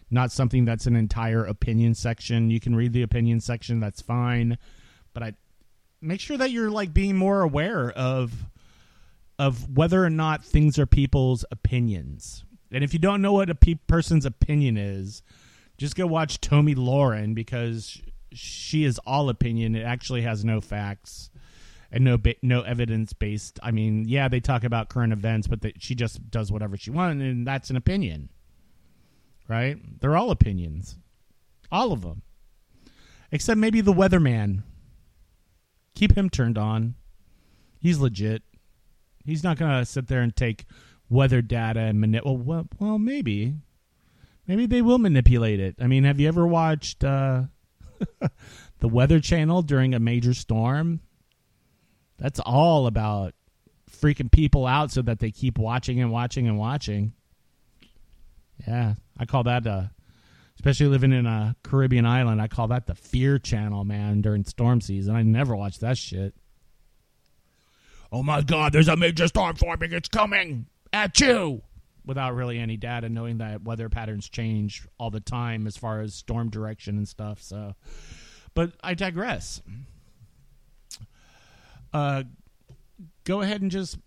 not 0.09 0.31
something 0.31 0.65
that's 0.65 0.85
an 0.85 0.95
entire 0.95 1.43
opinion 1.45 1.93
section. 1.93 2.49
You 2.49 2.59
can 2.59 2.75
read 2.75 2.93
the 2.93 3.01
opinion 3.01 3.39
section, 3.39 3.79
that's 3.79 4.01
fine, 4.01 4.57
but 5.13 5.23
I 5.23 5.33
make 6.01 6.19
sure 6.19 6.37
that 6.37 6.51
you're 6.51 6.71
like 6.71 6.93
being 6.93 7.15
more 7.15 7.41
aware 7.41 7.91
of 7.91 8.45
of 9.37 9.77
whether 9.77 10.03
or 10.03 10.09
not 10.09 10.43
things 10.43 10.79
are 10.79 10.85
people's 10.85 11.43
opinions. 11.51 12.45
And 12.71 12.83
if 12.83 12.93
you 12.93 12.99
don't 12.99 13.21
know 13.21 13.33
what 13.33 13.49
a 13.49 13.55
pe- 13.55 13.79
person's 13.87 14.25
opinion 14.25 14.77
is, 14.77 15.21
just 15.77 15.95
go 15.95 16.07
watch 16.07 16.39
Tomi 16.39 16.73
Lahren 16.73 17.35
because 17.35 18.01
she 18.31 18.85
is 18.85 18.99
all 19.05 19.29
opinion. 19.29 19.75
It 19.75 19.83
actually 19.83 20.21
has 20.21 20.45
no 20.45 20.61
facts 20.61 21.29
and 21.95 22.03
no 22.03 22.17
ba- 22.17 22.35
no 22.41 22.61
evidence 22.61 23.13
based. 23.13 23.57
I 23.63 23.71
mean, 23.71 24.03
yeah, 24.05 24.27
they 24.27 24.41
talk 24.41 24.65
about 24.65 24.89
current 24.89 25.13
events, 25.13 25.47
but 25.47 25.61
they, 25.61 25.73
she 25.79 25.95
just 25.95 26.29
does 26.29 26.51
whatever 26.51 26.75
she 26.75 26.91
wants, 26.91 27.23
and 27.23 27.47
that's 27.47 27.69
an 27.69 27.77
opinion, 27.77 28.29
right? 29.47 29.77
They're 30.01 30.17
all 30.17 30.29
opinions, 30.29 30.97
all 31.71 31.93
of 31.93 32.01
them, 32.01 32.21
except 33.31 33.57
maybe 33.57 33.79
the 33.79 33.93
weatherman. 33.93 34.63
Keep 35.95 36.17
him 36.17 36.29
turned 36.29 36.57
on. 36.57 36.95
He's 37.79 37.99
legit. 37.99 38.43
He's 39.23 39.43
not 39.45 39.57
gonna 39.57 39.85
sit 39.85 40.07
there 40.07 40.19
and 40.19 40.35
take 40.35 40.65
weather 41.09 41.41
data 41.41 41.79
and 41.79 42.01
manipulate. 42.01 42.39
Well, 42.39 42.67
well, 42.77 42.99
maybe, 42.99 43.53
maybe 44.45 44.65
they 44.65 44.81
will 44.81 44.99
manipulate 44.99 45.61
it. 45.61 45.75
I 45.79 45.87
mean, 45.87 46.03
have 46.03 46.19
you 46.19 46.27
ever 46.27 46.45
watched 46.45 47.05
uh, 47.05 47.43
the 48.79 48.89
Weather 48.89 49.21
Channel 49.21 49.61
during 49.61 49.93
a 49.93 49.99
major 49.99 50.33
storm? 50.33 50.99
That's 52.17 52.39
all 52.39 52.87
about 52.87 53.33
freaking 53.91 54.31
people 54.31 54.65
out 54.65 54.91
so 54.91 55.01
that 55.03 55.19
they 55.19 55.31
keep 55.31 55.57
watching 55.57 55.99
and 55.99 56.11
watching 56.11 56.47
and 56.47 56.57
watching. 56.57 57.13
Yeah, 58.67 58.95
I 59.17 59.25
call 59.25 59.43
that 59.43 59.67
uh 59.67 59.83
especially 60.57 60.87
living 60.87 61.11
in 61.11 61.25
a 61.25 61.55
Caribbean 61.63 62.05
island, 62.05 62.41
I 62.41 62.47
call 62.47 62.69
that 62.69 62.87
the 62.87 62.95
fear 62.95 63.37
channel, 63.37 63.83
man, 63.83 64.21
during 64.21 64.45
storm 64.45 64.81
season. 64.81 65.15
I 65.15 65.21
never 65.21 65.55
watch 65.55 65.79
that 65.79 65.97
shit. 65.97 66.33
Oh 68.11 68.23
my 68.23 68.41
god, 68.41 68.71
there's 68.71 68.87
a 68.87 68.95
major 68.95 69.27
storm 69.27 69.55
forming. 69.55 69.91
It's 69.91 70.09
coming 70.09 70.67
at 70.93 71.19
you. 71.19 71.61
Without 72.05 72.35
really 72.35 72.59
any 72.59 72.77
data 72.77 73.09
knowing 73.09 73.39
that 73.39 73.63
weather 73.63 73.89
patterns 73.89 74.29
change 74.29 74.87
all 74.99 75.09
the 75.09 75.19
time 75.19 75.65
as 75.65 75.75
far 75.75 76.01
as 76.01 76.13
storm 76.13 76.51
direction 76.51 76.97
and 76.97 77.07
stuff. 77.07 77.41
So, 77.41 77.73
but 78.53 78.73
I 78.83 78.93
digress 78.93 79.59
uh, 81.95 82.23
go 83.23 83.39
ahead 83.39 83.61
and 83.61 83.71
just 83.71 83.97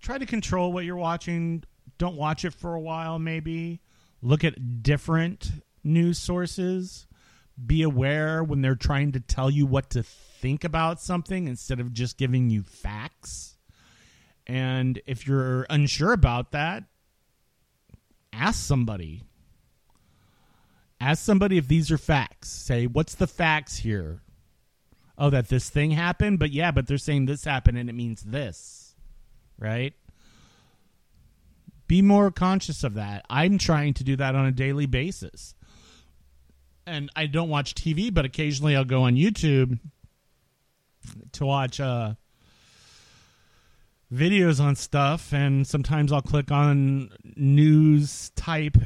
try 0.00 0.16
to 0.16 0.24
control 0.24 0.72
what 0.72 0.84
you're 0.84 0.94
watching. 0.94 1.64
Don't 1.98 2.14
watch 2.14 2.44
it 2.44 2.54
for 2.54 2.76
a 2.76 2.80
while, 2.80 3.18
maybe. 3.18 3.80
Look 4.22 4.44
at 4.44 4.84
different 4.84 5.50
news 5.82 6.16
sources. 6.18 7.08
Be 7.66 7.82
aware 7.82 8.44
when 8.44 8.62
they're 8.62 8.76
trying 8.76 9.10
to 9.12 9.20
tell 9.20 9.50
you 9.50 9.66
what 9.66 9.90
to 9.90 10.04
think 10.04 10.62
about 10.62 11.00
something 11.00 11.48
instead 11.48 11.80
of 11.80 11.92
just 11.92 12.18
giving 12.18 12.50
you 12.50 12.62
facts. 12.62 13.56
And 14.46 15.02
if 15.04 15.26
you're 15.26 15.66
unsure 15.68 16.12
about 16.12 16.52
that, 16.52 16.84
ask 18.32 18.64
somebody. 18.64 19.24
Ask 21.00 21.24
somebody 21.24 21.58
if 21.58 21.66
these 21.66 21.90
are 21.90 21.98
facts. 21.98 22.48
Say, 22.48 22.86
what's 22.86 23.16
the 23.16 23.26
facts 23.26 23.78
here? 23.78 24.22
Oh 25.18 25.30
that 25.30 25.48
this 25.48 25.68
thing 25.68 25.90
happened? 25.90 26.38
But 26.38 26.50
yeah 26.52 26.70
but 26.70 26.86
they're 26.86 26.98
saying 26.98 27.26
this 27.26 27.44
happened 27.44 27.76
and 27.76 27.90
it 27.90 27.94
means 27.94 28.22
this 28.22 28.88
right? 29.58 29.94
Be 31.86 32.02
more 32.02 32.30
conscious 32.30 32.84
of 32.84 32.94
that. 32.94 33.24
I'm 33.28 33.58
trying 33.58 33.94
to 33.94 34.04
do 34.04 34.16
that 34.16 34.34
on 34.34 34.46
a 34.46 34.52
daily 34.52 34.86
basis. 34.86 35.54
And 36.86 37.10
i 37.14 37.26
don't 37.26 37.50
watch 37.50 37.74
tv 37.74 38.12
but 38.12 38.24
occasionally 38.24 38.74
i'll 38.74 38.82
go 38.82 39.02
on 39.02 39.14
youtube 39.14 39.78
to 41.32 41.44
watch 41.44 41.80
uh 41.80 42.14
videos 44.10 44.58
on 44.58 44.74
stuff. 44.74 45.34
And 45.34 45.66
sometimes 45.66 46.12
i'll 46.12 46.22
click 46.22 46.50
on 46.50 47.10
news 47.36 48.30
type 48.36 48.78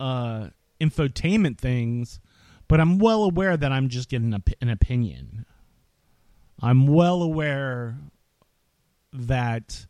uh 0.00 0.48
infotainment 0.80 1.58
things 1.58 2.20
but 2.68 2.80
I'm 2.80 2.98
well 2.98 3.24
aware 3.24 3.56
that 3.56 3.72
I'm 3.72 3.88
just 3.88 4.08
getting 4.08 4.34
an 4.60 4.68
opinion. 4.68 5.46
I'm 6.60 6.86
well 6.86 7.22
aware 7.22 7.96
that 9.12 9.86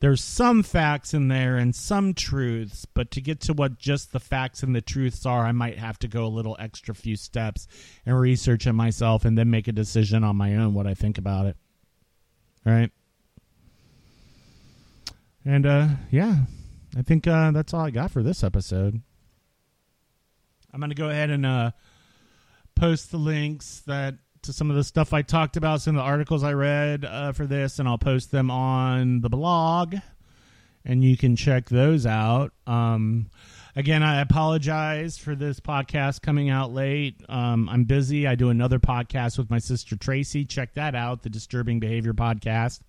there's 0.00 0.22
some 0.22 0.64
facts 0.64 1.14
in 1.14 1.28
there 1.28 1.56
and 1.56 1.74
some 1.74 2.12
truths, 2.12 2.86
but 2.86 3.12
to 3.12 3.20
get 3.20 3.40
to 3.42 3.52
what 3.52 3.78
just 3.78 4.12
the 4.12 4.18
facts 4.18 4.64
and 4.64 4.74
the 4.74 4.80
truths 4.80 5.24
are, 5.24 5.46
I 5.46 5.52
might 5.52 5.78
have 5.78 5.96
to 6.00 6.08
go 6.08 6.26
a 6.26 6.26
little 6.26 6.56
extra 6.58 6.92
few 6.92 7.14
steps 7.14 7.68
and 8.04 8.18
research 8.18 8.66
it 8.66 8.72
myself 8.72 9.24
and 9.24 9.38
then 9.38 9.48
make 9.48 9.68
a 9.68 9.72
decision 9.72 10.24
on 10.24 10.34
my 10.34 10.56
own 10.56 10.74
what 10.74 10.88
I 10.88 10.94
think 10.94 11.18
about 11.18 11.46
it. 11.46 11.56
Right? 12.64 12.90
And 15.44 15.66
uh 15.66 15.88
yeah, 16.10 16.34
I 16.96 17.02
think 17.02 17.28
uh 17.28 17.52
that's 17.52 17.72
all 17.72 17.84
I 17.84 17.90
got 17.90 18.10
for 18.10 18.24
this 18.24 18.42
episode. 18.42 19.02
I'm 20.72 20.80
going 20.80 20.90
to 20.90 20.96
go 20.96 21.08
ahead 21.08 21.30
and 21.30 21.44
uh, 21.44 21.70
post 22.74 23.10
the 23.10 23.18
links 23.18 23.82
that 23.86 24.14
to 24.42 24.52
some 24.52 24.70
of 24.70 24.76
the 24.76 24.84
stuff 24.84 25.12
I 25.12 25.22
talked 25.22 25.56
about, 25.56 25.80
some 25.80 25.96
of 25.96 26.02
the 26.02 26.08
articles 26.08 26.42
I 26.42 26.52
read 26.52 27.04
uh, 27.04 27.32
for 27.32 27.46
this, 27.46 27.78
and 27.78 27.88
I'll 27.88 27.98
post 27.98 28.32
them 28.32 28.50
on 28.50 29.20
the 29.20 29.28
blog, 29.28 29.94
and 30.84 31.04
you 31.04 31.16
can 31.16 31.36
check 31.36 31.68
those 31.68 32.06
out. 32.06 32.52
Um, 32.66 33.30
again, 33.76 34.02
I 34.02 34.20
apologize 34.20 35.16
for 35.16 35.36
this 35.36 35.60
podcast 35.60 36.22
coming 36.22 36.50
out 36.50 36.72
late. 36.72 37.22
Um, 37.28 37.68
I'm 37.68 37.84
busy. 37.84 38.26
I 38.26 38.34
do 38.34 38.50
another 38.50 38.80
podcast 38.80 39.38
with 39.38 39.48
my 39.48 39.58
sister 39.58 39.96
Tracy. 39.96 40.44
Check 40.44 40.74
that 40.74 40.96
out, 40.96 41.22
the 41.22 41.30
Disturbing 41.30 41.78
Behavior 41.78 42.12
podcast. 42.12 42.80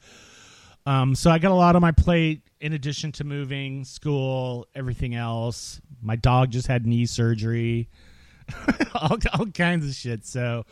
Um, 0.85 1.15
so 1.15 1.31
I 1.31 1.39
got 1.39 1.51
a 1.51 1.55
lot 1.55 1.75
on 1.75 1.81
my 1.81 1.91
plate 1.91 2.41
in 2.59 2.73
addition 2.73 3.11
to 3.13 3.23
moving, 3.23 3.85
school, 3.85 4.67
everything 4.75 5.15
else. 5.15 5.81
My 6.01 6.15
dog 6.15 6.51
just 6.51 6.67
had 6.67 6.85
knee 6.85 7.05
surgery, 7.05 7.89
all, 8.93 9.17
all 9.37 9.45
kinds 9.47 9.87
of 9.87 9.93
shit. 9.93 10.25
So 10.25 10.65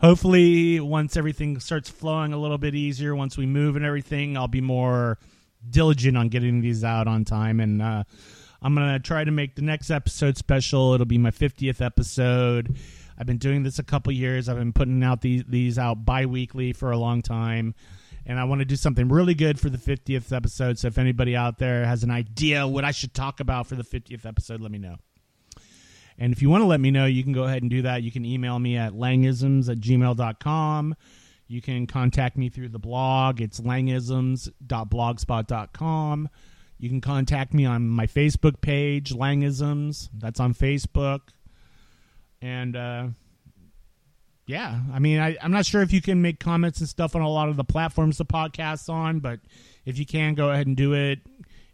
hopefully, 0.00 0.80
once 0.80 1.16
everything 1.16 1.60
starts 1.60 1.90
flowing 1.90 2.32
a 2.32 2.38
little 2.38 2.58
bit 2.58 2.74
easier, 2.74 3.14
once 3.14 3.36
we 3.36 3.46
move 3.46 3.76
and 3.76 3.84
everything, 3.84 4.36
I'll 4.36 4.48
be 4.48 4.62
more 4.62 5.18
diligent 5.68 6.16
on 6.16 6.28
getting 6.28 6.62
these 6.62 6.82
out 6.82 7.06
on 7.06 7.26
time. 7.26 7.60
And 7.60 7.82
uh, 7.82 8.04
I'm 8.62 8.74
going 8.74 8.92
to 8.92 8.98
try 8.98 9.24
to 9.24 9.30
make 9.30 9.56
the 9.56 9.62
next 9.62 9.90
episode 9.90 10.38
special. 10.38 10.94
It'll 10.94 11.04
be 11.04 11.18
my 11.18 11.30
50th 11.30 11.82
episode. 11.82 12.78
I've 13.18 13.26
been 13.26 13.36
doing 13.36 13.62
this 13.62 13.78
a 13.78 13.82
couple 13.82 14.12
years. 14.12 14.48
I've 14.48 14.56
been 14.56 14.72
putting 14.72 15.04
out 15.04 15.20
these, 15.20 15.44
these 15.46 15.78
out 15.78 16.06
bi 16.06 16.24
weekly 16.24 16.72
for 16.72 16.90
a 16.90 16.96
long 16.96 17.20
time 17.20 17.74
and 18.26 18.38
I 18.38 18.44
want 18.44 18.60
to 18.60 18.64
do 18.64 18.76
something 18.76 19.08
really 19.08 19.34
good 19.34 19.58
for 19.58 19.70
the 19.70 19.78
50th 19.78 20.32
episode. 20.32 20.78
So 20.78 20.88
if 20.88 20.98
anybody 20.98 21.34
out 21.36 21.58
there 21.58 21.84
has 21.84 22.04
an 22.04 22.10
idea 22.10 22.66
what 22.66 22.84
I 22.84 22.90
should 22.90 23.14
talk 23.14 23.40
about 23.40 23.66
for 23.66 23.74
the 23.74 23.84
50th 23.84 24.26
episode, 24.26 24.60
let 24.60 24.70
me 24.70 24.78
know. 24.78 24.96
And 26.18 26.32
if 26.32 26.42
you 26.42 26.50
want 26.50 26.62
to 26.62 26.66
let 26.66 26.80
me 26.80 26.90
know, 26.90 27.06
you 27.06 27.24
can 27.24 27.32
go 27.32 27.44
ahead 27.44 27.62
and 27.62 27.70
do 27.70 27.80
that. 27.82 28.02
You 28.02 28.12
can 28.12 28.26
email 28.26 28.58
me 28.58 28.76
at 28.76 28.92
langisms 28.92 29.70
at 29.70 29.78
gmail.com. 29.78 30.94
You 31.48 31.62
can 31.62 31.86
contact 31.86 32.36
me 32.36 32.50
through 32.50 32.68
the 32.68 32.78
blog. 32.78 33.40
It's 33.40 33.58
langisms.blogspot.com. 33.60 36.28
You 36.78 36.88
can 36.88 37.00
contact 37.00 37.52
me 37.52 37.66
on 37.66 37.88
my 37.88 38.06
Facebook 38.06 38.60
page, 38.60 39.12
Langisms. 39.12 40.08
That's 40.16 40.38
on 40.40 40.54
Facebook. 40.54 41.20
And, 42.40 42.76
uh, 42.76 43.08
yeah, 44.46 44.80
I 44.92 44.98
mean, 44.98 45.20
I, 45.20 45.36
I'm 45.40 45.52
not 45.52 45.66
sure 45.66 45.82
if 45.82 45.92
you 45.92 46.02
can 46.02 46.22
make 46.22 46.40
comments 46.40 46.80
and 46.80 46.88
stuff 46.88 47.14
on 47.14 47.22
a 47.22 47.28
lot 47.28 47.48
of 47.48 47.56
the 47.56 47.64
platforms 47.64 48.18
the 48.18 48.24
podcast's 48.24 48.88
on, 48.88 49.20
but 49.20 49.40
if 49.84 49.98
you 49.98 50.06
can, 50.06 50.34
go 50.34 50.50
ahead 50.50 50.66
and 50.66 50.76
do 50.76 50.92
it. 50.94 51.20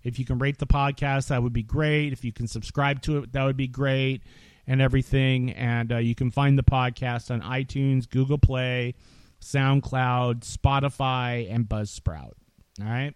If 0.03 0.19
you 0.19 0.25
can 0.25 0.39
rate 0.39 0.59
the 0.59 0.67
podcast, 0.67 1.29
that 1.29 1.43
would 1.43 1.53
be 1.53 1.63
great. 1.63 2.13
If 2.13 2.25
you 2.25 2.33
can 2.33 2.47
subscribe 2.47 3.03
to 3.03 3.19
it, 3.19 3.33
that 3.33 3.45
would 3.45 3.57
be 3.57 3.67
great, 3.67 4.23
and 4.67 4.81
everything. 4.81 5.51
And 5.51 5.93
uh, 5.93 5.99
you 5.99 6.15
can 6.15 6.31
find 6.31 6.59
the 6.59 6.63
podcast 6.63 7.31
on 7.31 7.41
iTunes, 7.41 8.09
Google 8.09 8.39
Play, 8.39 8.95
SoundCloud, 9.41 10.41
Spotify, 10.41 11.53
and 11.53 11.69
Buzzsprout. 11.69 12.33
All 12.81 12.87
right. 12.87 13.15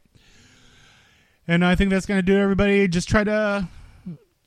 And 1.46 1.64
I 1.64 1.74
think 1.74 1.90
that's 1.90 2.06
going 2.06 2.18
to 2.18 2.22
do 2.22 2.36
it, 2.36 2.40
everybody. 2.40 2.88
Just 2.88 3.08
try 3.08 3.24
to 3.24 3.68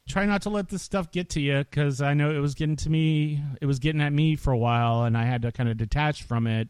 try 0.08 0.26
not 0.26 0.42
to 0.44 0.50
let 0.50 0.70
this 0.70 0.82
stuff 0.82 1.12
get 1.12 1.30
to 1.32 1.42
you 1.42 1.60
because 1.60 2.02
I 2.02 2.14
know 2.14 2.32
it 2.32 2.40
was 2.40 2.56
getting 2.56 2.76
to 2.78 2.90
me. 2.90 3.42
It 3.62 3.66
was 3.66 3.80
getting 3.80 4.02
at 4.02 4.14
me 4.14 4.36
for 4.36 4.52
a 4.52 4.58
while, 4.58 5.04
and 5.04 5.18
I 5.18 5.26
had 5.26 5.44
to 5.44 5.52
kind 5.52 5.70
of 5.70 5.78
detach 5.78 6.24
from 6.24 6.48
it. 6.48 6.70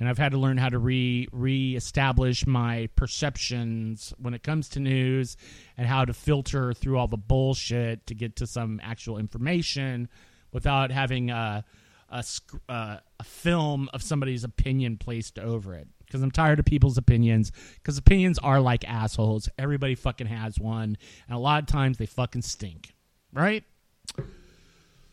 And 0.00 0.08
I've 0.08 0.18
had 0.18 0.32
to 0.32 0.38
learn 0.38 0.56
how 0.56 0.68
to 0.68 0.78
re 0.78 1.28
reestablish 1.30 2.46
my 2.46 2.88
perceptions 2.96 4.12
when 4.18 4.34
it 4.34 4.42
comes 4.42 4.68
to 4.70 4.80
news, 4.80 5.36
and 5.76 5.86
how 5.86 6.04
to 6.04 6.12
filter 6.12 6.72
through 6.72 6.98
all 6.98 7.08
the 7.08 7.16
bullshit 7.16 8.06
to 8.08 8.14
get 8.14 8.36
to 8.36 8.46
some 8.46 8.80
actual 8.82 9.18
information 9.18 10.08
without 10.52 10.90
having 10.90 11.30
a 11.30 11.64
a, 12.12 12.24
uh, 12.68 12.96
a 13.18 13.24
film 13.24 13.88
of 13.94 14.02
somebody's 14.02 14.44
opinion 14.44 14.98
placed 14.98 15.38
over 15.38 15.74
it. 15.74 15.88
Because 16.12 16.22
I'm 16.22 16.30
tired 16.30 16.58
of 16.58 16.66
people's 16.66 16.98
opinions. 16.98 17.52
Because 17.76 17.96
opinions 17.96 18.38
are 18.38 18.60
like 18.60 18.86
assholes. 18.86 19.48
Everybody 19.56 19.94
fucking 19.94 20.26
has 20.26 20.58
one, 20.58 20.98
and 21.26 21.34
a 21.34 21.38
lot 21.38 21.62
of 21.62 21.68
times 21.68 21.96
they 21.96 22.04
fucking 22.04 22.42
stink, 22.42 22.92
right? 23.32 23.64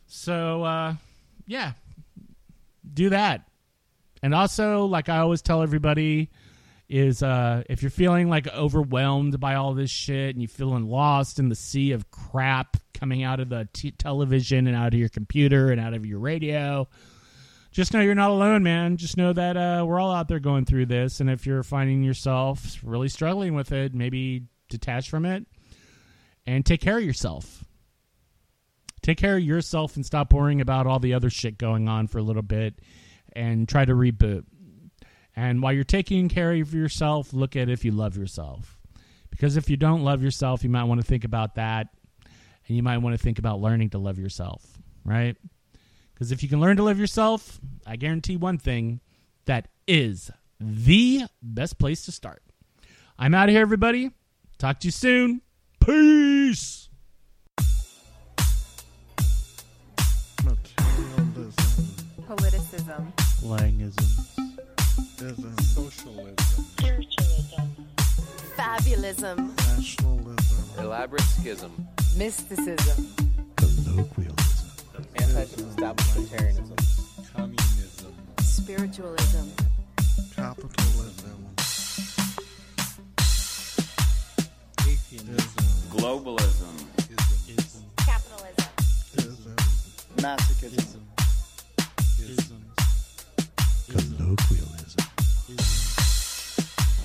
So, 0.08 0.64
uh, 0.64 0.96
yeah, 1.48 1.72
do 2.94 3.12
that. 3.12 3.48
And 4.22 4.36
also, 4.36 4.86
like 4.86 5.08
I 5.08 5.20
always 5.20 5.42
tell 5.42 5.62
everybody, 5.62 6.30
is 6.90 7.24
uh, 7.24 7.64
if 7.70 7.82
you're 7.82 7.92
feeling 7.92 8.28
like 8.28 8.48
overwhelmed 8.54 9.40
by 9.40 9.56
all 9.56 9.74
this 9.74 9.92
shit 9.92 10.36
and 10.36 10.42
you're 10.42 10.50
feeling 10.50 10.90
lost 10.90 11.40
in 11.40 11.48
the 11.48 11.56
sea 11.56 11.92
of 11.92 12.10
crap 12.12 12.76
coming 12.94 13.24
out 13.24 13.40
of 13.40 13.48
the 13.48 13.70
t- 13.72 13.92
television 13.92 14.68
and 14.68 14.76
out 14.76 14.94
of 14.94 15.00
your 15.00 15.08
computer 15.08 15.72
and 15.72 15.80
out 15.80 15.94
of 15.94 16.06
your 16.06 16.20
radio, 16.20 16.88
just 17.80 17.94
know 17.94 18.02
you're 18.02 18.14
not 18.14 18.30
alone, 18.30 18.62
man. 18.62 18.98
Just 18.98 19.16
know 19.16 19.32
that 19.32 19.56
uh, 19.56 19.86
we're 19.88 20.02
all 20.02 20.12
out 20.12 20.28
there 20.28 20.42
going 20.42 20.66
through 20.66 20.88
this. 20.88 21.22
And 21.22 21.30
if 21.30 21.46
you're 21.46 21.64
finding 21.64 22.04
yourself 22.04 22.78
really 22.84 23.08
struggling 23.08 23.54
with 23.54 23.72
it, 23.72 23.94
maybe 23.94 24.44
detach 24.68 25.10
from 25.10 25.26
it 25.26 25.46
and 26.46 26.66
take 26.66 26.82
care 26.82 26.98
of 26.98 27.06
yourself. 27.06 27.64
Take 29.02 29.18
care 29.18 29.38
of 29.38 29.44
yourself 29.44 29.96
and 29.96 30.06
stop 30.06 30.34
worrying 30.34 30.60
about 30.60 30.88
all 30.88 31.00
the 31.00 31.14
other 31.14 31.30
shit 31.30 31.58
going 31.58 31.88
on 31.88 32.08
for 32.08 32.18
a 32.18 32.22
little 32.22 32.42
bit 32.42 32.82
and 33.32 33.66
try 33.66 33.86
to 33.86 33.94
reboot. 33.94 34.44
And 35.34 35.62
while 35.62 35.72
you're 35.72 35.86
taking 35.86 36.28
care 36.28 36.52
of 36.52 36.74
yourself, 36.74 37.32
look 37.32 37.56
at 37.56 37.70
if 37.70 37.86
you 37.86 37.94
love 37.94 38.18
yourself. 38.18 38.78
Because 39.30 39.56
if 39.56 39.70
you 39.70 39.78
don't 39.78 40.04
love 40.04 40.22
yourself, 40.22 40.66
you 40.66 40.70
might 40.70 40.84
want 40.84 41.00
to 41.00 41.08
think 41.08 41.24
about 41.24 41.56
that. 41.56 41.88
And 42.68 42.76
you 42.76 42.84
might 42.84 42.98
want 42.98 43.18
to 43.18 43.24
think 43.24 43.40
about 43.40 43.62
learning 43.62 43.92
to 43.92 44.00
love 44.00 44.20
yourself, 44.20 44.66
right? 45.06 45.38
Because 46.20 46.34
if 46.34 46.44
you 46.44 46.50
can 46.50 46.60
learn 46.60 46.76
to 46.76 46.84
love 46.84 47.00
yourself, 47.00 47.62
I 47.88 47.96
guarantee 47.96 48.36
one 48.36 48.58
thing 48.58 49.00
that 49.46 49.70
is 49.88 50.30
the 50.60 51.24
best 51.42 51.80
place 51.80 52.04
to 52.06 52.12
start. 52.12 52.44
I'm 53.18 53.34
out 53.34 53.48
of 53.48 53.54
here, 53.54 53.62
everybody. 53.62 54.12
Talk 54.58 54.82
to 54.82 54.88
you 54.88 54.92
soon. 54.92 55.42
Peace. 55.80 56.90
Materialism. 60.44 61.54
Politicism. 62.28 63.14
Langism. 63.42 64.60
Ism. 65.22 65.58
Socialism. 65.62 66.66
Spiritualism. 66.78 67.62
Fabulism. 68.58 69.56
Nationalism. 69.78 70.84
Elaborate 70.84 71.22
schism. 71.22 71.88
Mysticism. 72.18 73.08
Colloquialism. 73.56 74.59
Anti-establishmentarianism. 75.00 76.76
Communism. 77.34 78.14
Spiritualism. 78.42 79.48
Capitalism. 80.36 81.46
Atheism. 84.82 85.38
Globalism. 85.90 86.76
Ism. 87.48 87.84
Capitalism. 87.98 88.72
Ism. 89.18 89.56
Masochism. 90.18 91.02
Ism. 92.20 92.62
Colloquialism. 93.90 95.06